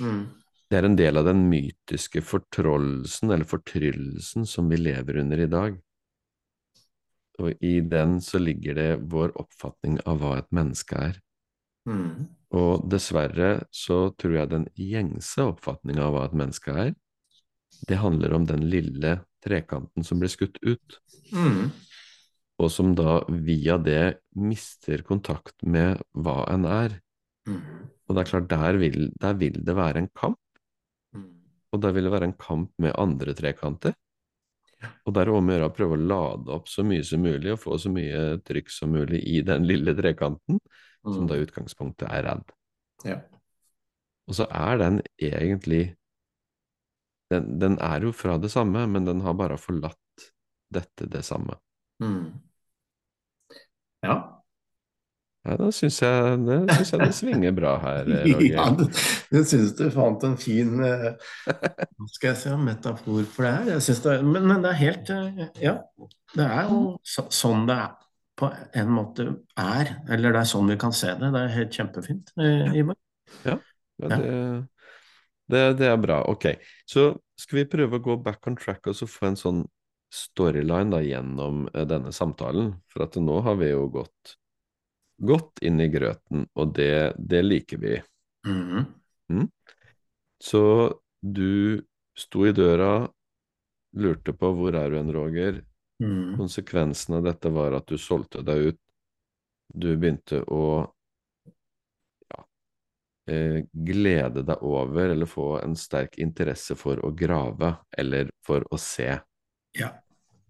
Mm. 0.00 0.22
Det 0.68 0.78
er 0.78 0.86
en 0.88 0.96
del 0.96 1.20
av 1.20 1.28
den 1.28 1.46
mytiske 1.48 2.22
fortrollelsen, 2.24 3.30
eller 3.32 3.48
fortryllelsen, 3.48 4.44
som 4.48 4.68
vi 4.68 4.80
lever 4.80 5.20
under 5.22 5.44
i 5.44 5.50
dag. 5.52 5.78
Og 7.38 7.64
i 7.64 7.78
den 7.80 8.18
så 8.24 8.40
ligger 8.42 8.76
det 8.76 8.90
vår 9.12 9.32
oppfatning 9.40 10.00
av 10.08 10.20
hva 10.20 10.34
et 10.40 10.50
menneske 10.52 10.98
er. 10.98 11.20
Mm. 11.88 12.28
Og 12.58 12.84
dessverre 12.90 13.64
så 13.72 14.08
tror 14.20 14.40
jeg 14.40 14.52
den 14.52 14.66
gjengse 14.76 15.46
oppfatninga 15.54 16.04
av 16.04 16.16
hva 16.16 16.26
et 16.28 16.36
menneske 16.36 16.74
er, 16.74 16.92
det 17.88 18.00
handler 18.00 18.34
om 18.34 18.46
den 18.48 18.64
lille 18.72 19.18
trekanten 19.44 20.04
som 20.04 20.20
blir 20.20 20.32
skutt 20.32 20.58
ut, 20.62 20.98
Mm. 21.32 21.70
og 22.58 22.70
som 22.70 22.94
da 22.94 23.20
via 23.28 23.78
det 23.78 24.18
mister 24.34 25.02
kontakt 25.02 25.62
med 25.62 26.00
hva 26.14 26.48
en 26.50 26.64
er. 26.64 27.00
Mm. 27.46 27.62
Og 28.08 28.16
det 28.16 28.22
er 28.24 28.30
klart, 28.30 28.48
der 28.48 28.78
vil, 28.78 29.12
der 29.20 29.34
vil 29.34 29.52
det 29.64 29.76
være 29.76 29.96
en 29.98 30.08
kamp, 30.08 30.38
Mm. 31.14 31.30
og 31.72 31.80
der 31.80 31.92
vil 31.92 32.04
det 32.04 32.12
være 32.12 32.24
en 32.24 32.38
kamp 32.38 32.72
med 32.78 32.92
andre 32.98 33.34
trekanter. 33.34 33.94
Og 35.06 35.12
der 35.14 35.26
er 35.26 35.34
om 35.34 35.48
å 35.48 35.52
gjøre 35.52 35.68
å 35.70 35.74
prøve 35.74 35.96
å 35.96 36.06
lade 36.08 36.48
opp 36.54 36.68
så 36.68 36.84
mye 36.86 37.02
som 37.04 37.20
mulig, 37.20 37.50
og 37.52 37.58
få 37.58 37.78
så 37.78 37.90
mye 37.90 38.38
trykk 38.46 38.70
som 38.70 38.92
mulig 38.92 39.22
i 39.26 39.40
den 39.42 39.66
lille 39.66 39.94
trekanten, 39.94 40.60
som 41.04 41.26
da 41.26 41.34
i 41.34 41.44
utgangspunktet 41.44 42.08
er 42.10 42.22
redd. 42.22 42.44
Ja. 43.04 43.20
Og 44.28 44.34
så 44.34 44.46
er 44.50 44.78
den 44.78 45.02
egentlig 45.20 45.96
den, 47.32 47.48
den 47.60 47.78
er 47.84 48.04
jo 48.06 48.12
fra 48.16 48.38
det 48.40 48.50
samme, 48.52 48.86
men 48.90 49.04
den 49.08 49.20
har 49.24 49.36
bare 49.38 49.58
forlatt 49.60 50.28
dette 50.74 51.08
det 51.08 51.24
samme. 51.24 51.58
Mm. 52.02 52.38
Ja. 54.02 54.38
Ja, 55.46 55.54
da 55.56 55.68
syns 55.72 56.00
jeg, 56.02 56.40
jeg 56.44 56.98
det 57.00 57.12
svinger 57.16 57.52
bra 57.56 57.76
her, 57.80 58.08
Roger. 58.26 58.48
Ja, 58.52 58.64
du, 58.76 59.38
syns 59.48 59.70
du 59.78 59.86
fant 59.94 60.24
en 60.26 60.34
fin 60.40 60.74
eh, 60.84 61.06
hva 61.46 62.08
skal 62.12 62.32
jeg 62.32 62.40
si, 62.42 62.52
metafor 62.66 63.22
for 63.32 63.46
det 63.46 63.52
her. 63.54 63.70
Det, 63.78 64.16
men, 64.26 64.48
men 64.50 64.66
det 64.66 64.74
er 64.74 64.80
helt 64.82 65.12
eh, 65.14 65.40
Ja, 65.62 65.76
det 66.36 66.48
er 66.58 66.68
jo 66.68 66.82
så, 67.06 67.24
sånn 67.32 67.64
det 67.70 67.78
er, 67.86 67.94
på 68.38 68.50
en 68.82 68.92
måte 68.92 69.28
er. 69.58 69.94
Eller 70.10 70.34
det 70.36 70.42
er 70.42 70.50
sånn 70.52 70.68
vi 70.74 70.76
kan 70.80 70.92
se 70.94 71.14
det. 71.18 71.32
Det 71.34 71.44
er 71.46 71.54
helt 71.56 71.80
kjempefint, 71.80 72.34
eh, 72.42 72.76
Ivar. 72.82 72.98
Ja, 73.46 73.56
Ja. 74.08 74.16
det, 74.18 74.68
det, 75.48 75.62
det 75.80 75.88
er 75.90 75.98
bra. 76.00 76.22
Ok, 76.30 76.50
så 76.88 77.10
skal 77.38 77.62
vi 77.62 77.70
prøve 77.72 77.98
å 77.98 78.04
gå 78.04 78.16
back 78.22 78.46
on 78.50 78.56
track 78.58 78.90
og 78.90 78.96
så 78.98 79.08
få 79.08 79.30
en 79.30 79.38
sånn 79.40 79.62
storyline 80.12 80.92
da 80.92 81.00
gjennom 81.04 81.66
eh, 81.72 81.86
denne 81.88 82.12
samtalen. 82.14 82.74
For 82.92 83.06
at 83.06 83.18
nå 83.20 83.40
har 83.46 83.58
vi 83.60 83.70
jo 83.72 83.86
gått, 83.92 84.36
gått 85.18 85.62
inn 85.64 85.80
i 85.84 85.90
grøten, 85.92 86.46
og 86.54 86.74
det, 86.78 87.14
det 87.18 87.44
liker 87.44 87.84
vi. 87.84 87.98
Mhm. 88.48 88.94
Så 90.38 90.62
du 91.20 91.82
sto 92.18 92.44
i 92.46 92.52
døra, 92.54 93.08
lurte 93.98 94.32
på 94.32 94.52
hvor 94.54 94.76
er 94.78 94.90
du 94.90 94.98
hen, 95.00 95.10
Roger. 95.12 95.64
Mm. 95.98 96.36
Konsekvensen 96.38 97.18
av 97.18 97.24
dette 97.26 97.50
var 97.50 97.74
at 97.74 97.88
du 97.90 97.98
solgte 97.98 98.44
deg 98.46 98.70
ut. 98.70 98.78
Du 99.74 99.90
begynte 99.96 100.44
å 100.46 100.62
glede 103.28 104.42
deg 104.48 104.62
over, 104.64 105.12
eller 105.12 105.28
få 105.28 105.58
en 105.60 105.74
sterk 105.76 106.16
interesse 106.22 106.76
for 106.78 107.00
å 107.04 107.10
grave, 107.16 107.74
eller 107.92 108.30
for 108.46 108.64
å 108.72 108.78
se. 108.80 109.10
Ja. 109.76 109.90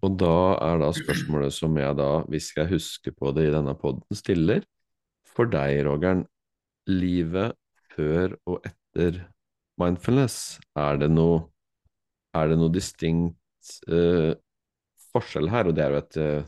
Og 0.05 0.15
da 0.19 0.55
er 0.63 0.79
da 0.79 0.89
spørsmålet 0.95 1.55
som 1.55 1.75
jeg 1.75 1.95
da, 1.99 2.11
hvis 2.31 2.53
jeg 2.55 2.71
husker 2.71 3.15
på 3.15 3.33
det 3.35 3.49
i 3.49 3.55
denne 3.55 3.75
podden, 3.79 4.05
stiller 4.15 4.63
for 5.27 5.49
deg, 5.51 5.81
Rogern, 5.87 6.23
Livet 6.89 7.57
før 7.93 8.33
og 8.49 8.63
etter 8.65 9.19
mindfulness, 9.79 10.59
er 10.79 11.01
det 11.01 11.09
noe, 11.11 11.43
er 12.35 12.49
det 12.51 12.57
noe 12.61 12.73
distinkt 12.73 13.75
uh, 13.91 14.31
forskjell 15.13 15.51
her? 15.51 15.69
Og 15.69 15.75
det 15.77 15.83
er 15.83 15.93
jo 15.93 15.99
et 15.99 16.19
uh, 16.23 16.47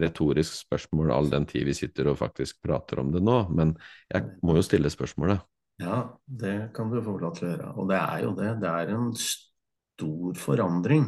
retorisk 0.00 0.58
spørsmål 0.66 1.14
all 1.14 1.30
den 1.32 1.46
tid 1.48 1.68
vi 1.68 1.76
sitter 1.76 2.10
og 2.10 2.18
faktisk 2.20 2.60
prater 2.64 3.00
om 3.02 3.14
det 3.14 3.22
nå, 3.24 3.38
men 3.54 3.72
jeg 4.10 4.34
må 4.44 4.58
jo 4.58 4.66
stille 4.66 4.92
spørsmålet. 4.92 5.40
Ja, 5.80 6.00
det 6.26 6.72
kan 6.76 6.90
du 6.92 6.98
få 7.04 7.16
lov 7.20 7.36
til 7.38 7.48
å 7.48 7.52
gjøre. 7.54 7.70
Og 7.80 7.88
det 7.90 7.98
er 8.00 8.24
jo 8.26 8.32
det. 8.36 8.50
Det 8.60 8.72
er 8.82 8.92
en 8.96 9.10
stor 9.16 10.40
forandring. 10.40 11.06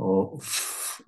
Og, 0.00 0.38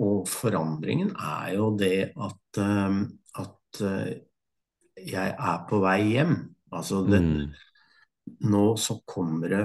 og 0.04 0.28
forandringen 0.28 1.14
er 1.16 1.54
jo 1.56 1.70
det 1.80 2.10
at, 2.16 2.60
eh, 2.64 2.98
at 3.44 3.82
eh, 3.88 4.12
jeg 5.08 5.32
er 5.32 5.64
på 5.70 5.80
vei 5.84 5.98
hjem. 6.12 6.36
Altså 6.74 7.04
det, 7.08 7.22
Mm. 7.24 7.54
nå 8.52 8.64
så 8.76 8.98
kommer 9.08 9.48
det, 9.48 9.62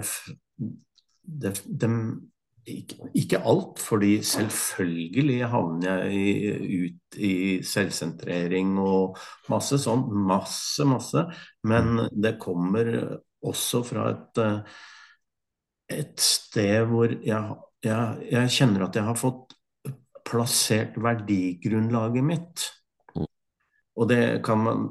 det, 1.23 1.51
det 1.67 1.89
ikke, 2.69 3.09
ikke 3.19 3.41
alt, 3.43 3.79
fordi 3.83 4.13
selvfølgelig 4.23 5.47
havner 5.51 6.03
jeg 6.05 6.13
i, 6.15 6.85
ut 6.85 7.17
i 7.19 7.33
selvsentrering 7.67 8.77
og 8.81 9.17
masse 9.51 9.79
sånn, 9.83 10.05
masse, 10.27 10.85
masse, 10.87 11.25
men 11.67 12.05
det 12.11 12.37
kommer 12.41 12.93
også 13.43 13.83
fra 13.87 14.07
et, 14.13 14.43
eh, 14.43 15.97
et 15.99 16.23
sted 16.23 16.87
hvor 16.89 17.11
jeg, 17.11 17.57
jeg, 17.83 18.29
jeg 18.31 18.55
kjenner 18.55 18.87
at 18.87 18.95
jeg 18.95 19.09
har 19.09 19.19
fått 19.19 19.57
plassert 20.23 20.95
verdigrunnlaget 21.03 22.25
mitt. 22.25 22.69
Og 23.93 24.07
det 24.09 24.41
kan 24.45 24.57
man 24.57 24.87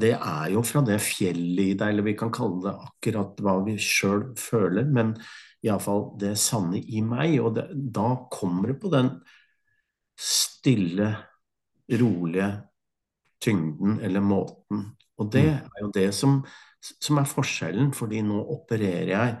Det 0.00 0.14
er 0.14 0.46
jo 0.54 0.62
fra 0.64 0.80
det 0.86 0.96
fjellet 1.04 1.74
i 1.74 1.74
deg, 1.74 1.90
eller 1.90 2.06
vi 2.06 2.16
kan 2.16 2.30
kalle 2.32 2.62
det 2.64 2.72
akkurat 2.86 3.42
hva 3.44 3.58
vi 3.66 3.76
sjøl 3.76 4.30
føler, 4.40 4.86
men 4.88 5.12
iallfall 5.64 6.14
det 6.20 6.34
sanne 6.38 6.78
i 6.80 7.00
meg. 7.04 7.38
Og 7.44 7.54
det, 7.56 7.68
da 7.94 8.14
kommer 8.32 8.72
det 8.72 8.80
på 8.82 8.90
den 8.92 9.10
stille, 10.20 11.16
rolige 11.90 12.50
tyngden 13.42 13.98
eller 14.04 14.20
måten. 14.20 14.84
Og 15.18 15.30
det 15.32 15.44
Mm. 15.44 15.54
er 15.76 15.80
jo 15.82 15.90
det 15.94 16.14
som, 16.14 16.44
som 16.80 17.18
er 17.18 17.24
forskjellen, 17.24 17.92
fordi 17.92 18.20
nå 18.22 18.38
opererer 18.46 19.08
jeg 19.08 19.36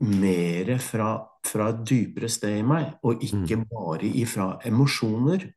mer 0.00 0.78
fra, 0.78 1.26
fra 1.46 1.68
et 1.70 1.84
dypere 1.88 2.28
sted 2.28 2.58
i 2.58 2.62
meg, 2.62 2.94
og 3.02 3.20
ikke 3.22 3.56
Mm. 3.56 3.64
bare 3.68 4.06
ifra 4.14 4.60
emosjoner. 4.64 5.52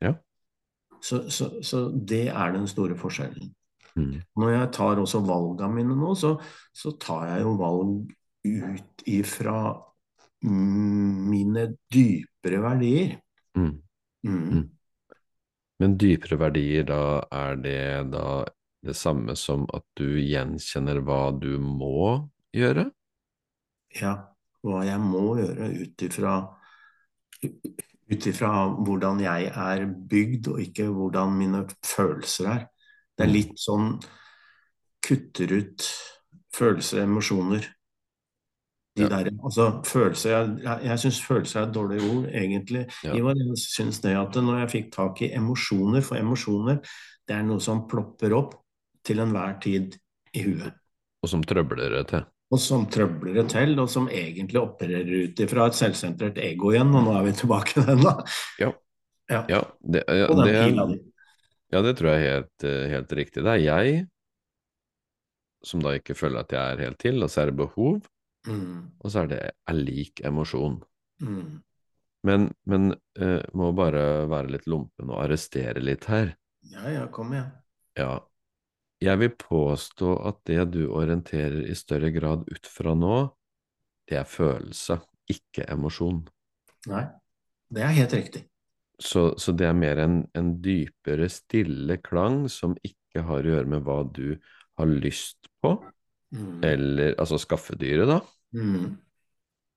Ja. 0.00 0.14
Så, 1.02 1.30
så, 1.30 1.62
så 1.62 1.88
det 2.06 2.28
er 2.28 2.52
den 2.52 2.66
store 2.66 2.96
forskjellen. 2.96 3.54
Mm. 3.96 4.22
Når 4.36 4.48
jeg 4.50 4.72
tar 4.72 4.96
også 4.96 5.20
valgene 5.26 5.74
mine 5.74 5.96
nå, 5.96 6.14
så, 6.14 6.36
så 6.74 6.92
tar 6.98 7.26
jeg 7.26 7.42
jo 7.42 7.56
valg 7.56 8.10
ut 8.44 9.02
ifra 9.06 9.56
mine 10.42 11.66
dypere 11.92 12.60
verdier. 12.64 13.18
Mm. 13.56 13.74
Mm. 14.26 14.38
Mm. 14.50 14.64
Men 15.80 15.96
dypere 16.00 16.38
verdier, 16.40 16.84
da 16.88 17.02
er 17.32 17.56
det 17.60 17.82
da 18.12 18.44
det 18.80 18.96
samme 18.96 19.34
som 19.36 19.66
at 19.76 19.84
du 19.96 20.16
gjenkjenner 20.20 21.02
hva 21.04 21.30
du 21.36 21.58
må 21.60 22.30
gjøre? 22.56 22.86
Ja, 24.00 24.14
hva 24.64 24.84
jeg 24.86 25.00
må 25.04 25.36
gjøre 25.40 25.68
ut 25.82 26.04
ifra 26.06 26.34
ut 28.10 28.26
ifra 28.26 28.50
hvordan 28.74 29.20
jeg 29.22 29.50
er 29.54 29.84
bygd, 29.86 30.48
og 30.50 30.60
ikke 30.64 30.88
hvordan 30.90 31.36
mine 31.38 31.60
følelser 31.86 32.48
er. 32.50 32.64
Det 33.16 33.24
er 33.24 33.28
Mm. 33.28 33.36
litt 33.36 33.58
sånn 33.60 34.00
kutter 35.04 35.52
ut 35.52 35.84
følelser 36.52 37.00
og 37.02 37.04
emosjoner. 37.08 37.68
De 38.96 39.02
Ja. 39.04 39.08
der, 39.08 39.30
altså 39.44 39.68
følelser, 39.86 40.30
Jeg, 40.30 40.56
jeg, 40.64 40.80
jeg 40.84 40.98
syns 40.98 41.20
følelser 41.22 41.60
er 41.60 41.68
et 41.68 41.74
dårlig 41.74 42.00
ord, 42.10 42.24
egentlig. 42.34 42.86
Ja. 43.04 43.14
Ivar, 43.14 43.34
jeg 43.38 43.58
syns 43.62 44.00
det 44.02 44.16
at 44.18 44.34
når 44.34 44.58
jeg 44.64 44.70
fikk 44.70 44.90
tak 44.96 45.22
i 45.22 45.30
emosjoner, 45.36 46.02
for 46.02 46.16
emosjoner 46.18 46.80
det 47.28 47.36
er 47.36 47.42
noe 47.46 47.60
som 47.62 47.84
plopper 47.88 48.34
opp 48.34 48.56
til 49.06 49.20
enhver 49.22 49.60
tid 49.62 49.94
i 50.34 50.42
huet. 50.42 50.74
Og 51.22 51.28
som 51.30 51.42
trøbler 51.46 51.90
det 51.94 52.06
til. 52.10 52.24
Og 52.50 52.58
som 52.58 52.86
trøbler 52.90 53.34
det 53.38 53.46
til, 53.52 53.76
og 53.78 53.86
som 53.88 54.08
egentlig 54.10 54.58
opererer 54.58 55.28
ut 55.28 55.38
ifra 55.44 55.68
et 55.70 55.76
selvsentrert 55.78 56.38
ego 56.42 56.72
igjen. 56.74 56.90
Og 56.90 57.04
nå 57.06 57.12
er 57.14 57.28
vi 57.28 57.32
tilbake 57.38 57.78
i 57.78 57.84
den, 57.86 58.02
da. 58.02 58.16
Ja. 58.58 58.72
Ja. 59.30 59.44
Ja, 59.48 59.60
det, 59.86 60.02
ja, 60.08 60.26
Og 60.26 60.40
den 60.42 60.48
det, 60.50 60.62
pila 60.66 60.86
di. 60.90 60.96
ja, 61.70 61.82
det 61.86 61.92
tror 62.00 62.10
jeg 62.10 62.24
er 62.26 62.32
helt, 62.40 62.64
eh, 62.66 62.88
helt 62.90 63.12
riktig. 63.20 63.44
Det 63.46 63.52
er 63.54 63.62
jeg 63.62 64.00
som 65.62 65.82
da 65.84 65.92
ikke 65.94 66.16
føler 66.16 66.40
at 66.42 66.52
jeg 66.56 66.72
er 66.74 66.82
helt 66.88 66.98
til, 66.98 67.22
og 67.22 67.30
så 67.30 67.42
er 67.44 67.50
det 67.52 67.56
behov, 67.60 68.00
Mm, 68.48 68.96
og 68.98 69.12
så 69.12 69.24
er 69.24 69.30
det 69.30 69.40
er 69.50 69.76
lik 69.76 70.22
emosjon. 70.24 70.80
mm. 71.24 71.58
Men, 72.20 72.50
men 72.68 72.90
uh, 73.16 73.40
må 73.56 73.70
bare 73.72 74.26
være 74.28 74.52
litt 74.52 74.66
lumpen 74.68 75.08
og 75.08 75.22
arrestere 75.22 75.80
litt 75.80 76.04
her. 76.12 76.34
Ja, 76.68 76.82
ja, 76.92 77.06
kom 77.08 77.32
igjen. 77.32 77.46
Ja, 77.96 78.18
jeg 79.00 79.20
vil 79.22 79.30
påstå 79.40 80.10
at 80.28 80.42
det 80.48 80.66
du 80.74 80.82
orienterer 80.92 81.62
i 81.64 81.76
større 81.78 82.10
grad 82.12 82.44
ut 82.50 82.68
fra 82.68 82.92
nå, 82.92 83.22
det 84.10 84.18
er 84.20 84.28
følelse, 84.28 84.98
ikke 85.32 85.64
emosjon. 85.72 86.20
Nei, 86.90 87.06
det 87.72 87.86
er 87.86 87.96
helt 87.96 88.16
riktig. 88.18 88.44
Så, 89.00 89.30
så 89.40 89.54
det 89.56 89.70
er 89.70 89.78
mer 89.78 90.02
en, 90.04 90.20
en 90.36 90.52
dypere, 90.60 91.30
stille 91.32 91.96
klang 92.04 92.42
som 92.52 92.76
ikke 92.84 93.24
har 93.24 93.40
å 93.40 93.54
gjøre 93.54 93.72
med 93.72 93.86
hva 93.86 94.02
du 94.04 94.36
har 94.76 94.92
lyst 94.92 95.48
på, 95.64 95.78
Mm, 96.30 96.60
eller 96.62 97.16
altså 97.18 97.40
skaffedyret, 97.42 98.06
da, 98.06 98.20
mm, 98.54 98.84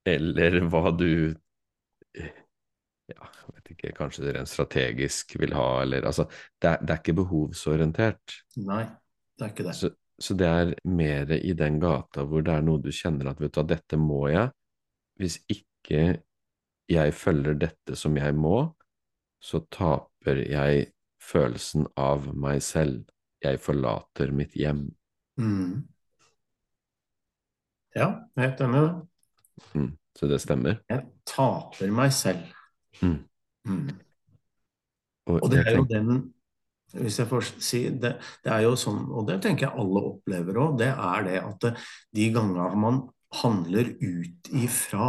eller 0.06 0.60
hva 0.70 0.92
du 0.94 1.10
ja, 3.10 3.26
jeg 3.26 3.56
vet 3.56 3.72
ikke, 3.74 3.94
kanskje 3.98 4.34
rent 4.36 4.52
strategisk 4.52 5.36
vil 5.42 5.54
ha, 5.58 5.82
eller 5.84 6.06
altså 6.08 6.28
Det 6.62 6.70
er, 6.70 6.78
det 6.82 6.94
er 6.94 7.02
ikke 7.02 7.18
behovsorientert. 7.20 8.38
nei, 8.64 8.84
det 9.38 9.48
er 9.48 9.52
ikke 9.52 9.66
det. 9.68 9.76
Så, 9.76 9.92
så 10.20 10.38
det 10.40 10.48
er 10.48 10.74
mer 10.88 11.34
i 11.36 11.54
den 11.58 11.80
gata 11.84 12.24
hvor 12.28 12.46
det 12.46 12.54
er 12.54 12.64
noe 12.66 12.82
du 12.84 12.92
kjenner 12.94 13.32
at 13.32 13.42
vet 13.42 13.54
du 13.54 13.60
hva, 13.60 13.68
dette 13.74 14.00
må 14.00 14.28
jeg. 14.32 14.54
Hvis 15.20 15.40
ikke 15.52 16.04
jeg 16.90 17.14
følger 17.16 17.58
dette 17.60 17.98
som 18.00 18.16
jeg 18.18 18.36
må, 18.36 18.70
så 19.44 19.60
taper 19.74 20.44
jeg 20.48 20.88
følelsen 21.24 21.88
av 22.00 22.30
meg 22.36 22.62
selv. 22.64 23.04
Jeg 23.44 23.60
forlater 23.60 24.32
mitt 24.32 24.56
hjem. 24.56 24.86
Mm. 25.40 25.84
Ja, 27.96 28.08
jeg 28.36 28.44
er 28.44 28.48
helt 28.50 28.62
enig 28.66 28.80
i 28.80 28.86
det. 28.86 28.94
Mm. 29.74 29.90
Så 30.18 30.30
det 30.30 30.40
stemmer. 30.42 30.80
Jeg 30.90 31.04
taper 31.30 31.92
meg 31.94 32.14
selv. 32.14 32.46
Mm. 33.02 33.20
Mm. 33.66 33.90
Og, 35.28 35.38
Og 35.44 35.52
det 35.52 35.62
er 35.66 35.78
jo 35.78 35.86
den 35.90 36.34
Hvis 36.94 37.18
jeg 37.18 37.26
får 37.28 37.46
si 37.64 37.80
det, 37.90 38.12
det 38.44 38.52
er 38.54 38.66
jo 38.68 38.76
sånn, 38.78 39.08
og 39.10 39.26
det 39.26 39.40
tenker 39.42 39.66
jeg 39.66 39.80
alle 39.82 40.02
opplever 40.12 40.60
òg, 40.62 40.76
det 40.78 40.92
er 40.92 41.24
det 41.26 41.40
at 41.40 41.66
de 42.14 42.28
gangene 42.36 42.68
man 42.78 43.00
handler 43.40 43.96
ut 43.98 44.52
ifra 44.54 45.08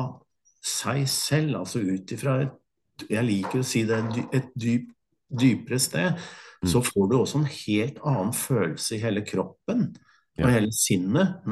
seg 0.65 1.03
selv, 1.13 1.59
altså 1.61 1.83
ut 1.85 2.15
ifra 2.17 2.39
et 2.47 3.05
Jeg 3.11 3.27
liker 3.27 3.61
å 3.61 3.67
si 3.67 3.83
det 3.85 3.99
et 4.33 4.49
dyp, 4.57 4.89
dypere 5.29 5.79
sted, 5.83 6.17
Mm. 6.65 6.69
så 6.71 6.81
får 6.81 7.09
du 7.11 7.15
også 7.19 7.39
en 7.43 7.51
helt 7.51 7.99
annen 8.09 8.33
følelse 8.33 8.97
i 8.97 9.01
hele 9.03 9.21
kroppen 9.21 9.91
og 10.39 10.49
hele 10.49 10.71
sinnet 10.73 11.43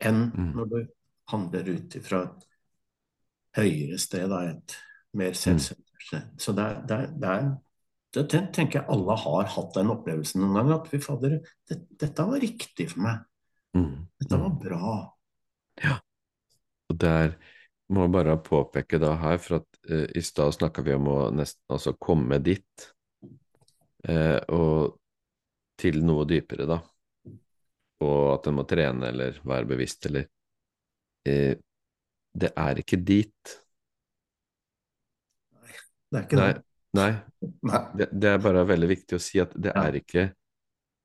enn 0.00 0.30
Mm. 0.32 0.52
når 0.56 0.70
du 0.70 0.78
handler 1.30 1.68
ut 1.76 1.96
ifra 1.96 2.22
et 2.24 2.46
høyere 3.60 3.98
sted, 3.98 4.32
et 4.32 4.76
mer 5.12 5.32
selvsentrert 5.32 6.06
sted. 6.06 6.30
Så 6.38 6.54
det 6.56 6.64
er, 6.64 6.80
det 6.86 6.96
er, 6.96 7.10
det 7.20 7.28
er 7.28 7.50
det 8.10 8.24
tenker 8.26 8.80
jeg 8.80 8.88
alle 8.90 9.14
har 9.22 9.50
hatt 9.54 9.74
den 9.76 9.90
opplevelsen 9.92 10.42
noen 10.42 10.56
gang. 10.58 10.72
At 10.74 10.88
fy 10.90 10.98
fader, 11.02 11.36
det, 11.70 11.76
dette 12.00 12.26
var 12.26 12.42
riktig 12.42 12.88
for 12.90 13.04
meg. 13.06 13.20
Mm. 13.76 14.06
Dette 14.18 14.40
var 14.40 14.56
bra. 14.58 14.94
Ja. 15.84 15.98
Og 16.90 16.98
der 16.98 17.36
må 17.90 18.06
jeg 18.06 18.14
bare 18.14 18.38
påpeke 18.42 18.98
da 19.02 19.12
her, 19.18 19.38
for 19.42 19.60
at 19.60 19.78
eh, 19.90 20.08
i 20.18 20.22
stad 20.26 20.56
snakka 20.56 20.82
vi 20.86 20.94
om 20.96 21.06
å 21.10 21.18
nesten 21.34 21.62
altså 21.70 21.94
komme 22.02 22.40
dit, 22.42 22.86
eh, 24.10 24.38
og 24.50 24.98
til 25.80 26.02
noe 26.06 26.26
dypere, 26.28 26.66
da. 26.70 26.80
Og 28.04 28.20
at 28.34 28.48
en 28.48 28.56
må 28.56 28.64
trene 28.68 29.10
eller 29.12 29.40
være 29.44 29.68
bevisst 29.68 30.06
eller 30.08 30.24
eh, 31.28 31.56
Det 32.32 32.52
er 32.56 32.80
ikke 32.80 32.96
dit. 32.96 33.56
Nei, 35.52 35.72
Det 36.10 36.18
er 36.20 36.26
ikke 36.26 36.40
det. 36.40 36.52
nei 36.98 37.10
Nei. 37.70 37.80
det, 37.98 38.08
det 38.12 38.30
er 38.34 38.42
bare 38.42 38.66
veldig 38.68 38.88
viktig 38.90 39.16
å 39.18 39.22
si 39.22 39.40
at 39.42 39.52
det 39.54 39.74
er 39.78 39.98
ikke 40.00 40.30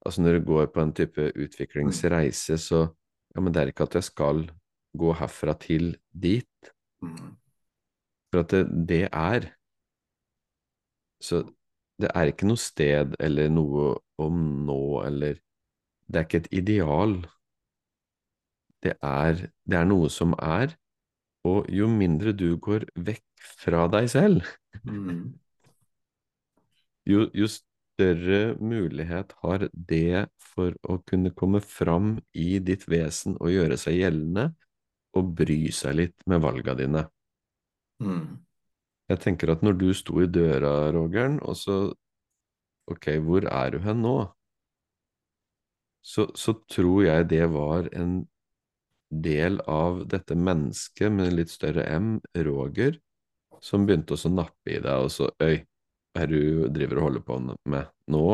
Altså 0.06 0.22
når 0.22 0.36
du 0.38 0.46
går 0.52 0.68
på 0.70 0.84
en 0.84 0.92
type 0.94 1.24
utviklingsreise, 1.34 2.60
så 2.62 2.84
Ja, 3.36 3.42
men 3.42 3.52
det 3.52 3.62
er 3.62 3.72
ikke 3.72 3.88
at 3.90 3.96
jeg 3.98 4.06
skal 4.08 4.44
gå 4.96 5.10
herfra 5.20 5.56
til 5.60 5.98
dit. 6.14 6.70
Mm. 7.04 7.34
For 8.32 8.44
at 8.46 8.54
det, 8.54 8.62
det 8.88 9.02
er 9.10 9.50
Så 11.20 11.42
det 12.00 12.12
er 12.14 12.30
ikke 12.32 12.48
noe 12.48 12.60
sted 12.60 13.16
eller 13.24 13.50
noe 13.50 13.96
om 14.22 14.40
nå, 14.68 14.80
eller 15.08 15.40
Det 16.08 16.20
er 16.20 16.28
ikke 16.28 16.42
et 16.44 16.52
ideal. 16.54 17.16
Det 18.86 18.94
er, 19.02 19.48
det 19.66 19.78
er 19.80 19.88
noe 19.90 20.10
som 20.14 20.36
er, 20.38 20.76
og 21.46 21.70
jo 21.74 21.88
mindre 21.90 22.34
du 22.38 22.58
går 22.62 22.88
vekk 22.96 23.26
fra 23.62 23.88
deg 23.92 24.10
selv, 24.12 24.46
Mm. 24.86 25.34
jo, 27.08 27.30
jo 27.34 27.48
større 27.48 28.56
mulighet 28.60 29.32
har 29.42 29.70
det 29.74 30.28
for 30.38 30.76
å 30.84 30.98
kunne 31.08 31.32
komme 31.32 31.62
fram 31.64 32.18
i 32.34 32.60
ditt 32.60 32.84
vesen 32.92 33.38
og 33.40 33.54
gjøre 33.54 33.78
seg 33.80 34.02
gjeldende, 34.02 34.50
og 35.16 35.32
bry 35.38 35.72
seg 35.72 35.96
litt 35.96 36.26
med 36.28 36.44
valga 36.44 36.76
dine. 36.76 37.06
Mm. 38.04 38.42
Jeg 39.10 39.22
tenker 39.24 39.54
at 39.54 39.64
når 39.64 39.78
du 39.80 39.90
sto 39.96 40.20
i 40.22 40.28
døra, 40.28 40.92
Rogern, 40.92 41.40
og 41.42 41.56
så 41.58 41.94
Ok, 42.86 43.08
hvor 43.26 43.48
er 43.50 43.72
du 43.74 43.80
hen 43.82 44.04
nå? 44.04 44.12
Så, 46.06 46.28
så 46.38 46.54
tror 46.70 47.06
jeg 47.08 47.30
det 47.32 47.46
var 47.54 47.90
en 47.98 48.20
del 49.10 49.58
av 49.70 50.04
dette 50.10 50.36
mennesket 50.38 51.14
med 51.14 51.34
litt 51.34 51.50
større 51.54 51.86
M, 51.96 52.20
Roger, 52.46 53.00
som 53.64 53.88
begynte 53.88 54.18
å 54.18 54.32
nappe 54.34 54.76
i 54.76 54.80
deg, 54.84 55.08
og 55.08 55.12
så 55.14 55.32
Øy, 55.42 55.64
hva 56.14 56.24
er 56.24 56.32
det 56.32 56.42
du 56.42 56.66
driver 56.76 57.02
og 57.02 57.08
holder 57.10 57.26
på 57.26 57.40
med? 57.74 57.92
Nå 58.14 58.26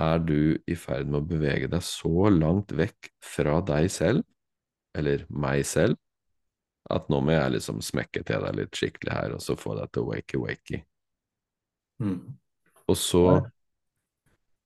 er 0.00 0.22
du 0.22 0.40
i 0.70 0.76
ferd 0.78 1.10
med 1.10 1.20
å 1.20 1.28
bevege 1.28 1.68
deg 1.70 1.84
så 1.84 2.30
langt 2.32 2.72
vekk 2.76 3.10
fra 3.24 3.58
deg 3.66 3.90
selv, 3.92 4.24
eller 4.96 5.26
meg 5.28 5.66
selv, 5.68 5.98
at 6.90 7.10
nå 7.12 7.20
må 7.22 7.34
jeg 7.34 7.56
liksom 7.58 7.82
smekke 7.84 8.24
til 8.26 8.46
deg 8.46 8.56
litt 8.58 8.78
skikkelig 8.78 9.14
her, 9.14 9.36
og 9.36 9.44
så 9.44 9.58
få 9.58 9.76
deg 9.78 9.92
til 9.94 10.08
wakey-wakey. 10.08 10.82
Mm. 12.02 12.18
Og 12.88 12.96
så, 12.98 13.24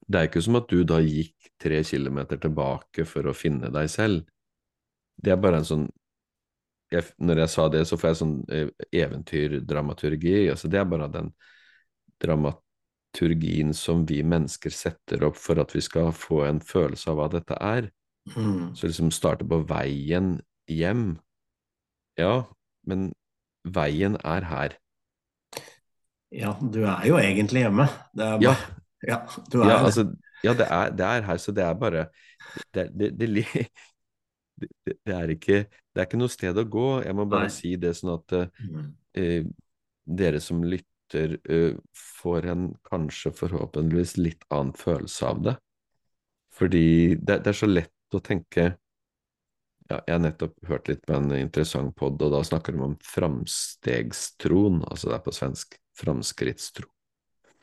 Det 0.07 0.21
er 0.21 0.29
ikke 0.29 0.43
som 0.45 0.59
at 0.61 0.69
du 0.69 0.83
da 0.87 1.01
gikk 1.01 1.51
tre 1.61 1.81
kilometer 1.87 2.41
tilbake 2.41 3.07
for 3.09 3.29
å 3.29 3.37
finne 3.37 3.71
deg 3.73 3.89
selv. 3.93 4.25
Det 5.17 5.33
er 5.33 5.41
bare 5.41 5.63
en 5.63 5.69
sånn 5.69 5.87
jeg, 6.93 7.09
Når 7.19 7.41
jeg 7.43 7.51
sa 7.51 7.65
det, 7.73 7.81
så 7.89 7.97
får 7.99 8.11
jeg 8.11 8.19
sånn 8.21 8.35
eh, 8.55 8.69
eventyrdramaturgi. 9.03 10.37
Altså 10.53 10.69
det 10.71 10.79
er 10.79 10.87
bare 10.87 11.09
den 11.11 11.33
dramaturgien 12.23 13.73
som 13.75 14.05
vi 14.07 14.21
mennesker 14.23 14.71
setter 14.75 15.25
opp 15.27 15.41
for 15.41 15.59
at 15.63 15.75
vi 15.75 15.83
skal 15.83 16.13
få 16.15 16.45
en 16.47 16.61
følelse 16.63 17.11
av 17.11 17.19
hva 17.19 17.29
dette 17.33 17.59
er. 17.59 17.89
Mm. 18.37 18.77
Så 18.77 18.87
liksom 18.87 19.11
starte 19.15 19.49
på 19.49 19.63
veien 19.69 20.37
hjem. 20.71 21.17
Ja, 22.21 22.45
men 22.87 23.11
veien 23.65 24.21
er 24.23 24.47
her. 24.53 24.79
Ja, 26.35 26.55
du 26.61 26.83
er 26.85 27.05
jo 27.09 27.19
egentlig 27.19 27.65
hjemme. 27.65 27.89
Det 28.15 28.27
er 28.27 28.39
bare 28.39 28.55
Ja, 28.55 28.55
du 29.51 29.59
er 29.63 29.71
ja, 29.71 29.79
altså, 29.85 30.07
ja 30.45 30.55
det, 30.57 30.67
er, 30.71 30.91
det 30.97 31.07
er 31.09 31.27
her, 31.29 31.41
så 31.43 31.53
det 31.57 31.65
er 31.65 31.75
bare 31.79 32.07
Det, 32.75 32.89
det, 32.95 33.11
det, 33.19 35.15
er 35.15 35.31
ikke 35.35 35.65
Det 35.67 36.01
er 36.01 36.07
ikke 36.07 36.21
noe 36.21 36.31
sted 36.33 36.59
å 36.61 36.65
gå. 36.71 36.87
Jeg 37.05 37.17
må 37.19 37.25
bare 37.31 37.49
Nei. 37.49 37.55
si 37.55 37.75
det 37.81 37.95
sånn 37.99 38.15
at 38.17 38.35
eh, 38.39 38.63
Mm. 38.65 38.89
eh, 39.19 39.45
dere 40.05 40.41
som 40.43 40.63
lytter, 40.63 41.37
eh, 41.51 41.75
får 42.23 42.47
en 42.53 42.69
kanskje 42.87 43.33
forhåpentligvis 43.35 44.17
litt 44.21 44.45
annen 44.55 44.75
følelse 44.79 45.27
av 45.31 45.43
det. 45.49 45.57
Fordi 46.55 46.85
det, 47.19 47.41
det 47.45 47.51
er 47.51 47.59
så 47.59 47.67
lett 47.71 48.15
å 48.15 48.23
tenke 48.23 48.69
ja, 49.91 49.99
Jeg 50.07 50.15
har 50.15 50.23
nettopp 50.23 50.55
hørt 50.71 50.89
litt 50.89 51.03
på 51.05 51.17
en 51.19 51.33
interessant 51.37 51.95
pod, 51.99 52.23
og 52.23 52.31
da 52.33 52.41
snakker 52.47 52.73
de 52.77 52.85
om 52.87 52.95
framstegstroen, 53.05 54.81
altså 54.89 55.11
det 55.11 55.19
er 55.19 55.25
på 55.27 55.35
svensk 55.35 55.77
framskrittstro. 55.99 56.89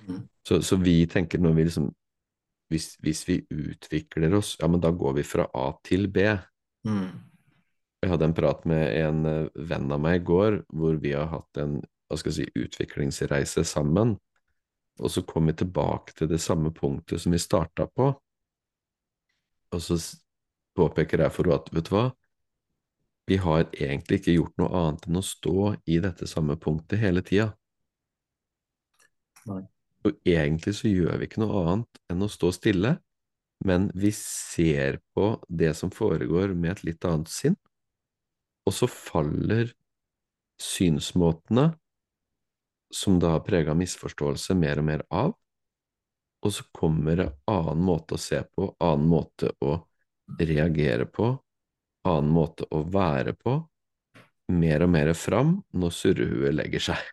Mm. 0.08 0.22
Så, 0.48 0.62
så 0.66 0.78
vi 0.82 1.04
tenker 1.10 1.42
når 1.42 1.58
vi 1.58 1.66
liksom 1.70 1.90
hvis, 2.72 2.96
hvis 3.04 3.26
vi 3.28 3.36
utvikler 3.52 4.34
oss, 4.38 4.56
ja, 4.62 4.68
men 4.72 4.80
da 4.80 4.94
går 4.96 5.18
vi 5.20 5.28
fra 5.28 5.44
A 5.54 5.68
til 5.84 6.08
B. 6.08 6.24
Mm. 6.88 7.10
Jeg 8.02 8.12
hadde 8.14 8.30
en 8.30 8.36
prat 8.38 8.64
med 8.70 8.86
en 9.02 9.26
eh, 9.28 9.50
venn 9.68 9.92
av 9.92 10.00
meg 10.02 10.22
i 10.22 10.26
går, 10.26 10.62
hvor 10.72 10.96
vi 11.04 11.12
har 11.18 11.28
hatt 11.34 11.60
en 11.62 11.82
hva 12.12 12.18
skal 12.20 12.34
jeg 12.34 12.48
si, 12.50 12.64
utviklingsreise 12.66 13.64
sammen. 13.68 14.18
Og 15.00 15.12
så 15.12 15.24
kom 15.28 15.48
vi 15.48 15.56
tilbake 15.62 16.16
til 16.18 16.28
det 16.32 16.42
samme 16.44 16.74
punktet 16.76 17.24
som 17.24 17.32
vi 17.32 17.40
starta 17.40 17.88
på. 17.88 18.10
Og 19.72 19.84
så 19.84 19.96
påpeker 20.76 21.24
jeg 21.24 21.32
for 21.32 21.48
henne 21.48 21.62
at, 21.62 21.72
vet 21.72 21.88
du 21.88 21.94
hva, 21.96 22.10
vi 23.30 23.38
har 23.40 23.64
egentlig 23.70 24.20
ikke 24.20 24.36
gjort 24.36 24.58
noe 24.60 24.72
annet 24.82 25.08
enn 25.08 25.20
å 25.22 25.24
stå 25.24 25.74
i 25.88 26.02
dette 26.04 26.28
samme 26.28 26.58
punktet 26.60 27.00
hele 27.00 27.24
tida. 27.24 27.52
Nei. 29.48 29.64
Og 30.08 30.18
egentlig 30.26 30.74
så 30.80 30.90
gjør 30.90 31.20
vi 31.20 31.28
ikke 31.30 31.44
noe 31.44 31.64
annet 31.66 32.00
enn 32.10 32.26
å 32.26 32.30
stå 32.32 32.52
stille, 32.56 32.96
men 33.66 33.90
vi 33.94 34.10
ser 34.16 34.98
på 35.14 35.36
det 35.48 35.76
som 35.78 35.92
foregår 35.94 36.56
med 36.58 36.74
et 36.74 36.84
litt 36.90 37.06
annet 37.06 37.30
sinn, 37.30 37.58
og 38.66 38.74
så 38.74 38.90
faller 38.90 39.74
synsmåtene, 40.62 41.72
som 42.92 43.20
da 43.22 43.36
har 43.36 43.46
prega 43.46 43.76
misforståelse, 43.78 44.58
mer 44.58 44.82
og 44.82 44.88
mer 44.90 45.06
av, 45.14 45.32
og 46.42 46.54
så 46.54 46.66
kommer 46.74 47.20
det 47.20 47.30
annen 47.50 47.86
måte 47.86 48.18
å 48.18 48.22
se 48.22 48.42
på, 48.56 48.74
annen 48.82 49.08
måte 49.10 49.54
å 49.62 49.78
reagere 50.42 51.06
på, 51.06 51.30
annen 52.10 52.34
måte 52.34 52.66
å 52.74 52.82
være 52.90 53.36
på, 53.38 53.60
mer 54.52 54.84
og 54.84 54.92
mer 54.92 55.14
fram 55.16 55.60
når 55.78 55.96
surrehuet 55.96 56.58
legger 56.58 56.90
seg. 56.92 57.12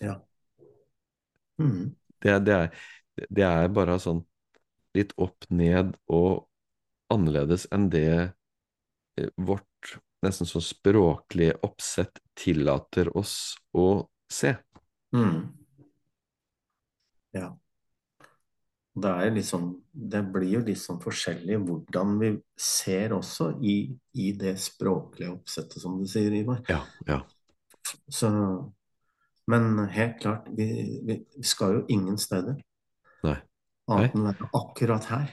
Ja. 0.00 0.16
Mm. 1.60 1.94
Det, 2.20 2.36
det, 2.46 2.56
er, 2.56 2.84
det 3.28 3.46
er 3.46 3.72
bare 3.74 3.98
sånn 4.02 4.22
litt 4.96 5.14
opp 5.20 5.46
ned 5.54 5.94
og 6.10 6.46
annerledes 7.12 7.66
enn 7.74 7.88
det 7.92 8.10
eh, 8.18 9.30
vårt 9.36 9.96
nesten 10.24 10.48
så 10.48 10.60
språklige 10.60 11.56
oppsett 11.64 12.20
tillater 12.36 13.08
oss 13.16 13.56
å 13.72 14.04
se. 14.30 14.54
Mm. 15.16 15.48
Ja. 17.36 17.50
Det 19.00 19.42
sånn, 19.46 19.70
det 19.92 20.20
blir 20.34 20.56
jo 20.58 20.60
litt 20.66 20.80
sånn 20.80 20.98
forskjellig 21.00 21.60
hvordan 21.62 22.16
vi 22.20 22.30
ser 22.58 23.14
også 23.16 23.52
i, 23.64 23.76
i 24.18 24.32
det 24.36 24.56
språklige 24.60 25.30
oppsettet, 25.32 25.78
som 25.80 25.96
du 25.96 26.08
sier, 26.10 26.34
Ivar. 26.36 26.60
Ja, 26.68 26.82
ja. 27.06 27.20
Så, 28.10 28.28
men 29.50 29.84
helt 29.92 30.18
klart, 30.22 30.48
vi, 30.56 30.66
vi 31.06 31.20
vi 31.36 31.46
skal 31.46 31.80
jo 31.80 31.84
ingen 31.92 32.18
steder. 32.20 32.58
Nei. 33.26 33.38
Annet 33.90 34.14
enn 34.14 34.24
å 34.24 34.30
være 34.30 34.50
akkurat 34.60 35.08
her. 35.10 35.30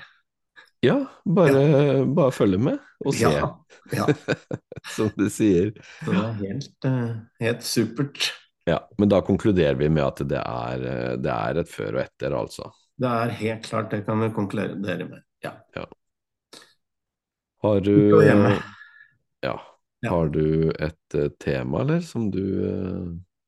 Ja, 0.86 0.98
bare, 1.26 2.06
bare 2.06 2.34
følge 2.34 2.60
med 2.62 2.82
og 3.06 3.16
se, 3.18 3.30
Ja, 3.34 3.50
ja. 3.94 4.06
som 4.96 5.10
du 5.18 5.26
sier. 5.34 5.72
Så 6.04 6.14
det 6.14 6.24
er 6.24 6.36
helt, 6.44 6.90
eh, 6.90 7.16
helt 7.42 7.66
supert. 7.66 8.32
Ja, 8.68 8.82
men 9.00 9.10
da 9.10 9.22
konkluderer 9.26 9.78
vi 9.80 9.90
med 9.90 10.04
at 10.04 10.22
det 10.30 10.42
er, 10.42 10.86
eh, 10.92 11.14
det 11.22 11.34
er 11.34 11.62
et 11.64 11.72
før 11.72 11.98
og 11.98 12.04
etter, 12.04 12.36
altså. 12.38 12.70
Det 12.98 13.10
er 13.10 13.38
helt 13.42 13.66
klart, 13.70 13.90
det 13.94 14.04
kan 14.06 14.22
vi 14.22 14.34
konkludere 14.36 15.08
med. 15.10 15.24
Ja. 15.46 15.54
Har 17.64 17.80
du. 17.82 18.22
Ja. 18.26 18.58
Ja. 19.42 19.56
Har 20.10 20.30
du 20.30 20.70
et 20.72 21.16
eh, 21.16 21.30
tema, 21.42 21.82
eller, 21.82 22.02
som 22.06 22.30
du 22.32 22.44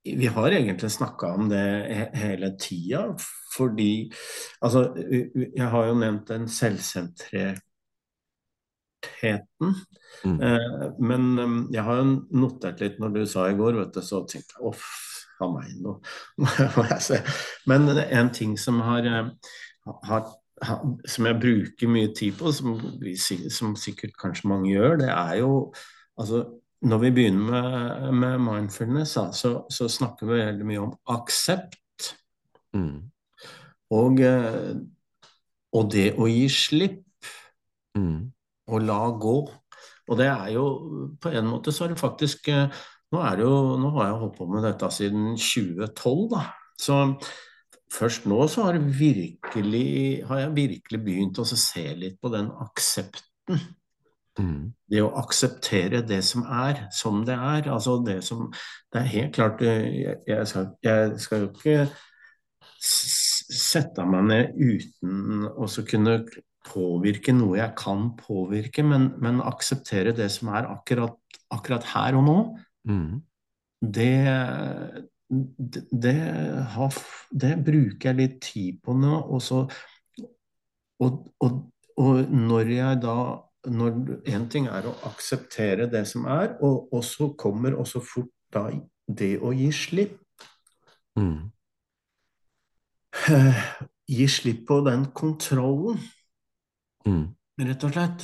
Vi 0.03 0.25
har 0.31 0.51
egentlig 0.55 0.91
snakka 0.91 1.27
om 1.35 1.49
det 1.49 1.63
he- 1.91 2.15
hele 2.17 2.53
tida, 2.59 3.15
fordi 3.55 4.11
Altså, 4.61 4.93
jeg 5.55 5.67
har 5.69 5.85
jo 5.87 5.93
nevnt 5.99 6.27
den 6.27 6.47
selvsentrertheten. 6.47 7.61
mm, 10.25 10.41
Eh, 10.41 10.91
men 10.99 11.39
um, 11.39 11.69
jeg 11.73 11.83
har 11.83 11.95
jo 11.97 12.25
notert 12.31 12.79
litt 12.81 12.99
når 12.99 13.09
du 13.13 13.25
sa 13.25 13.47
i 13.49 13.55
går, 13.55 13.73
vet 13.79 13.93
du, 13.93 14.01
så 14.01 14.23
tenkte 14.27 14.55
jeg 14.57 14.67
uff, 14.67 14.85
ha 15.39 15.47
meg 15.51 15.75
nå. 15.79 15.93
Men 17.67 17.89
en 17.97 18.29
ting 18.35 18.57
som 18.59 18.79
har, 18.81 18.99
eh, 19.05 19.29
har, 20.03 20.25
har 20.61 20.81
som 21.07 21.25
jeg 21.29 21.39
bruker 21.39 21.87
mye 21.91 22.13
tid 22.15 22.35
på, 22.39 22.51
som, 22.51 22.75
vi, 22.99 23.15
som 23.49 23.75
sikkert 23.79 24.17
kanskje 24.19 24.49
mange 24.51 24.73
gjør, 24.73 24.97
det 24.99 25.09
er 25.09 25.35
jo 25.39 25.73
altså 26.19 26.43
når 26.81 27.01
vi 27.03 27.11
begynner 27.11 27.51
med, 27.51 28.13
med 28.15 28.43
mindfulness, 28.43 29.13
da, 29.17 29.29
så, 29.35 29.53
så 29.71 29.89
snakker 29.91 30.29
vi 30.29 30.39
veldig 30.39 30.67
mye 30.67 30.83
om 30.85 30.93
aksept 31.11 32.13
mm, 32.75 32.99
og, 33.95 34.21
eh, 34.23 34.77
og 35.75 35.89
det 35.91 36.11
å 36.15 36.29
gi 36.29 36.45
slipp 36.53 37.31
mm, 37.97 38.19
og 38.69 38.85
la 38.85 39.01
gå. 39.11 39.39
Og 40.09 40.17
det 40.17 40.25
er 40.25 40.47
jo 40.55 40.63
På 41.21 41.29
en 41.29 41.45
måte 41.45 41.69
så 41.73 41.85
er 41.85 41.91
det 41.91 42.01
faktisk 42.01 42.47
eh, 42.49 42.79
Nå 43.13 43.19
er 43.21 43.35
det 43.37 43.43
jo 43.45 43.75
Nå 43.77 43.91
har 43.93 44.07
jeg 44.07 44.19
holdt 44.23 44.39
på 44.39 44.47
med 44.49 44.65
dette 44.65 44.89
siden 44.93 45.35
2012, 45.37 46.23
da. 46.33 46.41
Så 46.79 46.97
først 47.93 48.25
nå 48.29 48.39
så 48.49 48.67
har, 48.67 48.77
virkelig, 48.79 50.23
har 50.29 50.43
jeg 50.43 50.55
virkelig 50.55 50.99
begynt 51.05 51.41
å 51.41 51.45
se 51.49 51.85
litt 51.97 52.19
på 52.21 52.29
den 52.33 52.51
aksepten. 52.65 53.61
Mm, 54.39 54.59
Det 54.89 55.01
å 55.03 55.13
akseptere 55.21 56.01
det 56.07 56.21
som 56.25 56.45
er, 56.45 56.85
som 56.95 57.23
det 57.27 57.35
er. 57.35 57.69
Altså 57.71 57.99
det 58.05 58.21
som 58.25 58.47
Det 58.89 59.01
er 59.01 59.11
helt 59.13 59.33
klart 59.35 59.61
eh, 59.61 59.87
Jeg, 60.01 60.15
jeg, 60.27 61.19
skal, 61.19 61.45
jo 61.45 61.51
ikke 61.51 61.89
sette 62.79 64.05
meg 64.07 64.29
ned 64.29 64.55
uten 64.55 65.47
å 65.51 65.67
kunne 65.87 66.19
påvirke 66.69 67.33
noe 67.35 67.57
jeg 67.59 67.73
kan 67.79 68.11
påvirke, 68.19 68.83
men, 68.85 69.09
men 69.21 69.41
akseptere 69.43 70.13
det 70.15 70.29
som 70.31 70.51
er 70.53 70.69
akkurat, 70.69 71.17
akkurat 71.51 71.87
her 71.95 72.19
og 72.19 72.25
nå. 72.27 72.37
mm, 72.87 73.21
Det, 73.95 74.13
det, 75.29 75.83
det, 75.91 76.15
det 77.43 77.53
bruker 77.65 78.11
jeg 78.11 78.19
litt 78.19 78.39
tid 78.43 78.79
på 78.85 78.95
nå. 78.97 79.21
Og, 79.27 79.41
så, 79.43 79.63
og, 81.03 81.21
og, 81.39 81.61
og 81.99 82.33
når 82.33 82.73
jeg 82.75 83.01
da 83.03 83.17
når 83.67 84.21
En 84.31 84.47
ting 84.49 84.69
er 84.71 84.87
å 84.87 84.95
akseptere 85.09 85.89
det 85.91 86.05
som 86.07 86.25
er, 86.31 86.53
og, 86.63 86.87
og 86.95 87.03
så 87.03 87.33
kommer 87.39 87.75
også 87.75 87.99
fort 87.99 88.31
da 88.53 88.69
det 89.09 89.37
å 89.41 89.51
gi 89.53 89.71
slipp. 89.75 90.19
mm, 91.19 91.49
Eh, 93.29 93.63
Gi 94.09 94.25
slipp 94.29 94.63
på 94.67 94.79
den 94.85 95.03
kontrollen, 95.13 95.99
mm, 97.05 97.25
rett 97.61 97.83
og 97.85 97.91
slett. 97.93 98.23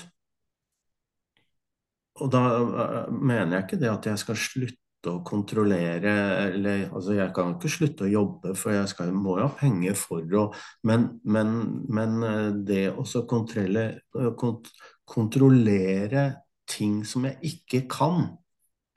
Og 2.22 2.32
da 2.34 2.42
eh, 2.56 3.12
mener 3.12 3.58
jeg 3.58 3.66
ikke 3.66 3.80
det 3.84 3.92
at 3.92 4.10
jeg 4.10 4.22
skal 4.24 4.40
slutte 4.40 5.12
å 5.12 5.20
kontrollere, 5.28 6.16
eller 6.56 6.88
altså 6.88 7.14
jeg 7.20 7.34
kan 7.36 7.54
ikke 7.54 7.70
slutte 7.70 8.08
å 8.08 8.10
jobbe, 8.10 8.56
for 8.58 8.74
jeg 8.74 8.90
skal, 8.90 9.14
må 9.14 9.38
jo 9.38 9.46
ha 9.46 9.54
penger 9.60 9.98
for 10.00 10.38
å 10.40 10.48
Men, 10.90 11.20
men, 11.24 11.54
men 11.86 12.18
eh, 12.26 12.52
det 12.66 12.84
å 12.96 13.06
kontrollere, 13.30 14.02
kont 14.40 14.72
kontrollere 15.06 16.26
ting 16.70 17.03
som 17.06 17.28
jeg 17.30 17.38
ikke 17.51 17.84
kan, 17.91 18.26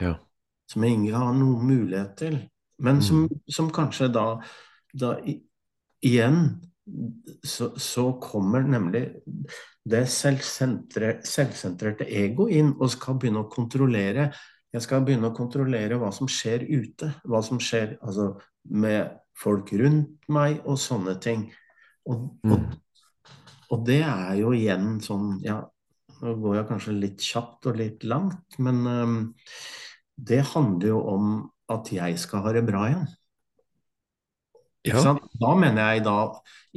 ja. 0.03 0.15
som 0.71 0.85
jeg 0.85 0.97
ikke 0.97 1.21
har 1.21 1.35
noen 1.37 1.67
mulighet 1.69 2.17
til, 2.21 2.39
men 2.85 3.03
som, 3.03 3.27
som 3.51 3.71
kanskje 3.75 4.09
da, 4.15 4.27
da 4.95 5.17
i, 5.27 5.39
igjen 6.07 6.45
så, 7.45 7.73
så 7.77 8.13
kommer 8.23 8.65
nemlig 8.65 9.03
det 9.89 10.05
selvsentre, 10.13 11.19
selvsentrerte 11.27 12.07
ego 12.07 12.49
inn 12.53 12.75
og 12.77 12.93
skal 12.93 13.19
begynne 13.19 13.45
å 13.45 13.51
kontrollere. 13.53 14.29
Jeg 14.73 14.85
skal 14.85 15.05
begynne 15.05 15.31
å 15.31 15.37
kontrollere 15.37 15.99
hva 16.01 16.11
som 16.15 16.29
skjer 16.31 16.65
ute. 16.69 17.11
Hva 17.29 17.41
som 17.45 17.61
skjer 17.61 17.97
altså, 18.03 18.31
med 18.69 19.17
folk 19.39 19.73
rundt 19.81 20.29
meg 20.33 20.61
og 20.65 20.79
sånne 20.81 21.17
ting. 21.25 21.49
Og, 22.09 22.29
og, 22.49 22.69
og 23.73 23.85
det 23.89 24.03
er 24.07 24.39
jo 24.41 24.55
igjen 24.57 24.97
sånn 25.05 25.39
Ja, 25.45 25.61
nå 26.23 26.35
går 26.43 26.55
jeg 26.57 26.67
kanskje 26.69 26.95
litt 26.99 27.23
kjapt 27.23 27.67
og 27.71 27.77
litt 27.79 28.05
langt, 28.05 28.59
men 28.59 28.87
um, 28.87 29.35
det 30.17 30.41
handler 30.55 30.89
jo 30.89 31.01
om 31.15 31.51
at 31.71 31.91
jeg 31.93 32.19
skal 32.19 32.43
ha 32.47 32.53
det 32.57 32.65
bra 32.67 32.87
igjen. 32.89 33.09
Ja. 34.89 35.03
Da 35.41 35.53
mener 35.59 35.91
jeg 35.93 36.05
da 36.07 36.15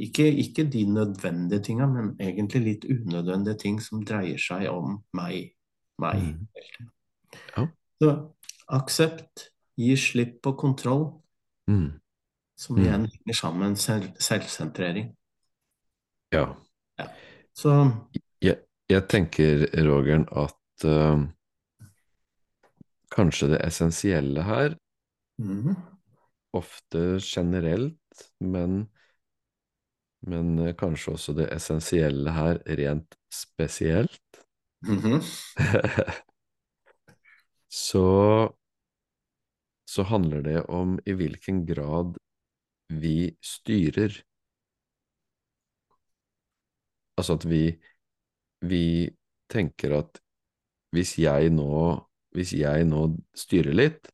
ikke, 0.02 0.26
ikke 0.42 0.64
de 0.68 0.82
nødvendige 0.90 1.62
tinga, 1.64 1.86
men 1.88 2.10
egentlig 2.20 2.60
litt 2.66 2.84
unødvendige 2.84 3.56
ting 3.62 3.78
som 3.80 4.02
dreier 4.04 4.38
seg 4.42 4.66
om 4.68 4.98
meg. 5.16 5.54
meg. 6.02 6.20
Mm. 6.20 6.90
Ja. 7.56 7.66
Så 8.02 8.10
aksept, 8.68 9.48
gi 9.78 9.96
slipp 9.96 10.40
på 10.42 10.52
kontroll, 10.58 11.18
Mm. 11.68 11.92
som 12.58 12.76
Mm. 12.76 12.82
igjen 12.82 13.06
henger 13.06 13.34
sammen 13.34 13.68
med 13.68 13.78
selv, 13.78 14.12
selvsentrering. 14.18 15.16
ja. 16.32 16.46
Så 17.54 17.70
Jeg, 18.92 19.06
tenker, 19.08 19.66
Rogeren, 19.86 20.26
at 20.36 20.84
uh, 20.84 21.22
kanskje 23.14 23.52
det 23.54 23.60
essensielle 23.64 24.44
her, 24.44 24.76
mm. 25.40 25.74
ofte 26.58 27.04
generelt, 27.24 28.26
men, 28.44 28.82
men 30.28 30.58
eh, 30.60 30.74
kanskje 30.76 31.16
også 31.16 31.36
det 31.38 31.48
essensielle 31.56 32.36
her 32.36 32.60
rent 32.68 33.16
spesielt, 33.32 34.42
Mhm. 34.82 35.20
så, 37.68 38.48
så 39.84 40.02
handler 40.02 40.42
det 40.42 40.62
om 40.62 40.98
i 41.06 41.12
hvilken 41.12 41.66
grad 41.66 42.16
vi 42.88 43.36
styrer. 43.42 44.24
Altså 47.16 47.38
at 47.38 47.46
vi, 47.50 47.62
vi 48.62 49.10
tenker 49.52 49.98
at 49.98 50.20
hvis 50.92 51.16
jeg 51.20 51.52
nå, 51.52 51.74
hvis 52.36 52.54
jeg 52.56 52.86
nå 52.88 53.04
styrer 53.36 53.76
litt, 53.76 54.10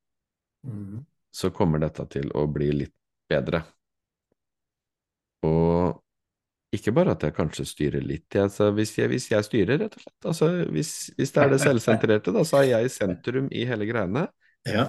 mm. 0.67 1.01
så 1.35 1.51
kommer 1.55 1.83
dette 1.83 2.07
til 2.13 2.31
å 2.39 2.47
bli 2.51 2.71
litt 2.85 2.95
bedre. 3.31 3.63
Og 5.47 5.99
ikke 6.75 6.93
bare 6.93 7.15
at 7.15 7.25
jeg 7.25 7.37
kanskje 7.37 7.65
styrer 7.65 8.05
litt, 8.05 8.29
altså 8.37 8.69
hvis, 8.77 8.93
jeg, 8.99 9.09
hvis 9.09 9.31
jeg 9.31 9.47
styrer, 9.47 9.79
rett 9.81 9.95
og 9.97 10.03
slett. 10.05 10.27
Altså 10.29 10.49
hvis, 10.75 10.93
hvis 11.17 11.33
det 11.33 11.43
er 11.43 11.55
det 11.55 11.61
selvsentrerte, 11.67 12.35
da, 12.35 12.45
så 12.45 12.61
er 12.61 12.71
jeg 12.75 12.89
i 12.89 12.93
sentrum 12.93 13.49
i 13.55 13.65
hele 13.69 13.89
greiene. 13.89 14.27
Ja. 14.69 14.85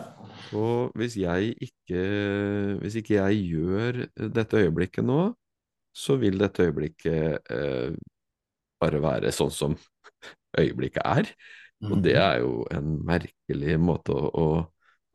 Og 0.57 0.95
hvis 0.97 1.16
jeg 1.20 1.53
ikke, 1.64 2.01
hvis 2.82 2.99
ikke 2.99 3.20
jeg 3.20 3.43
gjør 3.53 4.01
dette 4.36 4.60
øyeblikket 4.60 5.07
nå, 5.07 5.22
så 5.95 6.18
vil 6.22 6.39
dette 6.41 6.68
øyeblikket 6.68 7.51
eh, 7.53 7.93
bare 8.82 9.01
være 9.03 9.32
sånn 9.36 9.51
som 9.53 9.75
øyeblikket 10.59 11.03
er. 11.05 11.30
Og 11.88 12.01
det 12.03 12.15
er 12.19 12.41
jo 12.41 12.65
en 12.75 12.97
merkelig 13.07 13.77
måte 13.80 14.11
å, 14.11 14.25
å 14.36 14.47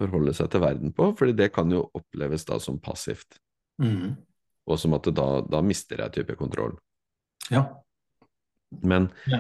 forholde 0.01 0.33
seg 0.37 0.49
til 0.53 0.63
verden 0.65 0.93
på, 0.97 1.11
fordi 1.19 1.35
det 1.37 1.51
kan 1.53 1.71
jo 1.73 1.83
oppleves 1.95 2.47
da 2.49 2.59
som 2.63 2.81
passivt, 2.81 3.41
Mm. 3.83 4.15
og 4.71 4.79
som 4.79 4.93
at 4.95 5.09
da, 5.11 5.41
da 5.51 5.59
mister 5.61 5.99
jeg 6.05 6.13
type 6.15 6.37
kontroll. 6.39 6.77
ja. 7.51 7.65
Men 8.83 9.09
Det 9.27 9.39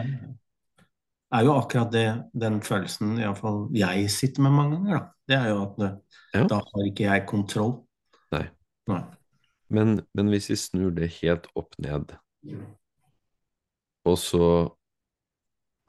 er 1.41 1.45
jo 1.47 1.53
akkurat 1.59 1.91
det, 1.93 2.05
den 2.35 2.61
følelsen 2.63 3.17
iallfall 3.19 3.69
jeg 3.75 4.09
sitter 4.11 4.43
med 4.43 4.53
mange 4.55 4.77
ganger. 4.77 4.99
Da. 4.99 5.09
Det 5.27 5.37
er 5.39 5.49
jo 5.51 5.63
at 5.63 5.77
det, 5.79 5.91
Ja. 6.35 6.45
da 6.51 6.57
har 6.57 6.85
ikke 6.87 7.07
jeg 7.09 7.27
kontroll. 7.27 7.73
Nei. 8.33 8.45
Nei. 8.91 9.01
Men, 9.71 10.01
men 10.15 10.29
hvis 10.31 10.51
vi 10.51 10.57
snur 10.57 10.91
det 10.95 11.11
helt 11.23 11.47
opp 11.57 11.75
ned, 11.79 12.15
og 14.05 14.19
så, 14.21 14.49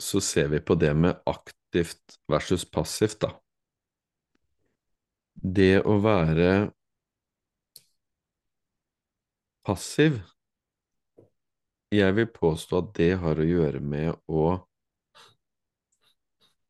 så 0.02 0.22
ser 0.24 0.48
vi 0.54 0.62
på 0.64 0.78
det 0.80 0.94
med 0.96 1.20
aktivt 1.26 2.20
versus 2.32 2.66
passivt, 2.66 3.20
da. 3.26 3.34
Det 5.36 5.84
å 5.84 5.98
være 6.02 6.72
passiv, 9.66 10.22
jeg 11.94 12.16
vil 12.18 12.32
påstå 12.32 12.80
at 12.80 12.90
det 12.98 13.12
har 13.22 13.40
å 13.40 13.48
gjøre 13.48 13.82
med 13.84 14.16
å 14.32 14.48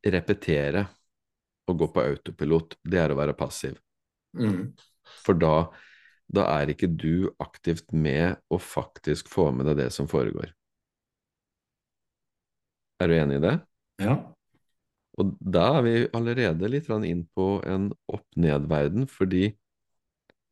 repetere 0.05 0.85
og 1.69 1.79
gå 1.81 1.87
på 1.93 2.03
autopilot. 2.03 2.77
Det 2.83 2.99
er 3.01 3.13
å 3.13 3.17
være 3.17 3.37
passiv. 3.37 3.77
Mm. 4.37 4.75
For 5.23 5.37
da, 5.39 5.69
da 6.27 6.45
er 6.59 6.73
ikke 6.73 6.89
du 6.91 7.31
aktivt 7.41 7.93
med 7.93 8.37
å 8.53 8.59
faktisk 8.61 9.31
få 9.31 9.49
med 9.55 9.69
deg 9.71 9.85
det 9.85 9.89
som 9.95 10.09
foregår. 10.09 10.51
Er 13.01 13.11
du 13.11 13.17
enig 13.17 13.39
i 13.39 13.43
det? 13.43 13.55
Ja. 14.03 14.15
Og 15.19 15.35
da 15.39 15.65
er 15.77 15.85
vi 15.85 15.93
allerede 16.15 16.69
litt 16.71 16.89
inn 16.91 17.23
på 17.35 17.59
en 17.67 17.91
opp-ned-verden, 18.11 19.07
fordi 19.07 19.53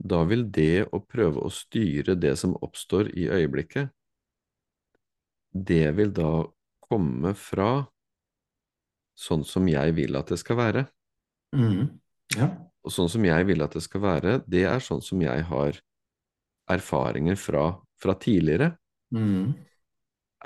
da 0.04 0.24
vil 0.28 0.46
det 0.52 0.88
å 0.92 1.00
prøve 1.04 1.44
å 1.44 1.52
styre 1.52 2.16
det 2.20 2.36
som 2.40 2.56
oppstår 2.64 3.12
i 3.16 3.28
øyeblikket, 3.32 3.92
det 5.54 5.92
vil 5.96 6.12
da 6.16 6.44
komme 6.84 7.34
fra 7.38 7.86
sånn 9.20 9.44
som 9.46 9.68
jeg 9.70 9.94
vil 9.96 10.18
at 10.18 10.32
det 10.34 10.40
skal 10.42 10.60
være. 10.60 10.86
Mm. 11.54 12.00
ja. 12.40 12.50
Og 12.84 12.92
sånn 12.92 13.12
som 13.12 13.24
jeg 13.24 13.46
vil 13.48 13.64
at 13.64 13.76
det 13.78 13.84
skal 13.86 14.02
være, 14.04 14.32
det 14.50 14.66
er 14.68 14.82
sånn 14.84 15.04
som 15.04 15.22
jeg 15.24 15.46
har 15.48 15.78
erfaringer 16.74 17.38
fra, 17.40 17.68
fra 18.02 18.16
tidligere. 18.20 18.74
Mm. 19.16 19.54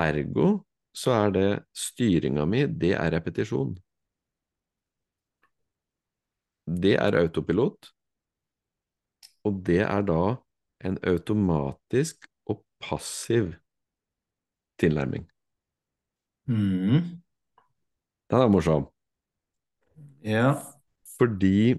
Ergo 0.03 0.66
så 0.97 1.13
er 1.13 1.33
det 1.35 1.49
styringa 1.77 2.45
mi, 2.49 2.63
det 2.65 2.95
er 2.97 3.11
repetisjon. 3.13 3.75
Det 6.67 6.95
er 6.99 7.19
autopilot, 7.21 7.91
og 9.47 9.61
det 9.67 9.83
er 9.85 10.03
da 10.07 10.21
en 10.87 10.97
automatisk 11.07 12.27
og 12.49 12.63
passiv 12.83 13.53
tilnærming. 14.81 15.27
Mm. 16.47 17.21
Den 18.27 18.43
er 18.43 18.51
morsom, 18.51 18.89
ja. 20.23 20.57
fordi 21.17 21.77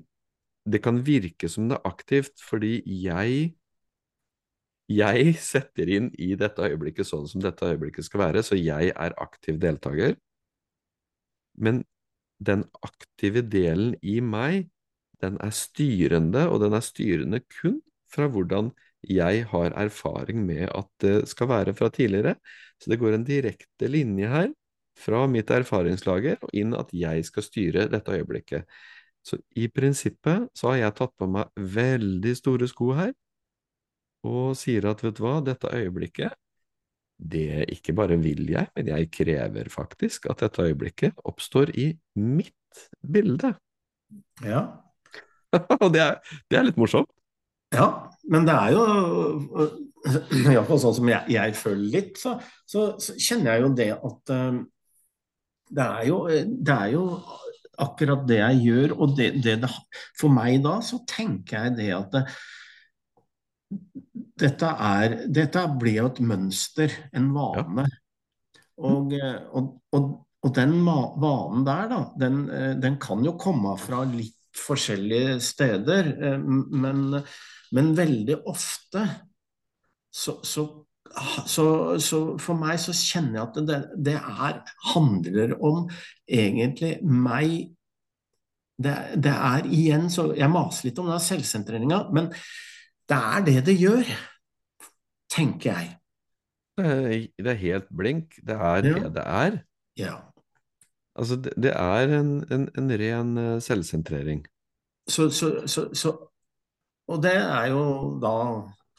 det 0.72 0.82
kan 0.84 1.00
virke 1.06 1.48
som 1.48 1.68
det 1.68 1.78
er 1.78 1.88
aktivt, 1.88 2.40
fordi 2.48 2.80
jeg 3.04 3.54
jeg 4.88 5.34
setter 5.42 5.90
inn 5.92 6.08
i 6.16 6.32
dette 6.40 6.64
øyeblikket 6.64 7.06
sånn 7.08 7.28
som 7.28 7.42
dette 7.44 7.66
øyeblikket 7.68 8.06
skal 8.06 8.22
være, 8.24 8.42
så 8.44 8.56
jeg 8.56 8.92
er 8.94 9.16
aktiv 9.20 9.60
deltaker. 9.60 10.16
Men 11.60 11.82
den 12.38 12.64
aktive 12.86 13.42
delen 13.42 13.96
i 14.00 14.18
meg, 14.24 14.68
den 15.22 15.36
er 15.42 15.52
styrende, 15.54 16.46
og 16.48 16.62
den 16.62 16.76
er 16.78 16.84
styrende 16.84 17.42
kun 17.60 17.80
fra 18.08 18.28
hvordan 18.32 18.70
jeg 19.04 19.44
har 19.50 19.74
erfaring 19.78 20.40
med 20.46 20.70
at 20.74 20.88
det 21.02 21.16
skal 21.30 21.50
være 21.50 21.74
fra 21.76 21.90
tidligere. 21.92 22.36
Så 22.80 22.90
det 22.90 22.98
går 23.02 23.14
en 23.14 23.26
direkte 23.26 23.90
linje 23.90 24.30
her 24.30 24.48
fra 24.98 25.26
mitt 25.30 25.50
erfaringslager 25.54 26.40
og 26.42 26.54
inn 26.56 26.74
at 26.74 26.90
jeg 26.94 27.26
skal 27.26 27.46
styre 27.46 27.88
dette 27.92 28.14
øyeblikket. 28.14 28.64
Så 29.22 29.38
i 29.58 29.68
prinsippet 29.68 30.48
så 30.56 30.72
har 30.72 30.80
jeg 30.82 30.96
tatt 30.98 31.14
på 31.18 31.28
meg 31.30 31.50
veldig 31.58 32.34
store 32.38 32.68
sko 32.70 32.92
her, 32.96 33.12
og 34.28 34.58
sier 34.58 34.86
at 34.90 35.02
vet 35.04 35.16
du 35.18 35.24
hva, 35.24 35.38
dette 35.44 35.70
øyeblikket, 35.74 36.36
det 37.18 37.64
ikke 37.74 37.96
bare 37.98 38.18
vil 38.22 38.44
jeg, 38.52 38.68
men 38.76 38.90
jeg 38.92 39.10
krever 39.10 39.70
faktisk 39.72 40.28
at 40.30 40.44
dette 40.44 40.68
øyeblikket 40.68 41.18
oppstår 41.26 41.72
i 41.74 41.90
mitt 42.14 42.84
bilde. 43.02 43.54
ja. 44.44 44.68
Og 45.82 45.88
det 45.94 46.02
det 46.50 46.58
er 46.58 46.66
litt 46.66 46.76
morsomt. 46.76 47.08
Ja, 47.72 47.88
men 48.28 48.44
det 48.44 48.52
er 48.54 48.74
jo 48.76 49.68
Iallfall 50.52 50.80
sånn 50.80 50.96
som 51.00 51.10
jeg, 51.10 51.24
jeg 51.32 51.54
føler 51.56 51.92
litt, 51.92 52.20
så, 52.20 52.36
så, 52.68 52.90
så 53.00 53.16
kjenner 53.16 53.54
jeg 53.56 53.64
jo 53.64 53.70
det 53.76 53.88
at 53.96 54.32
um, 54.36 54.60
det, 55.68 55.84
er 55.84 56.04
jo, 56.08 56.18
det 56.28 56.76
er 56.76 56.92
jo 56.94 57.02
akkurat 57.78 58.24
det 58.28 58.38
jeg 58.40 58.62
gjør, 58.66 58.94
og 58.96 59.16
det, 59.18 59.30
det, 59.44 59.58
det 59.64 59.72
For 60.18 60.32
meg 60.32 60.62
da 60.64 60.78
så 60.84 61.00
tenker 61.08 61.66
jeg 61.66 61.76
det 61.80 61.90
at 61.96 62.14
det, 62.14 62.24
dette, 64.40 64.70
er, 64.70 65.18
dette 65.34 65.64
blir 65.80 66.00
jo 66.02 66.08
et 66.12 66.22
mønster, 66.24 66.94
en 67.16 67.28
vane. 67.34 67.86
Og, 68.78 69.12
eh, 69.16 69.38
og, 69.58 69.70
og, 69.96 70.10
og 70.46 70.54
den 70.54 70.76
vanen 70.86 71.64
der, 71.66 71.86
da, 71.90 72.02
den, 72.20 72.42
eh, 72.54 72.74
den 72.78 72.98
kan 73.02 73.24
jo 73.26 73.34
komme 73.40 73.74
fra 73.80 74.04
litt 74.06 74.36
forskjellige 74.58 75.38
steder, 75.44 76.12
eh, 76.14 76.44
men, 76.84 77.08
men 77.74 77.96
veldig 77.98 78.42
ofte 78.48 79.06
så, 80.14 80.38
så 80.46 80.68
så, 81.48 81.96
så 82.02 82.18
for 82.40 82.58
meg 82.58 82.78
så 82.82 82.92
kjenner 82.92 83.38
jeg 83.38 83.44
at 83.46 83.58
det, 83.68 83.78
det 84.08 84.16
er, 84.18 84.58
handler 84.92 85.54
om 85.64 85.86
egentlig 86.28 86.98
meg. 87.02 87.74
Det, 88.78 88.94
det, 89.18 89.32
er 89.32 89.64
igjen 89.74 90.04
så 90.12 90.28
Jeg 90.38 90.52
maser 90.52 90.86
litt 90.86 90.98
om 91.02 91.08
den 91.10 91.22
selvsentreringa, 91.22 92.04
men 92.14 92.28
det 93.08 93.16
er 93.16 93.46
det 93.46 93.56
det 93.66 93.74
gjør, 93.80 94.12
tenker 95.32 95.72
jeg. 95.72 95.94
Det 96.78 96.86
er, 96.86 97.44
det 97.44 97.56
helt 97.58 97.88
blink. 97.90 98.38
Det 98.46 98.54
er 98.54 98.86
ja. 98.86 98.94
det 98.94 99.14
det 99.16 99.24
er. 99.26 99.58
Ja. 99.98 100.14
Altså, 101.18 101.36
det, 101.36 101.52
det 101.56 101.72
er 101.74 102.18
en, 102.20 102.32
en, 102.54 102.68
en 102.78 102.90
ren 103.00 103.38
uh, 103.38 103.60
selvsentrering. 103.62 104.44
Så, 105.08 105.30
så, 105.30 105.62
så, 105.66 105.88
så, 105.92 106.12
Og 107.08 107.22
det 107.22 107.34
er 107.34 107.70
jo 107.72 107.84
da 108.22 108.34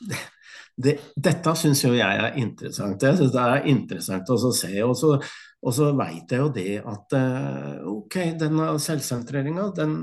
det, 0.83 0.97
Dette 1.15 1.53
syns 1.55 1.83
jo 1.85 1.93
jeg 1.95 2.23
er 2.25 2.35
interessant. 2.41 3.03
Jeg 3.03 3.19
syns 3.19 3.35
det 3.35 3.45
er 3.45 3.69
interessant 3.71 4.33
å 4.33 4.39
se. 4.51 4.73
Og 4.83 4.97
så, 4.97 5.13
og 5.59 5.75
så 5.75 5.91
veit 5.95 6.33
jeg 6.33 6.43
jo 6.43 6.49
det 6.55 6.81
at 6.81 7.15
uh, 7.15 7.87
ok, 7.93 8.17
denne 8.41 8.73
selvsentreringa, 8.83 9.69
den 9.77 9.95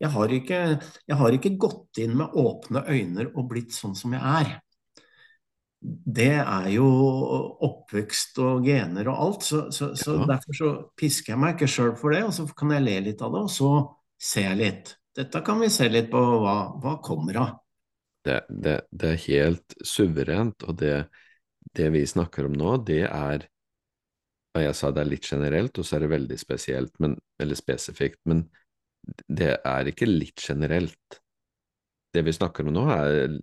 jeg 0.00 0.10
har, 0.16 0.34
ikke, 0.40 0.64
jeg 1.06 1.20
har 1.22 1.38
ikke 1.38 1.54
gått 1.60 2.02
inn 2.02 2.18
med 2.18 2.34
åpne 2.34 2.82
øyne 2.88 3.30
og 3.30 3.46
blitt 3.52 3.76
sånn 3.76 3.94
som 3.98 4.18
jeg 4.18 4.34
er 4.42 4.58
det 5.80 6.34
er 6.42 6.66
jo 6.74 6.86
oppvekst 7.64 8.38
og 8.44 8.66
gener 8.66 9.08
og 9.08 9.22
alt. 9.24 9.46
Så, 9.48 9.62
så, 9.72 9.92
så 9.96 10.18
ja. 10.18 10.26
derfor 10.34 10.56
så 10.58 10.72
pisker 10.98 11.34
jeg 11.34 11.40
meg 11.40 11.56
ikke 11.56 11.70
sjøl 11.72 11.94
for 11.98 12.14
det, 12.14 12.22
og 12.26 12.34
så 12.36 12.46
kan 12.56 12.74
jeg 12.76 12.84
le 12.84 12.96
litt 13.08 13.24
av 13.24 13.32
det, 13.34 13.44
og 13.48 13.52
så 13.54 13.70
ser 14.20 14.50
jeg 14.50 14.60
litt. 14.60 14.94
Dette 15.16 15.42
kan 15.44 15.60
vi 15.62 15.70
se 15.72 15.88
litt 15.90 16.10
på 16.12 16.20
hva, 16.20 16.56
hva 16.80 16.98
kommer 17.04 17.40
av. 17.40 17.54
Det, 18.24 18.42
det, 18.48 18.76
det, 18.92 19.14
er 19.14 19.24
helt 19.24 19.78
suverent, 19.86 20.66
og 20.68 20.76
det, 20.82 21.06
det, 21.72 21.88
vi 21.94 22.04
snakker 22.06 22.50
om 22.50 22.58
nå, 22.58 22.76
det 22.84 23.06
er 23.08 23.48
Jeg 24.58 24.74
sa 24.74 24.90
det 24.90 25.04
er 25.04 25.08
litt 25.08 25.26
generelt, 25.30 25.78
og 25.78 25.86
så 25.86 25.96
er 25.96 26.04
det 26.04 26.12
veldig 26.12 26.36
spesielt, 26.36 26.92
men, 27.00 27.14
eller 27.40 27.56
spesifikt, 27.56 28.20
men 28.28 28.44
det 29.30 29.54
er 29.64 29.88
ikke 29.88 30.08
litt 30.10 30.42
generelt. 30.42 31.20
Det 32.12 32.24
vi 32.26 32.34
snakker 32.34 32.66
om 32.66 32.74
nå, 32.74 32.84
er 32.92 33.38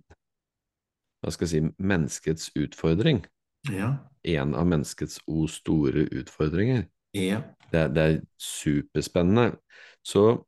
hva 1.22 1.32
skal 1.34 1.48
jeg 1.48 1.52
si, 1.52 1.82
menneskets 1.82 2.52
utfordring. 2.58 3.24
Ja. 3.72 3.94
En 4.22 4.54
av 4.58 4.68
menneskets 4.70 5.20
o 5.26 5.46
store 5.50 6.06
utfordringer. 6.14 6.86
Ja. 7.16 7.42
Det, 7.72 7.88
det, 7.96 8.02
er 8.02 8.20
superspennende. 8.40 9.58
Så 10.06 10.44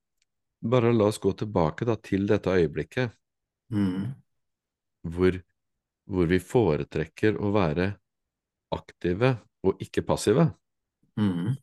bare 0.61 0.93
la 0.95 1.09
oss 1.11 1.21
gå 1.21 1.33
tilbake 1.37 1.89
da, 1.89 1.97
til 1.97 2.27
dette 2.29 2.53
øyeblikket 2.53 3.13
mm. 3.73 4.05
hvor, 5.15 5.41
hvor, 6.05 6.29
vi 6.29 6.41
foretrekker 6.41 7.41
å 7.41 7.53
være 7.57 7.91
aktive 8.77 9.35
og 9.67 9.81
ikke 9.83 10.05
passive. 10.07 10.51
Mm. 11.21 11.57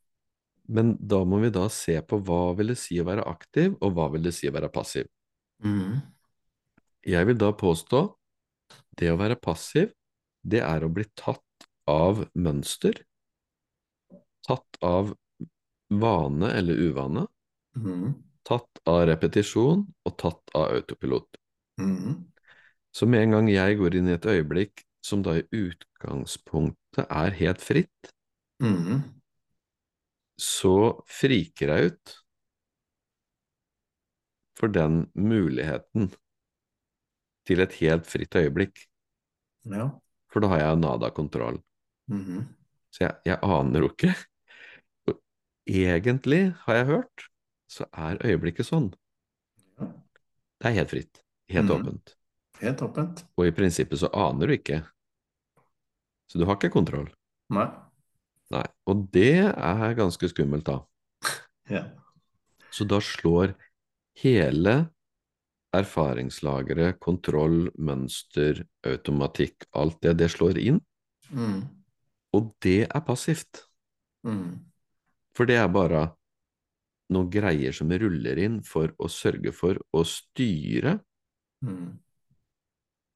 Men 0.67 0.95
da 0.99 1.21
må 1.23 1.39
vi 1.41 1.53
da 1.53 1.67
se 1.71 1.95
på 2.03 2.19
hva 2.27 2.51
vil 2.57 2.73
det 2.73 2.79
si 2.81 2.99
å 2.99 3.07
være 3.07 3.25
aktiv, 3.29 3.77
og 3.79 3.93
hva 3.95 4.09
vil 4.13 4.27
det 4.27 4.33
si 4.35 4.49
å 4.49 4.53
være 4.53 4.69
passiv. 4.73 5.07
Mm. 5.63 6.01
Jeg 7.07 7.29
vil 7.29 7.37
da 7.39 7.53
påstå 7.55 8.01
det 8.97 9.11
å 9.11 9.19
være 9.19 9.37
passiv, 9.39 9.91
det 10.47 10.61
er 10.65 10.85
å 10.85 10.91
bli 10.93 11.05
tatt 11.17 11.67
av 11.89 12.23
mønster, 12.37 12.99
tatt 14.47 14.79
av 14.83 15.13
vane 15.87 16.51
eller 16.51 16.81
uvane, 16.87 17.25
mm. 17.77 18.11
tatt 18.47 18.81
av 18.87 19.05
repetisjon 19.09 19.85
og 19.87 20.17
tatt 20.19 20.55
av 20.55 20.73
autopilot. 20.77 21.39
Mm. 21.81 22.25
Så 22.91 23.07
med 23.07 23.27
en 23.27 23.37
gang 23.37 23.49
jeg 23.51 23.79
går 23.79 23.99
inn 23.99 24.09
i 24.09 24.15
et 24.17 24.27
øyeblikk 24.27 24.83
som 25.05 25.23
da 25.23 25.37
i 25.37 25.45
utgangspunktet 25.55 27.05
er 27.05 27.35
helt 27.37 27.63
fritt, 27.63 28.11
mm. 28.63 29.03
så 30.41 30.77
friker 31.07 31.75
jeg 31.75 31.91
ut 31.91 32.15
for 34.57 34.73
den 34.73 35.05
muligheten 35.13 36.09
til 37.47 37.63
et 37.63 37.77
helt 37.79 38.07
fritt 38.09 38.35
øyeblikk. 38.35 38.83
Ja. 39.71 39.89
For 40.31 40.43
da 40.43 40.51
har 40.51 40.63
jeg 40.63 40.81
nada 40.81 41.09
kontroll. 41.09 41.61
Mm 42.07 42.23
-hmm. 42.25 42.43
Så 42.91 43.03
jeg, 43.03 43.15
jeg, 43.25 43.39
aner 43.41 43.79
jo 43.79 43.89
ikke. 43.89 44.13
Og 45.07 45.19
egentlig, 45.67 46.55
har 46.65 46.75
jeg 46.75 46.85
hørt, 46.85 47.27
så 47.69 47.85
er 47.93 48.25
øyeblikket 48.25 48.65
sånn. 48.65 48.93
Ja. 49.79 49.85
Det 50.59 50.67
er 50.67 50.77
helt 50.79 50.89
fritt. 50.89 51.23
Helt 51.49 51.65
mm 51.65 51.71
-hmm. 51.71 51.81
åpent. 51.81 52.17
Helt 52.61 52.81
åpent. 52.81 53.25
Og 53.37 53.47
i 53.47 53.51
prinsippet 53.51 53.99
så 53.99 54.09
aner 54.13 54.47
du 54.47 54.53
ikke. 54.53 54.83
Så 56.27 56.39
du 56.39 56.45
har 56.45 56.55
ikke 56.55 56.73
kontroll. 56.73 57.09
Nei. 57.49 57.67
Nei. 58.51 58.65
Og 58.85 59.07
det 59.13 59.53
er 59.55 59.93
ganske 59.93 60.29
skummelt, 60.29 60.65
da. 60.65 60.79
ja. 61.75 61.83
Så 62.71 62.83
da 62.83 62.99
slår 62.99 63.55
hele 64.21 64.89
erfaringslagre, 65.75 66.93
kontroll, 67.03 67.67
mønster, 67.75 68.63
automatikk, 68.87 69.67
alt 69.75 69.99
det, 70.03 70.15
det 70.21 70.29
slår 70.31 70.59
inn. 70.61 70.79
Mm. 71.29 71.65
Og 72.37 72.53
det 72.63 72.85
er 72.87 73.03
passivt. 73.05 73.65
Mm. 74.27 74.63
For 75.35 75.49
det 75.49 75.59
er 75.59 75.69
bare 75.71 76.07
noen 77.13 77.29
greier 77.31 77.75
som 77.75 77.91
ruller 77.91 78.39
inn 78.43 78.59
for 78.65 78.91
å 78.99 79.09
sørge 79.11 79.53
for 79.55 79.79
å 79.95 80.03
styre. 80.07 80.97
Mm. 81.63 81.95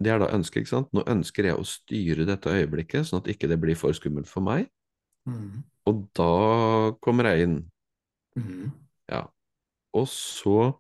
Det 0.01 0.11
er 0.11 0.21
da 0.21 0.31
ønsket, 0.33 0.63
ikke 0.63 0.73
sant? 0.73 0.93
Nå 0.95 1.03
ønsker 1.09 1.49
jeg 1.49 1.59
å 1.59 1.67
styre 1.67 2.25
dette 2.25 2.51
øyeblikket, 2.51 3.07
sånn 3.07 3.21
at 3.21 3.29
ikke 3.31 3.49
det 3.51 3.59
blir 3.61 3.77
for 3.77 3.93
skummelt 3.95 4.29
for 4.29 4.43
meg. 4.45 4.69
Mm. 5.29 5.61
Og 5.89 6.05
da 6.17 6.31
kommer 7.03 7.29
jeg 7.31 7.47
inn. 7.47 7.57
Mm. 8.39 8.71
Ja. 9.11 9.25
Og 9.97 10.07
så 10.09 10.71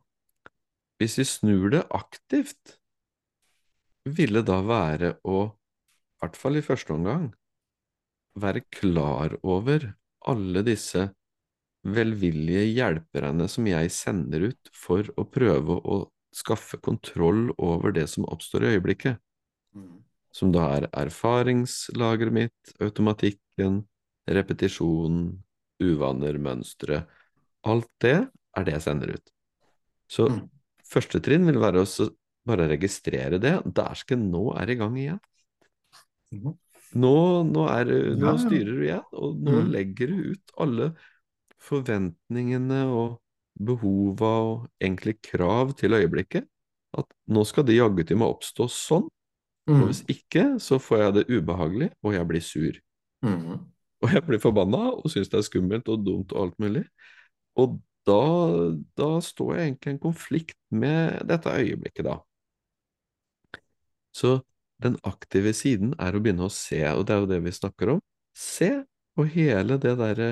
hvis 1.01 1.17
vi 1.17 1.25
snur 1.25 1.71
det 1.73 1.81
aktivt, 1.97 2.77
ville 4.05 4.43
da 4.45 4.59
være 4.65 5.15
å, 5.25 5.47
i 5.49 6.21
hvert 6.21 6.37
fall 6.37 6.59
i 6.59 6.65
første 6.65 6.93
omgang, 6.93 7.31
være 8.37 8.63
klar 8.69 9.33
over 9.41 9.91
alle 10.29 10.63
disse 10.65 11.09
velvillige 11.81 12.67
hjelperne 12.69 13.47
som 13.49 13.65
jeg 13.65 13.89
sender 13.93 14.51
ut 14.51 14.71
for 14.77 15.07
å 15.17 15.25
prøve 15.25 15.79
å 15.81 16.03
skaffe 16.35 16.77
kontroll 16.79 17.49
over 17.57 17.95
det 17.97 18.05
som 18.13 18.27
oppstår 18.29 18.67
i 18.67 18.73
øyeblikket, 18.75 19.17
mm. 19.75 19.97
som 20.31 20.53
da 20.53 20.67
er 20.77 20.87
erfaringslageret 21.01 22.37
mitt, 22.37 22.75
automatikken, 22.79 23.81
repetisjon, 24.29 25.23
uvaner, 25.81 26.37
mønstre. 26.37 27.03
Alt 27.67 27.89
det 28.05 28.17
er 28.29 28.67
det 28.67 28.77
jeg 28.77 28.85
sender 28.85 29.15
ut. 29.17 29.33
Så 30.11 30.29
mm. 30.29 30.41
Første 30.91 31.21
trinn 31.23 31.47
vil 31.47 31.61
være 31.61 31.83
å 31.85 32.09
bare 32.47 32.67
registrere 32.71 33.39
det. 33.41 33.55
Dæsken, 33.65 34.27
nå 34.33 34.51
er 34.57 34.67
det 34.67 34.75
i 34.75 34.81
gang 34.81 34.99
igjen. 34.99 35.23
Mhm. 36.35 36.57
Nå, 36.91 37.15
nå, 37.47 37.65
er, 37.71 37.87
nå 38.19 38.33
styrer 38.41 38.75
du 38.75 38.81
igjen, 38.83 39.03
og 39.15 39.37
nå 39.39 39.61
mm. 39.61 39.67
legger 39.71 40.09
du 40.11 40.33
ut 40.33 40.53
alle 40.59 40.89
forventningene 41.63 42.81
og 42.91 43.21
behova 43.55 44.31
og 44.49 44.65
egentlig 44.81 45.15
krav 45.23 45.71
til 45.79 45.95
øyeblikket. 45.95 46.49
At 46.99 47.07
nå 47.31 47.45
skal 47.47 47.63
det 47.67 47.77
jaggu 47.77 48.03
til 48.03 48.19
meg 48.19 48.33
oppstå 48.33 48.67
sånn, 48.75 49.07
mm. 49.69 49.77
og 49.77 49.85
hvis 49.85 50.01
ikke, 50.11 50.45
så 50.59 50.81
får 50.83 51.05
jeg 51.05 51.15
det 51.15 51.25
ubehagelig, 51.31 51.89
og 52.03 52.17
jeg 52.17 52.27
blir 52.27 52.43
sur. 52.43 52.81
Mm. 53.23 53.61
Og 54.01 54.17
jeg 54.17 54.25
blir 54.27 54.43
forbanna 54.43 54.89
og 54.91 55.07
syns 55.13 55.31
det 55.31 55.39
er 55.39 55.47
skummelt 55.47 55.87
og 55.93 56.03
dumt 56.03 56.35
og 56.35 56.47
alt 56.47 56.59
mulig. 56.59 56.83
Og 57.61 57.77
da, 58.07 58.21
da 58.97 59.09
står 59.23 59.55
jeg 59.55 59.67
egentlig 59.67 59.91
i 59.91 59.95
en 59.95 60.03
konflikt 60.03 60.57
med 60.73 61.21
dette 61.29 61.53
øyeblikket, 61.53 62.07
da. 62.07 62.17
Så 64.15 64.39
den 64.83 64.97
aktive 65.07 65.53
siden 65.55 65.93
er 66.01 66.15
å 66.15 66.21
begynne 66.23 66.47
å 66.47 66.53
se, 66.53 66.81
og 66.91 67.05
det 67.07 67.15
er 67.15 67.21
jo 67.21 67.29
det 67.29 67.41
vi 67.45 67.53
snakker 67.55 67.95
om, 67.95 68.01
se 68.35 68.71
på 69.15 69.27
hele 69.35 69.77
det 69.81 69.93
derre 69.99 70.31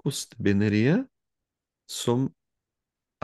kostebinderiet 0.00 1.06
som 1.90 2.28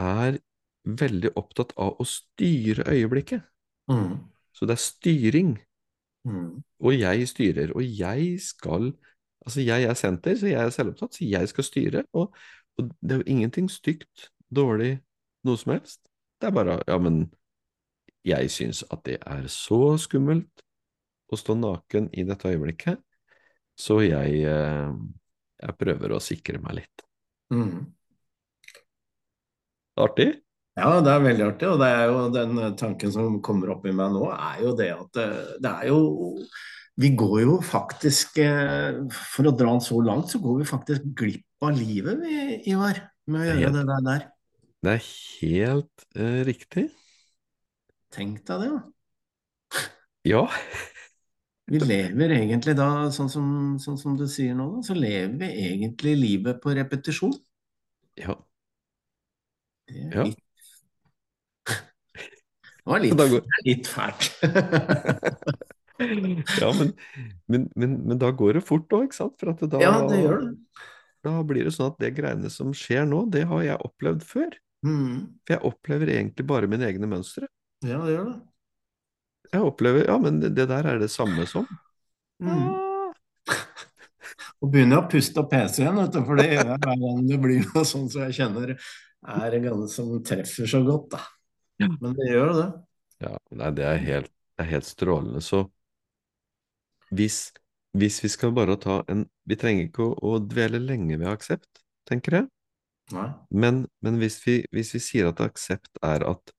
er 0.00 0.40
veldig 0.84 1.32
opptatt 1.38 1.72
av 1.80 2.00
å 2.00 2.06
styre 2.08 2.86
øyeblikket. 2.88 3.44
Mm. 3.90 4.16
Så 4.56 4.68
det 4.68 4.76
er 4.76 4.84
styring. 4.84 5.52
Mm. 6.28 6.60
Og 6.84 6.96
jeg 6.96 7.28
styrer, 7.30 7.72
og 7.76 7.84
jeg 7.84 8.36
skal 8.44 8.92
Altså, 9.40 9.62
jeg 9.64 9.86
er 9.88 9.94
senter, 9.96 10.34
så 10.36 10.50
jeg 10.50 10.60
er 10.60 10.72
selvopptatt, 10.74 11.14
så 11.16 11.24
jeg 11.24 11.48
skal 11.48 11.64
styre. 11.64 12.02
Og, 12.12 12.34
og 12.80 12.90
det 13.00 13.14
er 13.14 13.22
jo 13.22 13.28
ingenting 13.36 13.68
stygt, 13.72 14.30
dårlig, 14.50 14.96
noe 15.46 15.60
som 15.60 15.76
helst. 15.76 16.02
Det 16.40 16.50
er 16.50 16.56
bare 16.56 16.80
Ja, 16.88 16.98
men 16.98 17.28
jeg 18.26 18.50
syns 18.52 18.82
at 18.90 19.04
det 19.06 19.20
er 19.20 19.46
så 19.52 19.96
skummelt 20.00 20.64
å 21.30 21.38
stå 21.38 21.56
naken 21.56 22.10
i 22.12 22.26
dette 22.26 22.50
øyeblikket, 22.50 23.00
så 23.78 24.00
jeg, 24.02 24.42
eh, 24.44 24.92
jeg 25.62 25.78
prøver 25.80 26.12
å 26.12 26.20
sikre 26.22 26.60
meg 26.60 26.80
litt. 26.82 27.04
Mm. 27.54 27.86
Artig? 30.00 30.30
Ja, 30.80 31.00
det 31.04 31.12
er 31.12 31.24
veldig 31.24 31.46
artig. 31.46 31.68
Og 31.68 31.80
det 31.80 31.88
er 31.92 32.04
jo 32.08 32.20
den 32.34 32.60
tanken 32.78 33.12
som 33.12 33.40
kommer 33.44 33.74
opp 33.74 33.86
i 33.86 33.94
meg 33.94 34.14
nå, 34.14 34.26
er 34.32 34.60
jo 34.64 34.74
det 34.78 34.90
at 34.94 35.16
det, 35.16 35.28
det 35.64 35.72
er 35.72 35.90
jo 35.90 36.00
vi 36.98 37.10
går 37.16 37.40
jo 37.44 37.56
faktisk, 37.64 38.38
eh, 38.42 39.00
for 39.14 39.48
å 39.48 39.54
dra 39.54 39.72
den 39.72 39.84
så 39.84 40.00
langt, 40.04 40.30
så 40.32 40.40
går 40.42 40.60
vi 40.60 40.68
faktisk 40.68 41.06
glipp 41.16 41.64
av 41.64 41.76
livet, 41.76 42.18
vi, 42.20 42.36
Ivar, 42.72 42.98
med 43.30 43.40
å 43.40 43.46
gjøre 43.46 43.60
helt, 43.60 43.90
det 43.90 44.00
der. 44.08 44.26
det 44.84 44.94
er 44.96 45.04
helt 45.40 46.06
uh, 46.16 46.40
riktig. 46.48 46.86
Tenk 48.10 48.42
deg 48.48 48.64
det, 48.64 48.70
da. 48.74 48.80
Ja, 50.28 50.44
Vi 51.70 51.78
lever 51.78 52.34
egentlig 52.34 52.74
da, 52.76 53.08
sånn 53.14 53.28
som, 53.30 53.50
sånn 53.80 53.96
som 54.00 54.16
du 54.18 54.26
sier 54.28 54.56
nå, 54.58 54.66
da, 54.74 54.84
så 54.84 54.96
lever 54.98 55.36
vi 55.38 55.50
egentlig 55.70 56.16
livet 56.18 56.60
på 56.60 56.74
repetisjon. 56.76 57.36
ja, 58.18 58.34
Det 59.88 60.00
er 60.10 60.16
ja. 60.18 60.24
litt, 60.26 60.40
det 61.70 62.88
var 62.90 63.04
litt, 63.06 63.54
litt 63.68 63.86
fælt. 63.88 64.32
Ja, 66.60 66.70
men, 66.78 66.92
men, 67.50 67.68
men, 67.76 67.96
men 68.08 68.20
da 68.20 68.30
går 68.36 68.58
det 68.58 68.64
fort 68.66 68.90
òg, 68.96 69.08
ikke 69.08 69.18
sant? 69.18 69.36
For 69.40 69.52
at 69.52 69.62
da, 69.68 69.80
Ja, 69.82 69.92
det 70.08 70.20
gjør 70.22 70.44
det. 70.46 70.52
da 71.26 71.34
blir 71.46 71.68
det 71.68 71.74
sånn 71.76 71.90
at 71.92 72.00
det 72.02 72.12
greiene 72.16 72.50
som 72.52 72.74
skjer 72.76 73.08
nå, 73.08 73.24
det 73.32 73.44
har 73.50 73.64
jeg 73.66 73.80
opplevd 73.88 74.24
før. 74.26 74.56
Mm. 74.86 75.16
For 75.44 75.56
jeg 75.56 75.64
opplever 75.68 76.14
egentlig 76.14 76.46
bare 76.48 76.70
mine 76.70 76.86
egne 76.88 77.10
mønstre. 77.10 77.50
Ja, 77.84 78.00
det 78.06 78.16
gjør 78.16 78.30
det. 78.30 78.38
Jeg 79.50 79.66
opplever 79.66 80.06
Ja, 80.06 80.16
men 80.22 80.38
det, 80.40 80.54
der 80.56 80.86
er 80.86 81.00
det 81.02 81.10
samme 81.12 81.46
som. 81.50 81.66
Mm. 82.40 82.50
Ah, 82.70 83.12
Og 84.60 84.70
begynner 84.72 85.00
å 85.00 85.08
puste 85.10 85.40
opp 85.40 85.50
PC 85.52 85.82
igjen, 85.82 85.96
vet 85.96 86.12
du, 86.14 86.20
for 86.24 86.38
det 86.40 86.46
gjør 86.50 86.68
jeg 86.74 86.80
hver 86.84 87.00
gang 87.00 87.22
det 87.28 87.38
blir 87.40 87.62
noe 87.64 87.84
sånn 87.88 88.08
som 88.12 88.26
jeg 88.26 88.36
kjenner 88.36 88.74
er 89.20 89.56
en 89.56 89.64
gang 89.66 89.82
som 89.92 90.12
treffer 90.24 90.68
så 90.68 90.80
godt, 90.84 91.16
da. 91.16 91.20
Men 92.00 92.14
det 92.16 92.28
gjør 92.30 92.52
det. 92.56 92.68
Ja, 93.24 93.34
nei, 93.56 93.70
det 93.76 93.84
er 93.88 93.98
helt, 94.04 94.30
det 94.56 94.64
er 94.64 94.70
helt 94.74 94.88
strålende. 94.88 95.42
Så 95.44 95.62
hvis, 97.14 97.50
hvis 97.98 98.20
vi 98.24 98.30
skal 98.32 98.54
bare 98.54 98.76
ta 98.80 99.00
en 99.10 99.26
Vi 99.50 99.56
trenger 99.58 99.88
ikke 99.88 100.04
å, 100.06 100.14
å 100.22 100.38
dvele 100.38 100.78
lenge 100.78 101.18
ved 101.18 101.26
aksept, 101.26 101.82
tenker 102.06 102.36
jeg. 102.38 102.46
Men, 103.50 103.82
men 104.04 104.18
hvis, 104.22 104.36
vi, 104.46 104.60
hvis 104.70 104.92
vi 104.94 105.00
sier 105.02 105.30
at 105.32 105.40
aksept 105.42 105.98
er 106.06 106.22
at 106.30 106.52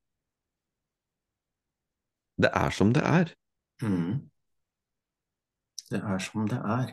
det 2.42 2.50
er 2.58 2.76
som 2.76 2.92
det 2.96 3.04
er, 3.06 3.32
Mm. 3.82 4.30
Det 5.90 5.98
er 5.98 6.20
som 6.22 6.44
det 6.46 6.60
er. 6.62 6.92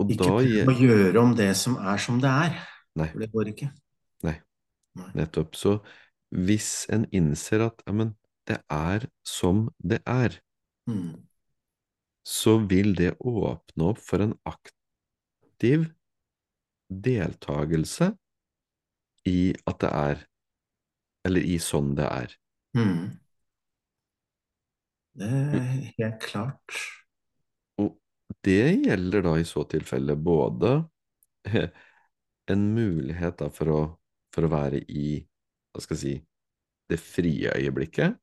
og 0.00 0.10
Ikke 0.10 0.26
prøv 0.26 0.72
å 0.72 0.74
gjøre 0.74 1.22
om 1.22 1.34
det 1.38 1.52
som 1.60 1.76
er 1.78 2.00
som 2.02 2.18
det 2.18 2.30
er, 2.32 2.56
Nei, 2.98 3.06
for 3.12 3.22
det 3.22 3.28
går 3.30 3.50
ikke. 3.52 3.68
nei, 4.26 4.34
Nei. 4.98 5.10
nettopp. 5.20 5.54
Så 5.54 5.76
hvis 6.34 6.88
en 6.90 7.06
innser 7.14 7.68
at 7.68 7.84
ja, 7.86 7.94
men 7.94 8.14
det 8.50 8.58
er 8.66 9.06
som 9.22 9.68
det 9.78 10.00
er, 10.08 10.40
Mm. 10.90 11.26
så 12.26 12.58
vil 12.70 12.94
det 12.98 13.14
åpne 13.20 13.90
opp 13.92 14.00
for 14.04 14.22
en 14.24 14.34
aktiv 14.48 15.86
deltakelse 16.90 18.10
i 19.30 19.52
at 19.68 19.80
det 19.82 19.90
er, 19.90 20.22
eller 21.28 21.46
i 21.46 21.58
sånn 21.62 21.94
det 21.98 22.06
er. 22.06 22.36
Mm. 22.76 23.10
Det 25.20 25.28
er 25.28 25.68
helt 25.98 26.22
klart. 26.22 26.78
Og 27.82 27.96
det 28.46 28.86
gjelder 28.86 29.26
da 29.26 29.36
i 29.40 29.46
så 29.48 29.64
tilfelle 29.68 30.16
både 30.16 30.76
en 32.52 32.66
mulighet 32.74 33.38
da 33.42 33.50
for 33.52 33.74
å, 33.74 33.80
for 34.34 34.46
å 34.46 34.52
være 34.52 34.82
i, 34.88 35.20
hva 35.70 35.82
skal 35.84 35.98
jeg 35.98 36.02
si, 36.02 36.16
det 36.90 36.98
frie 37.02 37.52
øyeblikket. 37.54 38.18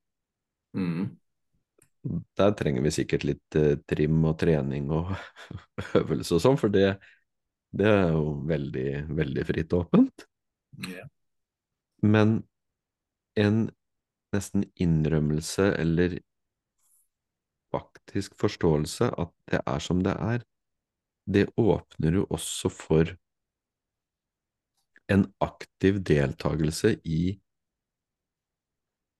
Mm. 0.76 1.16
Der 2.40 2.54
trenger 2.58 2.84
vi 2.86 2.94
sikkert 2.94 3.26
litt 3.28 3.58
eh, 3.60 3.76
trim 3.90 4.20
og 4.28 4.38
trening 4.42 4.90
og 4.96 5.14
øvelse 6.00 6.38
og 6.38 6.44
sånn, 6.44 6.60
for 6.60 6.74
det, 6.74 6.98
det 7.76 7.90
er 7.92 8.12
jo 8.16 8.38
veldig, 8.48 8.90
veldig 9.18 9.46
fritt 9.48 9.76
og 9.76 9.88
åpent. 9.88 10.28
Yeah. 10.88 11.10
Men 12.06 12.40
en 13.38 13.68
nesten 14.36 14.66
innrømmelse 14.76 15.72
eller 15.80 16.20
faktisk 17.74 18.36
forståelse 18.40 19.10
at 19.20 19.34
det 19.52 19.62
er 19.66 19.80
som 19.84 20.04
det 20.04 20.16
er, 20.16 20.44
det 21.28 21.48
åpner 21.60 22.22
jo 22.22 22.28
også 22.30 22.72
for 22.72 23.16
en 25.12 25.26
aktiv 25.44 26.00
deltakelse 26.04 26.98
i, 27.04 27.38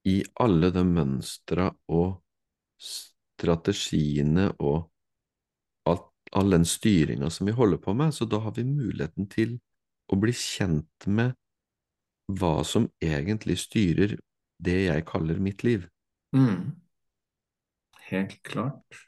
i 0.08 0.18
alle 0.44 0.72
de 0.76 0.84
mønstra 0.88 1.70
og 1.88 2.18
strategiene 2.78 4.50
og 4.58 4.88
alt, 5.90 6.08
all 6.32 6.54
den 6.56 6.66
styringa 6.68 7.30
som 7.34 7.50
vi 7.50 7.56
holder 7.58 7.82
på 7.82 7.94
med, 7.98 8.14
så 8.14 8.26
da 8.30 8.42
har 8.44 8.56
vi 8.58 8.66
muligheten 8.68 9.30
til 9.32 9.58
å 10.08 10.20
bli 10.20 10.34
kjent 10.36 11.08
med 11.08 11.36
hva 12.28 12.64
som 12.68 12.90
egentlig 13.04 13.58
styrer 13.62 14.18
det 14.64 14.80
jeg 14.88 15.06
kaller 15.08 15.40
mitt 15.40 15.64
liv. 15.64 15.88
Mm. 16.36 16.76
Helt 18.10 18.42
klart. 18.44 19.04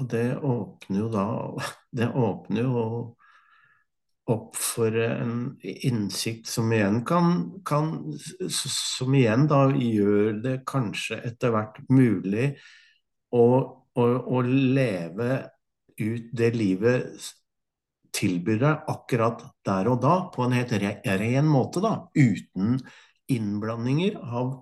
Og 0.00 0.08
det 0.10 0.36
åpner 0.36 0.98
jo 0.98 1.08
da 1.12 1.24
Det 1.96 2.08
åpner 2.08 2.62
jo 2.64 2.84
opp 4.30 4.56
for 4.56 4.94
en 5.02 5.34
innsikt 5.62 6.48
som 6.48 6.72
igjen 6.72 7.02
kan, 7.06 7.34
kan 7.66 7.92
Som 8.50 9.14
igjen 9.18 9.48
da 9.50 9.64
gjør 9.74 10.40
det 10.44 10.56
kanskje 10.68 11.20
etter 11.30 11.54
hvert 11.54 11.80
mulig 11.90 12.52
å, 13.34 13.44
å, 13.94 14.04
å 14.04 14.42
leve 14.46 15.30
ut 16.00 16.30
det 16.32 16.50
livet 16.56 17.30
tilbyr 18.16 18.58
deg 18.60 18.88
akkurat 18.90 19.44
der 19.66 19.90
og 19.90 20.00
da, 20.02 20.14
på 20.34 20.44
en 20.44 20.56
helt 20.56 20.72
re 20.82 20.96
ren 21.20 21.46
måte, 21.46 21.82
da, 21.84 22.08
uten 22.16 22.80
innblandinger 23.30 24.18
av 24.18 24.54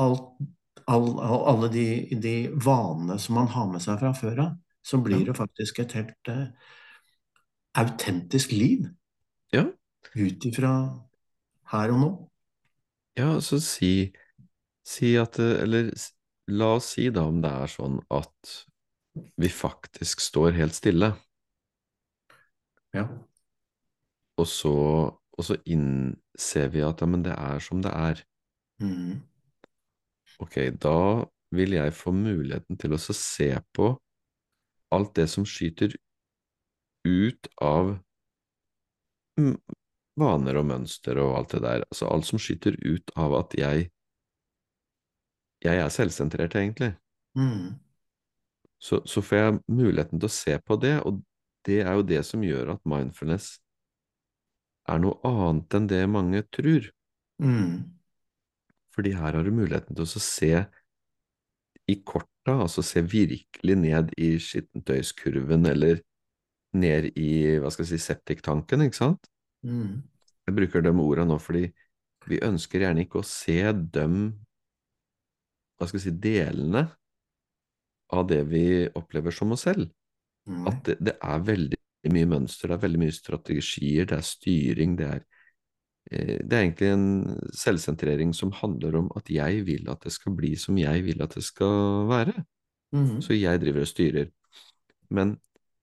alt, 0.00 0.28
all, 0.86 1.08
all, 1.18 1.40
alle 1.50 1.70
de, 1.72 1.86
de 2.22 2.36
vanene 2.52 3.18
som 3.22 3.40
man 3.40 3.50
har 3.54 3.66
med 3.72 3.82
seg 3.82 3.98
fra 4.02 4.12
før 4.14 4.42
av. 4.44 4.56
Så 4.86 5.00
blir 5.02 5.24
det 5.26 5.34
faktisk 5.34 5.80
et 5.82 5.96
helt 5.98 6.30
eh, 6.30 6.44
autentisk 7.82 8.52
liv 8.52 8.86
Ja, 9.52 9.64
ut 10.16 10.44
ifra 10.48 10.72
her 11.72 11.92
og 11.94 12.00
nå. 12.02 12.10
ja, 13.18 13.40
så 13.40 13.58
si, 13.62 14.12
si 14.86 15.14
at 15.20 15.38
Eller 15.40 15.90
la 16.48 16.74
oss 16.78 16.92
si 16.94 17.08
da 17.10 17.26
om 17.30 17.40
det 17.42 17.50
er 17.50 17.72
sånn 17.72 18.00
at 18.14 18.56
vi 19.40 19.48
faktisk 19.48 20.20
står 20.20 20.52
helt 20.58 20.76
stille, 20.76 21.14
Ja. 22.94 23.08
og 24.36 24.46
så, 24.46 24.72
og 25.36 25.44
så 25.48 25.56
innser 25.66 26.68
vi 26.72 26.82
at 26.84 27.00
ja, 27.00 27.08
men 27.08 27.24
det 27.24 27.32
er 27.36 27.58
som 27.64 27.82
det 27.84 27.92
er. 27.92 28.20
Mm. 28.80 29.22
Ok, 30.44 30.56
da 30.82 31.24
vil 31.56 31.72
jeg 31.78 31.94
få 31.96 32.12
muligheten 32.12 32.76
til 32.80 32.92
å 32.92 33.00
se 33.00 33.50
på 33.76 33.88
alt 34.92 35.14
det 35.16 35.28
som 35.32 35.46
skyter 35.48 35.96
ut 37.06 37.48
av 37.62 37.94
mm, 39.38 39.56
vaner 40.20 40.58
og 40.60 40.66
mønster 40.68 41.20
og 41.22 41.36
alt 41.38 41.54
det 41.56 41.62
der. 41.64 41.84
Altså 41.86 42.10
alt 42.10 42.28
som 42.28 42.42
skyter 42.42 42.78
ut 42.84 43.14
av 43.16 43.38
at 43.40 43.56
jeg 43.58 43.90
jeg 45.64 45.80
er 45.80 45.92
selvsentrert, 45.92 46.54
egentlig. 46.58 46.92
Mm. 47.36 47.76
Så, 48.78 49.00
så 49.08 49.22
får 49.24 49.38
jeg 49.38 49.58
muligheten 49.72 50.20
til 50.20 50.28
å 50.28 50.34
se 50.34 50.56
på 50.62 50.76
det, 50.80 50.98
og 51.08 51.22
det 51.66 51.80
er 51.82 51.96
jo 51.96 52.04
det 52.06 52.22
som 52.28 52.44
gjør 52.44 52.74
at 52.76 52.88
mindfulness 52.88 53.56
er 54.86 55.00
noe 55.02 55.16
annet 55.26 55.76
enn 55.78 55.88
det 55.90 56.02
mange 56.12 56.42
tror. 56.54 56.90
Mm. 57.42 57.86
Fordi 58.94 59.14
her 59.16 59.38
har 59.38 59.44
du 59.44 59.52
muligheten 59.52 59.96
til 59.96 60.06
å 60.06 60.22
se 60.22 60.52
i 61.86 61.96
korta, 62.06 62.60
altså 62.62 62.84
se 62.84 63.02
virkelig 63.02 63.76
ned 63.80 64.12
i 64.20 64.36
skittentøyskurven, 64.42 65.66
eller 65.72 66.00
ned 66.76 67.10
i, 67.16 67.56
hva 67.62 67.72
skal 67.72 67.86
jeg 67.86 67.96
si, 67.96 68.06
septiktanken, 68.06 68.84
ikke 68.86 68.98
sant? 68.98 69.28
Mm. 69.66 70.02
Jeg 70.46 70.56
bruker 70.56 70.84
de 70.84 70.92
ordene 70.92 71.30
nå 71.32 71.38
fordi 71.42 71.66
vi 72.26 72.42
ønsker 72.42 72.82
gjerne 72.82 73.04
ikke 73.06 73.20
å 73.20 73.26
se 73.26 73.60
dem, 73.94 74.30
hva 75.76 75.88
skal 75.88 76.00
jeg 76.00 76.06
si, 76.08 76.14
delene 76.22 76.86
av 78.14 78.26
det 78.30 78.42
vi 78.50 78.66
opplever 78.98 79.34
som 79.34 79.54
oss 79.54 79.66
selv. 79.66 79.88
Mm. 80.46 80.66
At 80.70 80.82
det, 80.86 80.98
det 81.02 81.16
er 81.22 81.46
veldig 81.46 81.80
mye 82.14 82.28
mønster, 82.30 82.70
det 82.70 82.76
er 82.76 82.84
veldig 82.84 83.02
mye 83.02 83.14
strategier, 83.14 84.06
det 84.06 84.18
er 84.20 84.26
styring, 84.26 84.94
det 84.98 85.08
er 85.10 85.22
eh, 86.12 86.36
det 86.38 86.52
er 86.52 86.60
egentlig 86.60 86.90
en 86.94 87.08
selvsentrering 87.50 88.34
som 88.36 88.54
handler 88.54 89.00
om 89.02 89.10
at 89.18 89.30
jeg 89.32 89.64
vil 89.66 89.90
at 89.90 90.06
det 90.06 90.14
skal 90.14 90.36
bli 90.38 90.54
som 90.60 90.78
jeg 90.78 91.02
vil 91.06 91.24
at 91.24 91.34
det 91.34 91.44
skal 91.46 92.06
være. 92.10 92.36
Mhm. 92.94 93.18
Så 93.22 93.34
jeg 93.34 93.60
driver 93.60 93.82
og 93.82 93.90
styrer. 93.90 94.30
Men 95.10 95.36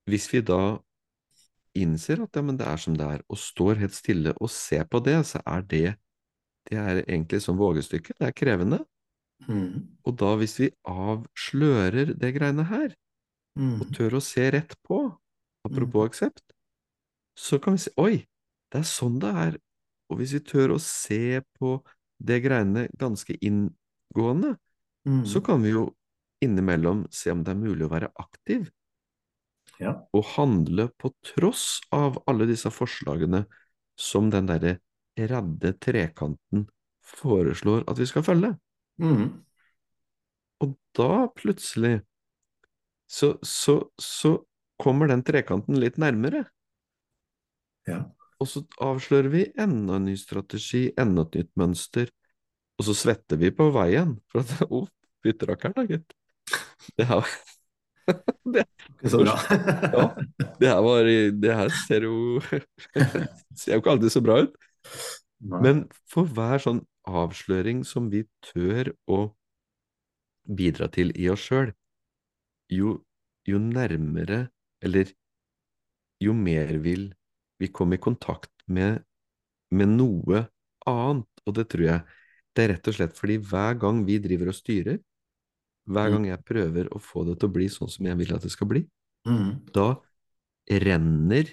hvis 0.09 0.27
vi 0.33 0.41
da 0.45 0.77
innser 1.77 2.21
at 2.23 2.37
ja, 2.37 2.43
men 2.45 2.57
det 2.59 2.67
er 2.69 2.79
som 2.81 2.95
det 2.97 3.05
er, 3.05 3.21
og 3.31 3.39
står 3.39 3.81
helt 3.81 3.95
stille 3.97 4.33
og 4.37 4.51
ser 4.53 4.85
på 4.89 5.01
det, 5.03 5.17
så 5.29 5.41
er 5.45 5.63
det 5.65 5.87
det 6.69 6.79
er 6.79 7.01
egentlig 7.03 7.41
som 7.43 7.57
vågestykke, 7.59 8.15
det 8.19 8.27
er 8.29 8.35
krevende. 8.35 8.79
mm, 9.47 9.97
Og 10.07 10.15
da 10.19 10.35
hvis 10.39 10.55
vi 10.61 10.69
avslører 10.87 12.13
det 12.15 12.31
greiene 12.37 12.63
her, 12.63 12.93
og 13.57 13.83
mm, 13.83 13.91
tør 13.93 14.17
å 14.17 14.23
se 14.23 14.45
rett 14.55 14.77
på, 14.87 15.01
apropos 15.67 16.05
mm, 16.05 16.07
aksept, 16.07 16.55
så 17.35 17.59
kan 17.59 17.75
vi 17.75 17.83
si 17.83 17.91
oi, 17.99 18.13
det 18.71 18.79
er 18.79 18.87
sånn 18.87 19.19
det 19.21 19.33
er. 19.43 19.57
Og 20.09 20.21
hvis 20.21 20.37
vi 20.37 20.43
tør 20.45 20.75
å 20.77 20.79
se 20.81 21.41
på 21.59 21.75
det 22.23 22.39
greiene 22.45 22.87
ganske 22.99 23.35
inngående, 23.41 24.55
så 25.27 25.41
mm. 25.41 25.45
kan 25.45 25.65
vi 25.65 25.73
jo 25.73 25.89
innimellom 26.43 27.03
se 27.11 27.33
om 27.33 27.43
det 27.43 27.51
er 27.53 27.59
mulig 27.59 27.87
å 27.87 27.91
være 27.91 28.11
aktiv 28.23 28.69
Ja. 29.81 29.95
og 30.13 30.25
handle 30.35 30.87
på 31.01 31.09
tross 31.25 31.81
av 31.95 32.19
alle 32.29 32.45
disse 32.49 32.69
forslagene 32.71 33.43
som 33.99 34.29
den 34.33 34.47
derre 34.49 34.77
redde 35.17 35.73
trekanten 35.81 36.67
foreslår 37.03 37.83
at 37.89 37.99
vi 37.99 38.07
skal 38.09 38.25
følge. 38.25 38.53
Mm, 39.01 39.27
Og 40.63 40.75
da 40.95 41.27
plutselig 41.35 42.01
så, 43.09 43.33
så, 43.43 43.89
så 43.99 44.37
kommer 44.81 45.09
den 45.11 45.23
trekanten 45.25 45.77
litt 45.81 45.97
nærmere, 46.01 46.45
ja. 47.87 47.99
og 48.39 48.49
så 48.49 48.63
avslører 48.81 49.29
vi 49.33 49.43
enda 49.59 49.97
en 49.99 50.07
ny 50.09 50.15
strategi, 50.19 50.87
enda 50.99 51.25
et 51.27 51.39
nytt 51.41 51.51
mønster, 51.59 52.09
og 52.79 52.87
så 52.87 52.95
svetter 52.97 53.39
vi 53.41 53.51
på 53.55 53.69
veien, 53.75 54.15
for 54.31 54.43
at 54.43 54.65
oh, 54.73 54.87
fytterakkeren 55.25 55.77
da, 55.77 55.85
gitt. 55.89 56.15
Det 56.97 57.07
her, 57.07 57.27
det, 58.43 58.65
så 59.07 59.21
bra. 59.21 59.35
ja, 59.49 60.05
det 60.59 60.67
her 60.67 60.81
var 60.83 61.09
Det 61.43 61.55
her 61.55 61.69
ser 61.87 62.07
jo 62.07 62.41
Ser 63.59 63.75
jo 63.75 63.81
ikke 63.81 63.93
alltid 63.95 64.11
så 64.11 64.23
bra 64.23 64.41
ut. 64.43 64.57
Men 65.63 65.85
for 66.11 66.27
hver 66.27 66.61
sånn 66.63 66.83
avsløring 67.03 67.83
som 67.87 68.09
vi 68.11 68.23
tør 68.45 68.93
å 69.11 69.25
bidra 70.43 70.89
til 70.91 71.11
i 71.19 71.29
oss 71.31 71.43
sjøl, 71.47 71.71
jo, 72.71 72.97
jo 73.47 73.59
nærmere, 73.59 74.47
eller 74.83 75.11
jo 76.23 76.35
mer 76.35 76.77
vil 76.83 77.09
vi 77.59 77.69
komme 77.71 77.99
i 77.99 78.03
kontakt 78.03 78.51
med, 78.67 79.03
med 79.71 79.95
noe 79.97 80.45
annet. 80.89 81.29
Og 81.43 81.57
det 81.59 81.67
tror 81.71 81.85
jeg 81.87 82.19
det 82.53 82.63
er 82.63 82.71
rett 82.75 82.87
og 82.87 82.95
slett 82.95 83.17
fordi 83.17 83.39
hver 83.41 83.79
gang 83.81 84.03
vi 84.07 84.19
driver 84.23 84.51
og 84.51 84.57
styrer, 84.57 84.99
hver 85.89 86.09
Mm, 86.09 86.15
gang 86.15 86.27
jeg 86.29 86.43
prøver 86.47 86.89
å 86.95 86.99
få 87.01 87.25
det 87.27 87.37
til 87.39 87.49
å 87.49 87.53
bli 87.57 87.67
sånn 87.71 87.91
som 87.91 88.05
jeg 88.07 88.17
vil 88.21 88.33
at 88.35 88.45
det 88.45 88.51
skal 88.53 88.69
bli, 88.71 88.83
mm, 89.25 89.73
da 89.75 89.87
renner 90.69 91.49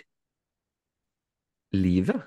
livet, 1.74 2.22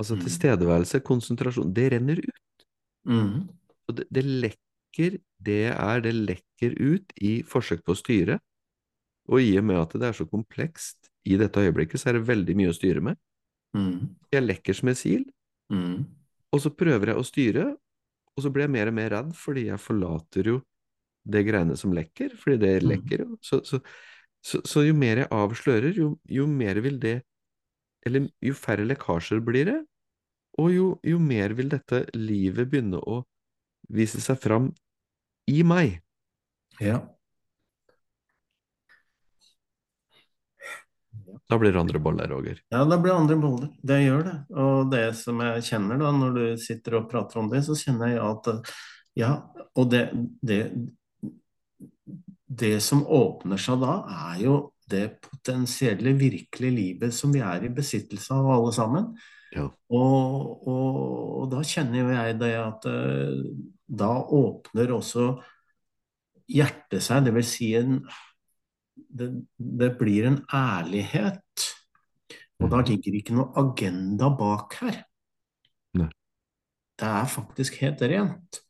altså 0.00 0.16
mm, 0.16 0.22
tilstedeværelse, 0.24 1.00
konsentrasjon, 1.06 1.72
det 1.74 1.90
renner 1.94 2.20
ut. 2.24 2.66
mm, 3.04 3.48
Og 3.88 3.96
det, 3.98 4.06
det 4.14 4.22
lekker, 4.26 5.18
det 5.48 5.58
er, 5.72 6.02
det 6.04 6.12
lekker 6.16 6.76
ut 6.80 7.14
i 7.22 7.34
forsøk 7.48 7.84
på 7.86 7.94
å 7.94 7.98
styre, 8.00 8.38
og 9.30 9.42
i 9.42 9.52
og 9.60 9.66
med 9.68 9.78
at 9.80 9.94
det 10.00 10.08
er 10.10 10.16
så 10.18 10.26
komplekst 10.28 11.10
i 11.30 11.38
dette 11.40 11.62
øyeblikket, 11.62 12.00
så 12.02 12.10
er 12.10 12.18
det 12.18 12.26
veldig 12.30 12.56
mye 12.58 12.72
å 12.72 12.76
styre 12.76 13.04
med. 13.10 13.18
mm, 13.74 14.16
Jeg 14.34 14.42
lekker 14.46 14.74
som 14.74 14.90
en 14.90 14.98
sil, 14.98 15.22
mm, 15.70 16.04
og 16.52 16.60
så 16.64 16.70
prøver 16.74 17.12
jeg 17.12 17.20
å 17.20 17.24
styre, 17.26 17.64
og 18.32 18.44
så 18.44 18.50
blir 18.52 18.66
jeg 18.66 18.74
mer 18.76 18.90
og 18.90 18.96
mer 18.96 19.10
redd 19.12 19.32
fordi 19.36 19.66
jeg 19.68 19.80
forlater 19.82 20.48
jo 20.52 20.58
det 21.22 21.44
greiene 21.46 21.76
som 21.78 21.94
lekker, 21.94 22.34
fordi 22.38 22.58
det 22.62 22.72
mm. 22.82 22.88
lekker 22.90 23.24
jo. 23.24 23.28
Så, 23.44 23.60
så, 23.68 23.80
så, 24.42 24.62
så 24.66 24.84
jo 24.86 24.96
mer 24.98 25.22
jeg 25.22 25.30
avslører, 25.32 25.94
jo, 25.96 26.16
jo 26.28 26.48
mer 26.50 26.82
vil 26.84 26.98
det 27.02 27.20
Eller 28.02 28.24
jo 28.42 28.54
færre 28.58 28.82
lekkasjer 28.82 29.38
blir 29.46 29.68
det, 29.68 29.76
og 30.58 30.72
jo, 30.74 30.86
jo 31.06 31.20
mer 31.22 31.52
vil 31.54 31.68
dette 31.70 32.00
livet 32.18 32.66
begynne 32.66 32.98
å 32.98 33.20
vise 33.94 34.18
seg 34.20 34.40
fram 34.42 34.72
i 35.46 35.62
meg. 35.62 36.00
Ja. 36.82 36.98
Da 41.46 41.58
blir 41.58 41.72
det 41.72 41.80
andre 41.80 42.00
boller, 42.02 42.28
Roger. 42.28 42.58
Ja, 42.72 42.84
det 42.88 42.98
blir 43.04 43.14
andre 43.14 43.36
boller. 43.36 43.70
Det 43.82 43.98
gjør 44.02 44.22
det. 44.26 44.36
Og 44.56 44.90
det 44.92 45.04
som 45.18 45.40
jeg 45.44 45.64
kjenner 45.66 46.00
da, 46.00 46.12
når 46.16 46.36
du 46.36 46.44
sitter 46.62 46.98
og 46.98 47.08
prater 47.10 47.42
om 47.42 47.50
det, 47.52 47.62
så 47.66 47.76
kjenner 47.76 48.14
jeg 48.14 48.22
at 48.24 48.72
ja, 49.18 49.32
og 49.76 49.90
det, 49.92 50.06
det, 50.40 50.62
det 52.52 52.76
som 52.84 53.04
åpner 53.06 53.60
seg 53.60 53.80
da, 53.82 53.96
er 54.32 54.42
jo 54.44 54.56
det 54.92 55.20
potensielle, 55.24 56.12
virkelige 56.18 56.74
livet 56.74 57.14
som 57.16 57.32
vi 57.32 57.40
er 57.40 57.64
i 57.64 57.72
besittelse 57.72 58.34
av 58.34 58.50
alle 58.52 58.72
sammen. 58.76 59.06
Ja. 59.54 59.68
Og, 59.92 60.66
og, 60.68 60.98
og 61.42 61.46
da 61.52 61.62
kjenner 61.64 62.02
jo 62.02 62.12
jeg 62.12 62.36
det 62.40 62.52
at 62.60 62.88
eh, 62.90 63.38
da 64.02 64.10
åpner 64.20 64.92
også 64.96 65.26
hjertet 66.52 67.04
seg, 67.04 67.24
det 67.26 67.34
vil 67.36 67.46
si 67.46 67.72
en 67.78 68.00
det, 69.12 69.28
det 69.56 69.90
blir 70.00 70.26
en 70.28 70.40
ærlighet. 70.52 71.68
Og 72.62 72.68
da 72.70 72.78
Mhm. 72.80 72.86
ligger 72.88 73.16
ikke 73.18 73.34
noe 73.36 73.52
agenda 73.60 74.28
bak 74.38 74.76
her. 74.80 74.98
Nei. 75.98 76.08
Det 76.98 77.08
er 77.08 77.26
faktisk 77.26 77.80
helt 77.82 78.02
rent. 78.02 78.60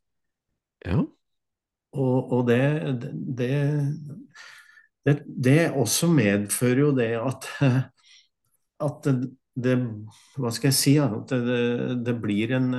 Ja. 0.87 1.03
Og, 1.93 2.33
og 2.33 2.47
det, 2.49 2.63
det, 3.37 3.51
det, 5.05 5.17
det 5.27 5.61
også 5.77 6.09
medfører 6.09 6.81
jo 6.87 6.93
det 6.97 7.11
at, 7.21 7.49
at 8.81 9.11
det, 9.53 9.77
Hva 10.41 10.53
skal 10.57 10.71
jeg 10.71 10.79
si? 10.79 10.95
At 11.03 11.29
det, 11.29 12.01
det 12.07 12.15
blir 12.23 12.55
en 12.57 12.71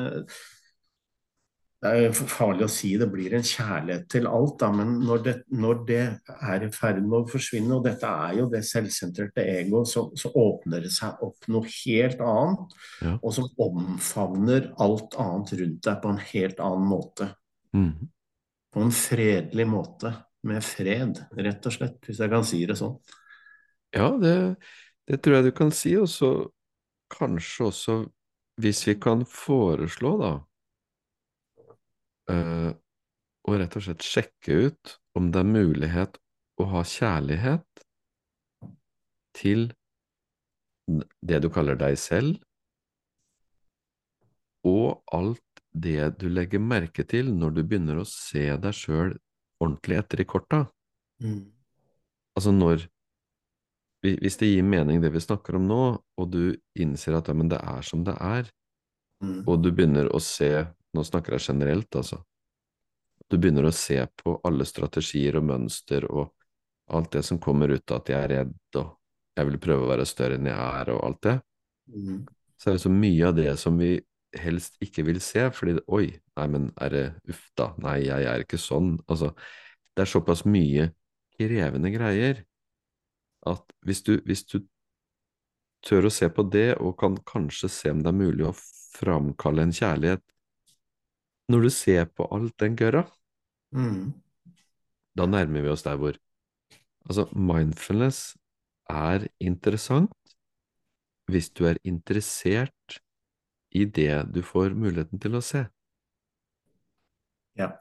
Det 1.84 1.92
er 1.92 2.16
farlig 2.16 2.66
å 2.66 2.72
si 2.72 2.94
det 2.98 3.10
blir 3.12 3.36
en 3.36 3.44
kjærlighet 3.46 4.06
til 4.10 4.26
alt, 4.32 4.56
da, 4.62 4.70
men 4.72 4.96
når 5.04 5.24
det, 5.26 5.34
når 5.52 5.82
det 5.90 6.00
er 6.32 6.64
i 6.64 6.70
ferd 6.72 7.02
med 7.04 7.18
å 7.18 7.28
forsvinne, 7.28 7.76
og 7.76 7.84
dette 7.84 8.08
er 8.08 8.38
jo 8.40 8.46
det 8.50 8.62
selvsentrerte 8.66 9.44
egoet, 9.44 9.92
så, 9.92 10.06
så 10.16 10.32
åpner 10.32 10.86
det 10.88 10.94
seg 10.96 11.20
opp 11.28 11.50
noe 11.52 11.68
helt 11.84 12.24
annet, 12.24 12.78
Ja. 13.04 13.18
og 13.20 13.36
som 13.36 13.50
omfavner 13.68 14.72
alt 14.82 15.20
annet 15.20 15.52
rundt 15.60 15.84
deg 15.90 16.00
på 16.06 16.14
en 16.16 16.24
helt 16.32 16.64
annen 16.64 16.88
måte. 16.88 17.30
Mhm. 17.76 18.08
På 18.74 18.84
en 18.84 18.94
fredelig 18.96 19.68
måte. 19.70 20.14
Med 20.44 20.64
fred, 20.66 21.22
rett 21.40 21.68
og 21.70 21.72
slett, 21.72 22.02
hvis 22.04 22.20
jeg 22.20 22.32
kan 22.32 22.44
si 22.44 22.58
det 22.68 22.76
sånn. 22.76 22.98
Ja, 23.96 24.10
det, 24.20 24.34
det 25.08 25.22
tror 25.24 25.38
jeg 25.38 25.46
du 25.48 25.54
kan 25.56 25.72
si, 25.72 25.94
og 25.96 26.10
så 26.12 26.34
kanskje 27.14 27.70
også, 27.70 27.96
hvis 28.60 28.82
vi 28.90 28.98
kan 29.00 29.24
foreslå, 29.30 30.12
da, 30.20 30.34
eh, 32.34 32.72
å 33.44 33.56
rett 33.60 33.78
og 33.80 33.86
slett 33.86 34.04
sjekke 34.04 34.60
ut 34.68 34.98
om 35.16 35.30
det 35.32 35.44
er 35.44 35.54
mulighet 35.54 36.20
å 36.60 36.68
ha 36.74 36.84
kjærlighet 36.88 37.86
til 39.38 39.70
det 41.24 41.40
du 41.44 41.50
kaller 41.54 41.80
deg 41.80 41.98
selv, 42.00 42.40
og 44.68 45.04
alt 45.12 45.53
det 45.74 46.20
du 46.22 46.28
legger 46.30 46.62
merke 46.62 47.06
til 47.10 47.32
når 47.34 47.56
du 47.56 47.62
begynner 47.64 48.02
å 48.02 48.08
se 48.08 48.46
deg 48.62 48.76
sjøl 48.78 49.16
ordentlig 49.64 49.98
etter 50.00 50.22
i 50.22 50.26
korta. 50.30 50.66
Mm. 51.24 51.46
Altså 52.38 52.54
når 52.54 52.90
Hvis 54.04 54.36
det 54.36 54.50
gir 54.50 54.66
mening 54.68 55.00
det 55.00 55.14
vi 55.14 55.20
snakker 55.24 55.56
om 55.56 55.64
nå, 55.64 55.84
og 56.20 56.26
du 56.28 56.58
innser 56.76 57.16
at 57.16 57.30
ja, 57.32 57.34
men 57.34 57.48
det 57.48 57.62
er 57.64 57.86
som 57.88 58.04
det 58.04 58.18
er, 58.20 58.50
Mm. 59.24 59.44
og 59.48 59.62
du 59.64 59.72
begynner 59.72 60.10
å 60.12 60.20
se 60.20 60.68
Nå 60.94 61.02
snakker 61.02 61.34
jeg 61.34 61.48
generelt, 61.48 61.96
altså. 61.96 62.20
Du 63.26 63.40
begynner 63.42 63.66
å 63.66 63.72
se 63.74 63.96
på 64.20 64.36
alle 64.46 64.66
strategier 64.68 65.40
og 65.40 65.48
mønster 65.48 66.06
og 66.06 66.28
alt 66.94 67.16
det 67.16 67.24
som 67.26 67.40
kommer 67.42 67.72
ut 67.74 67.90
av 67.90 68.04
at 68.04 68.12
jeg 68.12 68.20
er 68.20 68.30
redd, 68.30 68.52
og 68.78 68.92
jeg 69.34 69.48
vil 69.48 69.58
prøve 69.64 69.88
å 69.88 69.90
være 69.90 70.06
større 70.06 70.38
enn 70.38 70.52
jeg 70.52 70.54
er, 70.54 70.92
og 70.94 71.00
alt 71.08 71.22
det. 71.26 71.34
Mm. 71.90 72.20
Så 72.62 72.70
er 72.70 72.78
det 72.78 72.84
så 72.84 72.92
mye 72.94 73.26
av 73.32 73.34
det 73.40 73.56
som 73.58 73.82
vi 73.82 73.96
helst 74.42 74.78
ikke 74.84 75.06
vil 75.08 75.20
se, 75.24 75.48
fordi 75.54 75.78
oi, 75.88 76.08
nei, 76.38 76.48
men 76.50 76.70
er 76.82 76.94
det 76.94 77.04
uff 77.30 77.46
da, 77.60 77.72
nei, 77.84 78.00
jeg 78.08 78.28
er 78.30 78.44
ikke 78.46 78.60
sånn. 78.62 78.96
Altså, 79.08 79.34
det 79.94 80.06
er 80.06 80.10
såpass 80.14 80.44
mye 80.50 80.90
krevende 81.38 81.92
greier 81.94 82.44
at 83.50 83.74
hvis 83.86 84.04
du, 84.08 84.16
hvis 84.26 84.46
du 84.48 84.62
tør 85.84 86.08
å 86.08 86.14
se 86.14 86.30
på 86.32 86.46
det, 86.48 86.78
og 86.80 86.96
kan 87.00 87.18
kanskje 87.28 87.70
se 87.72 87.92
om 87.92 88.04
det 88.04 88.12
er 88.14 88.20
mulig 88.22 88.46
å 88.48 88.56
framkalle 88.96 89.68
en 89.68 89.76
kjærlighet 89.76 90.24
når 91.52 91.66
du 91.66 91.72
ser 91.76 92.06
på 92.08 92.28
alt 92.32 92.56
den 92.62 92.78
gørra, 92.80 93.08
Mm. 93.74 94.14
da 95.18 95.26
nærmer 95.26 95.64
vi 95.66 95.72
oss 95.74 95.82
der 95.82 95.98
hvor 95.98 96.20
Altså, 97.04 97.26
mindfulness 97.36 98.38
er 98.88 99.26
interessant 99.44 100.14
hvis 101.28 101.50
du 101.52 101.66
er 101.68 101.80
interessert 101.84 103.00
i 103.74 103.86
det 103.86 104.24
du 104.34 104.42
får 104.46 104.76
muligheten 104.78 105.22
til 105.22 105.38
å 105.38 105.42
se. 105.44 105.66
Ja. 107.60 107.72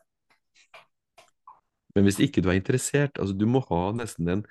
Men 1.92 2.08
hvis 2.08 2.20
ikke 2.24 2.42
du 2.44 2.50
er 2.50 2.58
interessert, 2.58 3.18
altså 3.20 3.36
du 3.36 3.46
må 3.48 3.62
ha 3.68 3.84
nesten 3.96 4.28
en 4.28 4.46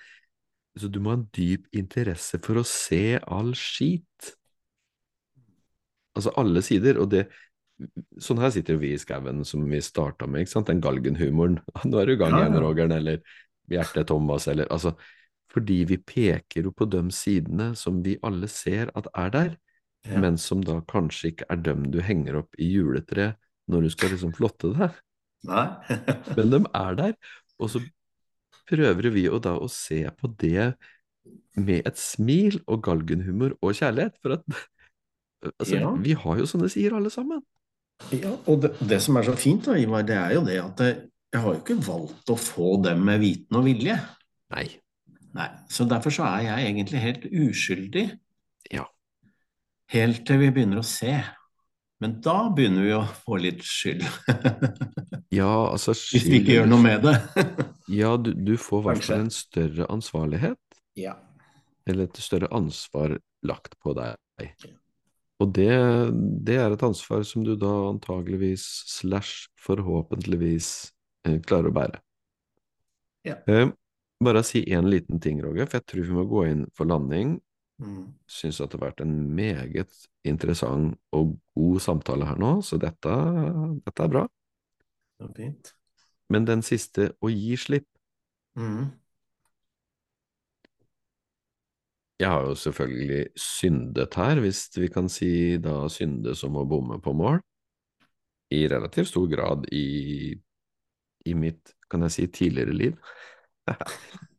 altså 0.72 0.88
Du 0.88 1.02
må 1.04 1.12
ha 1.12 1.18
en 1.18 1.30
dyp 1.36 1.66
interesse 1.76 2.38
for 2.40 2.62
å 2.62 2.64
se 2.64 3.20
all 3.28 3.50
skit. 3.60 4.30
Altså 6.16 6.32
alle 6.40 6.62
sider. 6.64 7.02
Og 7.02 7.10
det 7.12 7.26
Sånn 8.22 8.38
her 8.38 8.52
sitter 8.54 8.78
vi 8.78 8.92
i 8.94 9.00
skauen 9.02 9.40
som 9.48 9.64
vi 9.66 9.80
starta 9.82 10.28
med, 10.30 10.44
ikke 10.44 10.52
sant, 10.52 10.68
den 10.70 10.84
galgenhumoren. 10.84 11.56
Nå 11.90 11.98
er 11.98 12.08
du 12.08 12.14
i 12.14 12.20
gang 12.20 12.36
igjen, 12.38 12.54
ja. 12.54 12.62
Rogeren, 12.62 12.94
eller 12.94 13.24
Bjarte 13.72 14.04
Thomas, 14.06 14.46
eller 14.52 14.70
altså 14.70 14.94
Fordi 15.52 15.80
vi 15.90 15.98
peker 15.98 16.70
jo 16.70 16.72
på 16.72 16.86
de 16.88 17.02
sidene 17.12 17.72
som 17.76 17.98
vi 18.06 18.20
alle 18.24 18.48
ser 18.48 18.94
at 18.96 19.10
er 19.18 19.34
der, 19.34 19.50
Ja. 20.08 20.18
men 20.18 20.38
som 20.42 20.64
da 20.66 20.80
kanskje 20.90 21.30
ikke 21.30 21.46
er 21.54 21.60
dem 21.62 21.84
du 21.94 22.00
henger 22.02 22.40
opp 22.40 22.56
i 22.58 22.72
juletreet 22.74 23.38
når 23.70 23.84
du 23.86 23.90
skal 23.94 24.10
liksom 24.16 24.32
flotte 24.34 24.72
deg. 24.74 24.96
Men 26.38 26.50
de 26.54 26.60
er 26.78 26.98
der, 26.98 27.14
og 27.62 27.70
så 27.74 27.80
prøver 28.70 29.08
vi 29.14 29.24
jo 29.28 29.40
da 29.42 29.54
å 29.62 29.70
se 29.72 30.02
på 30.18 30.30
det 30.42 30.72
med 31.58 31.88
et 31.90 31.98
smil 32.02 32.60
og 32.66 32.82
galgenhumor 32.86 33.56
og 33.62 33.78
kjærlighet, 33.78 34.18
for 34.22 34.36
at 34.38 34.46
altså, 35.60 35.78
Ja. 35.80 35.94
vi 36.02 36.14
har 36.18 36.42
jo 36.42 36.50
sånne 36.50 36.70
sider 36.72 36.98
alle 36.98 37.14
sammen. 37.14 37.42
Ja, 38.14 38.34
og 38.50 38.62
det, 38.66 38.74
det 38.90 39.02
som 39.06 39.18
er 39.22 39.28
så 39.30 39.38
fint, 39.38 39.66
da, 39.70 39.78
Ivar, 39.78 40.06
det 40.08 40.18
er 40.18 40.34
jo 40.38 40.46
det 40.46 40.58
at 40.62 40.82
jeg 40.86 41.42
har 41.46 41.54
jo 41.54 41.62
ikke 41.62 41.78
valgt 41.86 42.34
å 42.34 42.38
få 42.42 42.74
dem 42.84 43.06
med 43.08 43.22
viten 43.22 43.60
og 43.60 43.68
vilje. 43.70 43.98
Nei, 44.52 44.66
Nei, 45.32 45.48
Så 45.72 45.86
derfor 45.88 46.12
så 46.12 46.26
er 46.28 46.42
jeg 46.50 46.66
egentlig 46.74 47.00
helt 47.00 47.26
uskyldig 47.30 48.02
ja, 48.74 48.84
helt 49.92 50.26
til 50.28 50.42
vi 50.42 50.50
begynner 50.56 50.82
å 50.82 50.88
se. 50.88 51.14
Men 52.02 52.16
da 52.26 52.36
begynner 52.50 52.86
vi 52.88 52.94
å 52.98 53.04
få 53.06 53.38
litt 53.44 53.62
skyld. 53.66 54.02
ja, 55.40 55.52
altså 55.70 55.94
skyld... 55.94 56.16
Hvis 56.16 56.30
vi 56.32 56.40
ikke 56.42 56.56
gjør 56.56 56.72
noe 56.72 56.86
med 56.86 57.06
det. 57.06 57.18
Ja, 57.92 58.14
du, 58.16 58.32
du 58.32 58.54
får 58.56 58.80
i 58.80 58.86
hvert 58.88 59.04
fall 59.04 59.26
en 59.26 59.34
større 59.36 59.84
ansvarlighet, 59.92 60.78
ja. 60.96 61.18
eller 61.84 62.08
et 62.08 62.20
større 62.24 62.48
ansvar 62.56 63.18
lagt 63.44 63.76
på 63.84 63.92
deg. 63.98 64.16
Og 65.44 65.52
det, 65.58 65.74
det 66.48 66.56
er 66.62 66.72
et 66.72 66.86
ansvar 66.88 67.26
som 67.28 67.44
du 67.44 67.58
da 67.60 67.72
antageligvis, 67.90 68.64
slash 68.94 69.50
forhåpentligvis, 69.60 70.70
eh, 71.28 71.36
klarer 71.44 71.68
å 71.68 71.76
bære. 71.76 72.00
Ja. 73.28 73.42
Eh, 73.52 73.74
bare 74.24 74.46
si 74.48 74.64
én 74.72 74.88
liten 74.88 75.20
ting, 75.20 75.42
Roger, 75.44 75.68
for 75.68 75.82
jeg 75.82 75.90
tror 75.92 76.08
vi 76.08 76.16
må 76.16 76.26
gå 76.30 76.46
inn 76.48 76.64
for 76.78 76.88
landing. 76.88 77.40
Mm. 77.82 78.12
Syns 78.30 78.62
at 78.62 78.72
det 78.72 78.78
har 78.80 78.92
vært 78.92 79.04
en 79.04 79.16
meget 79.36 79.94
interessant 80.28 80.94
og 81.18 81.36
god 81.58 81.82
samtale 81.82 82.28
her 82.30 82.38
nå, 82.42 82.60
så 82.66 82.78
dette, 82.82 83.16
dette 83.82 84.06
er 84.06 84.12
bra. 84.12 84.26
Det 85.18 85.28
var 85.28 85.34
fint. 85.38 85.74
Men 86.32 86.46
den 86.48 86.62
siste, 86.66 87.12
å 87.20 87.32
gi 87.34 87.58
slipp, 87.60 87.88
Mm. 88.56 88.92
Jeg 92.20 92.30
har 92.30 92.42
jo 92.46 92.56
selvfølgelig 92.56 93.28
syndet 93.36 94.14
her, 94.16 94.40
hvis 94.40 94.70
vi 94.78 94.88
kan 94.94 95.10
si 95.10 95.58
da 95.58 95.88
synde 95.90 96.36
som 96.38 96.58
å 96.60 96.66
bomme 96.70 97.00
på 97.02 97.14
mål, 97.18 97.40
i 98.52 98.68
relativt 98.68 99.10
stor 99.10 99.28
grad 99.32 99.66
i, 99.74 100.36
i 101.26 101.34
mitt, 101.34 101.74
kan 101.90 102.04
jeg 102.06 102.12
si, 102.12 102.28
tidligere 102.28 102.76
liv. 102.76 103.00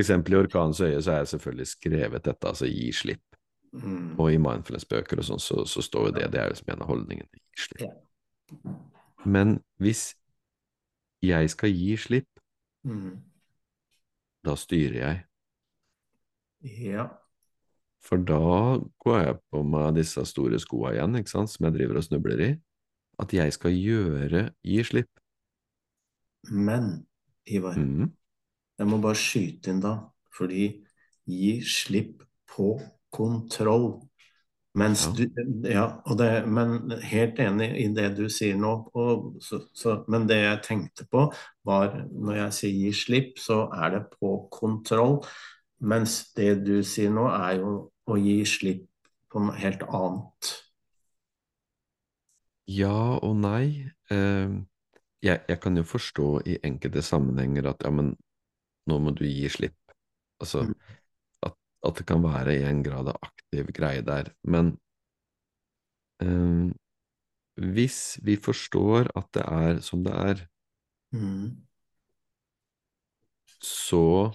Eksempel 0.00 0.34
i 0.34 0.36
Orkanens 0.42 0.80
øye 0.80 1.00
så 1.02 1.12
er 1.12 1.16
jeg 1.22 1.28
selvfølgelig 1.34 1.66
skrevet 1.66 2.24
dette, 2.24 2.48
altså 2.48 2.66
gi 2.70 2.90
slipp. 2.92 3.22
Mm. 3.74 4.14
Og 4.22 4.32
i 4.32 4.36
mindfulness-bøker 4.38 5.18
og 5.18 5.24
sånn, 5.26 5.40
så, 5.42 5.64
så 5.66 5.82
står 5.82 6.06
jo 6.08 6.12
det, 6.18 6.28
det 6.32 6.40
er 6.40 6.52
liksom 6.52 6.68
en 6.72 6.82
av 6.84 6.90
holdningene, 6.92 7.28
gi 7.34 7.64
slipp. 7.66 7.82
Ja. 7.82 8.74
Men 9.24 9.56
hvis 9.82 10.14
jeg 11.24 11.50
skal 11.50 11.70
gi 11.74 11.96
slipp, 11.96 12.28
Mm. 12.84 13.16
da 14.44 14.52
styrer 14.60 14.96
jeg. 15.00 15.20
Ja. 16.84 17.06
For 18.04 18.20
da 18.20 18.76
går 19.00 19.22
jeg 19.22 19.38
på 19.50 19.62
meg 19.64 19.94
disse 19.96 20.20
store 20.28 20.58
skoa 20.60 20.92
igjen, 20.92 21.16
ikke 21.16 21.32
sant, 21.32 21.48
som 21.50 21.64
jeg 21.64 21.78
driver 21.78 21.96
og 21.96 22.04
snubler 22.04 22.42
i. 22.44 22.50
At 23.18 23.32
jeg 23.32 23.54
skal 23.56 23.72
gjøre 23.72 24.50
gi 24.62 24.82
slipp. 24.84 25.08
Men, 26.50 27.06
Ivar, 27.48 27.76
Mm. 27.78 28.12
Jeg 28.78 28.88
må 28.90 28.98
bare 29.02 29.18
skyte 29.18 29.70
inn 29.72 29.80
da, 29.84 29.94
fordi 30.34 30.66
gi 31.30 31.54
slipp 31.66 32.24
på 32.50 32.74
kontroll. 33.14 33.88
Mens 34.74 35.04
Ja. 35.04 35.14
du 35.14 35.24
Ja, 35.70 36.02
det, 36.18 36.46
men 36.46 36.90
helt 37.02 37.38
enig 37.38 37.68
i 37.78 37.86
det 37.94 38.08
du 38.18 38.24
sier 38.28 38.56
nå. 38.58 38.72
Og 38.94 39.36
så, 39.42 39.60
så, 39.72 40.00
men 40.08 40.26
det 40.26 40.40
jeg 40.42 40.62
tenkte 40.66 41.06
på, 41.10 41.28
var 41.64 41.94
når 42.10 42.36
jeg 42.40 42.56
sier 42.58 42.74
gi 42.80 42.92
slipp, 43.04 43.38
så 43.38 43.60
er 43.72 43.94
det 43.94 44.02
på 44.18 44.34
kontroll. 44.52 45.20
Mens 45.80 46.18
det 46.34 46.64
du 46.66 46.80
sier 46.82 47.10
nå, 47.14 47.28
er 47.30 47.60
jo 47.62 47.74
å 48.10 48.18
gi 48.18 48.40
slipp 48.48 48.86
på 49.30 49.42
noe 49.46 49.56
helt 49.62 49.86
annet. 49.86 50.54
Ja 52.66 53.18
og 53.22 53.36
nei. 53.36 53.90
Eh, 54.10 54.54
jeg, 55.24 55.40
jeg 55.48 55.60
kan 55.62 55.76
jo 55.78 55.84
forstå 55.88 56.28
i 56.48 56.58
enkelte 56.68 57.02
sammenhenger 57.02 57.70
at 57.72 57.84
ja, 57.86 57.90
men 57.92 58.14
nå 58.90 58.98
må 59.00 59.14
du 59.16 59.24
gi 59.26 59.48
slipp. 59.48 59.76
Altså 60.42 60.64
Mm. 60.64 60.74
at, 61.46 61.54
at 61.86 61.94
det 62.00 62.06
kan 62.06 62.22
være 62.24 62.56
i 62.58 62.64
en 62.68 62.82
grad 62.84 63.08
av 63.12 63.18
aktiv 63.22 63.70
greie 63.76 64.02
der. 64.02 64.32
Men 64.44 64.74
eh, 66.20 66.72
hvis 67.74 68.18
vi 68.24 68.36
forstår 68.36 69.10
at 69.16 69.30
det 69.36 69.44
er 69.46 69.80
som 69.80 70.04
det 70.04 70.12
er, 70.14 70.46
Mm. 71.14 71.64
så 73.62 74.32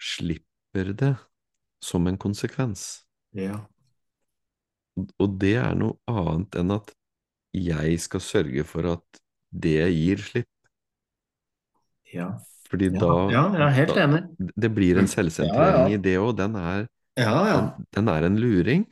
slipper 0.00 0.92
det 0.92 1.14
som 1.84 2.06
en 2.06 2.18
konsekvens. 2.18 3.04
Ja. 3.32 3.66
Og 5.18 5.38
det 5.42 5.56
er 5.60 5.74
noe 5.78 5.98
annet 6.08 6.56
enn 6.60 6.72
at 6.74 6.94
jeg 7.54 7.98
skal 8.02 8.22
sørge 8.24 8.64
for 8.66 8.88
at 8.96 9.20
det 9.50 9.76
gir 9.94 10.22
slipp. 10.22 10.50
Ja. 12.12 12.38
Fordi 12.68 12.90
Ja, 12.92 12.98
da 12.98 13.30
ja, 13.30 13.42
jeg 13.52 13.60
er 13.68 13.74
helt 13.78 13.94
da- 13.94 14.06
enig. 14.06 14.52
Det 14.56 14.70
blir 14.74 14.98
en 14.98 15.06
selvsentrering 15.06 15.90
Ja, 15.90 15.94
i 15.94 15.96
det 16.00 16.16
òg. 16.18 16.36
Den, 16.36 16.54
Ja, 16.54 16.86
ja. 17.16 17.60
den, 17.60 17.86
den 17.92 18.08
er 18.08 18.24
en 18.24 18.36
luring. 18.40 18.86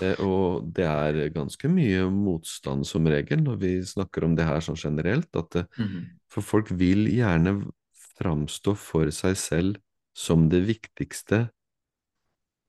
Eh, 0.00 0.16
Og 0.20 0.72
det 0.72 0.84
er 0.86 1.28
ganske 1.30 1.68
mye 1.68 2.08
motstand 2.10 2.86
som 2.86 3.04
regel 3.06 3.42
når 3.44 3.58
vi 3.60 3.80
snakker 3.84 4.24
om 4.24 4.34
det 4.34 4.44
her 4.46 4.60
sånn 4.60 4.76
generelt. 4.76 5.28
At 5.36 5.50
det, 5.50 5.66
Mhm. 5.78 6.06
for 6.28 6.40
folk 6.42 6.68
vil 6.70 7.06
gjerne 7.08 7.70
framstå 8.18 8.76
for 8.76 9.06
seg 9.10 9.36
selv 9.36 9.76
som 10.14 10.48
det 10.48 10.66
viktigste 10.66 11.50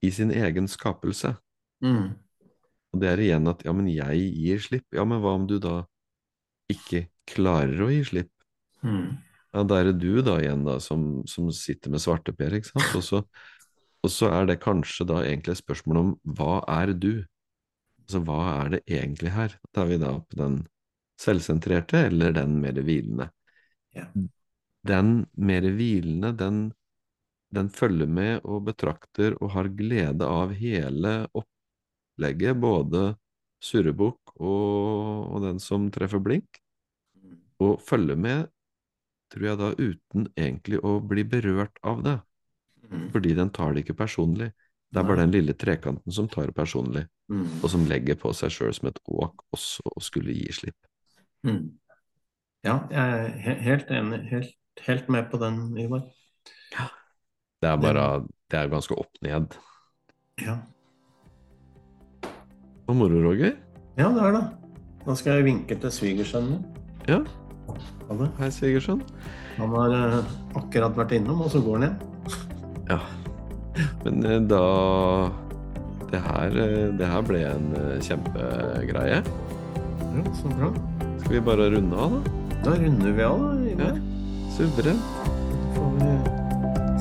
i 0.04 0.10
sin 0.10 0.32
egen 0.32 0.68
skapelse. 0.68 1.38
Mm. 1.84 2.16
Og 2.94 3.00
det 3.00 3.10
er 3.10 3.18
igjen 3.24 3.48
at 3.50 3.64
ja, 3.64 3.72
men 3.72 3.88
jeg 3.88 4.34
gir 4.36 4.58
slipp. 4.60 4.86
Ja, 4.94 5.04
men 5.06 5.22
hva 5.22 5.36
om 5.36 5.48
du 5.48 5.60
da 5.60 5.86
ikke 6.70 7.08
klarer 7.28 7.80
å 7.80 7.90
gi 7.90 8.04
slipp? 8.04 8.30
Mm. 8.84 9.18
Ja, 9.52 9.64
da 9.68 9.82
er 9.82 9.90
det 9.90 10.00
du 10.00 10.22
da 10.24 10.38
igjen 10.40 10.64
da 10.64 10.78
som, 10.84 11.24
som 11.28 11.50
sitter 11.56 11.92
med 11.92 12.04
svarteper, 12.04 12.56
ikke 12.56 12.72
sant? 12.72 12.94
Og 12.96 13.04
så, 13.04 13.22
og 14.02 14.14
så 14.14 14.32
er 14.32 14.48
det 14.48 14.62
kanskje 14.64 15.08
da 15.10 15.20
egentlig 15.26 15.58
et 15.58 15.64
spørsmål 15.64 16.02
om 16.02 16.14
hva 16.38 16.62
er 16.80 16.94
du? 16.96 17.26
Altså 18.06 18.22
hva 18.28 18.40
er 18.62 18.76
det 18.76 18.82
egentlig 18.88 19.34
her? 19.36 19.58
Da 19.76 19.84
er 19.84 19.92
vi 19.92 20.00
da 20.02 20.14
på 20.24 20.40
den 20.40 20.62
selvsentrerte 21.22 22.06
eller 22.08 22.36
den 22.36 22.56
mer 22.64 22.80
hvilende. 22.80 23.28
Ja. 23.96 24.08
Den 24.88 25.12
mer 25.38 25.68
hvilende, 25.68 26.32
den, 26.40 26.62
den 27.54 27.70
følger 27.70 28.10
med 28.10 28.48
og 28.48 28.64
betrakter 28.72 29.36
og 29.42 29.52
har 29.58 29.70
glede 29.76 30.26
av 30.26 30.56
hele 30.58 31.14
opplegget, 31.36 32.58
både 32.64 33.12
surrebukk 33.62 34.34
og, 34.40 35.28
og 35.36 35.44
den 35.46 35.62
som 35.62 35.92
treffer 35.94 36.24
blink, 36.24 36.58
og 37.62 37.78
følger 37.86 38.18
med, 38.18 38.48
tror 39.32 39.46
jeg 39.48 39.58
da, 39.58 39.70
uten 39.78 40.28
egentlig 40.38 40.80
å 40.84 41.00
bli 41.08 41.24
berørt 41.24 41.78
av 41.84 42.04
det, 42.04 42.20
Mm. 42.92 43.10
fordi 43.14 43.34
den 43.36 43.50
tar 43.50 43.74
det 43.74 43.86
ikke 43.86 43.96
personlig. 43.96 44.52
Det 44.92 45.00
er 45.00 45.04
bare 45.08 45.22
den 45.24 45.32
lille 45.32 45.54
trekanten 45.54 46.12
som 46.12 46.28
tar 46.28 46.48
det 46.48 46.56
personlig, 46.56 47.06
Mm. 47.30 47.46
og 47.64 47.70
som 47.70 47.86
legger 47.88 48.16
på 48.20 48.34
seg 48.36 48.50
sjøl 48.52 48.74
som 48.76 48.90
et 48.90 49.00
åk 49.08 49.46
også 49.56 49.80
å 49.96 50.02
skulle 50.04 50.34
gi 50.36 50.52
slipp. 50.52 50.76
Mm. 51.46 51.72
Ja, 52.66 52.80
jeg 52.92 53.46
er 53.48 53.62
helt 53.62 53.88
enig. 53.90 54.20
Helt, 54.30 54.56
helt 54.82 55.08
med 55.10 55.32
på 55.32 55.40
den, 55.40 55.78
Ivar. 55.78 56.04
Det 57.62 57.70
er 57.70 57.78
bare 57.78 58.28
Det 58.50 58.60
er 58.60 58.68
ganske 58.68 58.92
opp 59.00 59.16
ned. 59.22 59.56
Ja. 60.42 60.58
Og 62.90 62.96
moro, 62.96 63.22
Roger? 63.24 63.56
ja, 63.98 64.10
det 64.12 64.22
er 64.22 64.32
det. 64.36 64.44
Da 65.06 65.16
skal 65.16 65.38
jeg 65.40 65.46
vinke 65.46 65.80
til 65.80 65.90
svigersønnen 65.90 66.50
min. 66.52 66.66
Ja, 67.08 67.20
Ha 68.10 68.18
det. 68.20 68.30
hei, 68.40 68.50
Sigurdsson. 68.52 69.02
Han 69.58 69.76
har 69.76 69.96
uh, 69.96 70.18
akkurat 70.60 70.98
vært 70.98 71.16
innom, 71.18 71.44
og 71.46 71.52
så 71.54 71.62
går 71.64 71.80
han 71.80 71.88
igjen. 71.88 71.98
Ja. 72.90 73.00
Men 74.04 74.26
uh, 74.26 74.38
da 74.52 74.64
det 76.12 76.22
her, 76.26 76.58
uh, 76.58 76.86
det 77.00 77.12
her 77.14 77.26
ble 77.28 77.44
en 77.48 77.72
kjempegreie. 78.04 79.22
Ja, 80.12 80.28
så 80.42 80.52
bra. 80.58 80.72
Skal 81.22 81.38
vi 81.38 81.44
bare 81.52 81.72
runde 81.76 82.06
av, 82.08 82.20
da? 82.20 82.38
Da 82.66 82.78
runder 82.78 83.18
vi 83.18 83.28
av, 83.28 83.48
da, 83.48 83.86
Ja. 83.88 83.94
Suverent. 84.52 85.02
Så 85.74 85.80
får 85.80 85.92
vi 86.02 86.14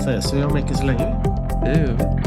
ses 0.04 0.32
vi 0.34 0.44
om 0.46 0.56
ikke 0.56 0.78
så 0.78 0.92
lenge. 0.92 1.12
Det 1.64 1.76
gjør 1.76 1.96
vi. 1.98 2.19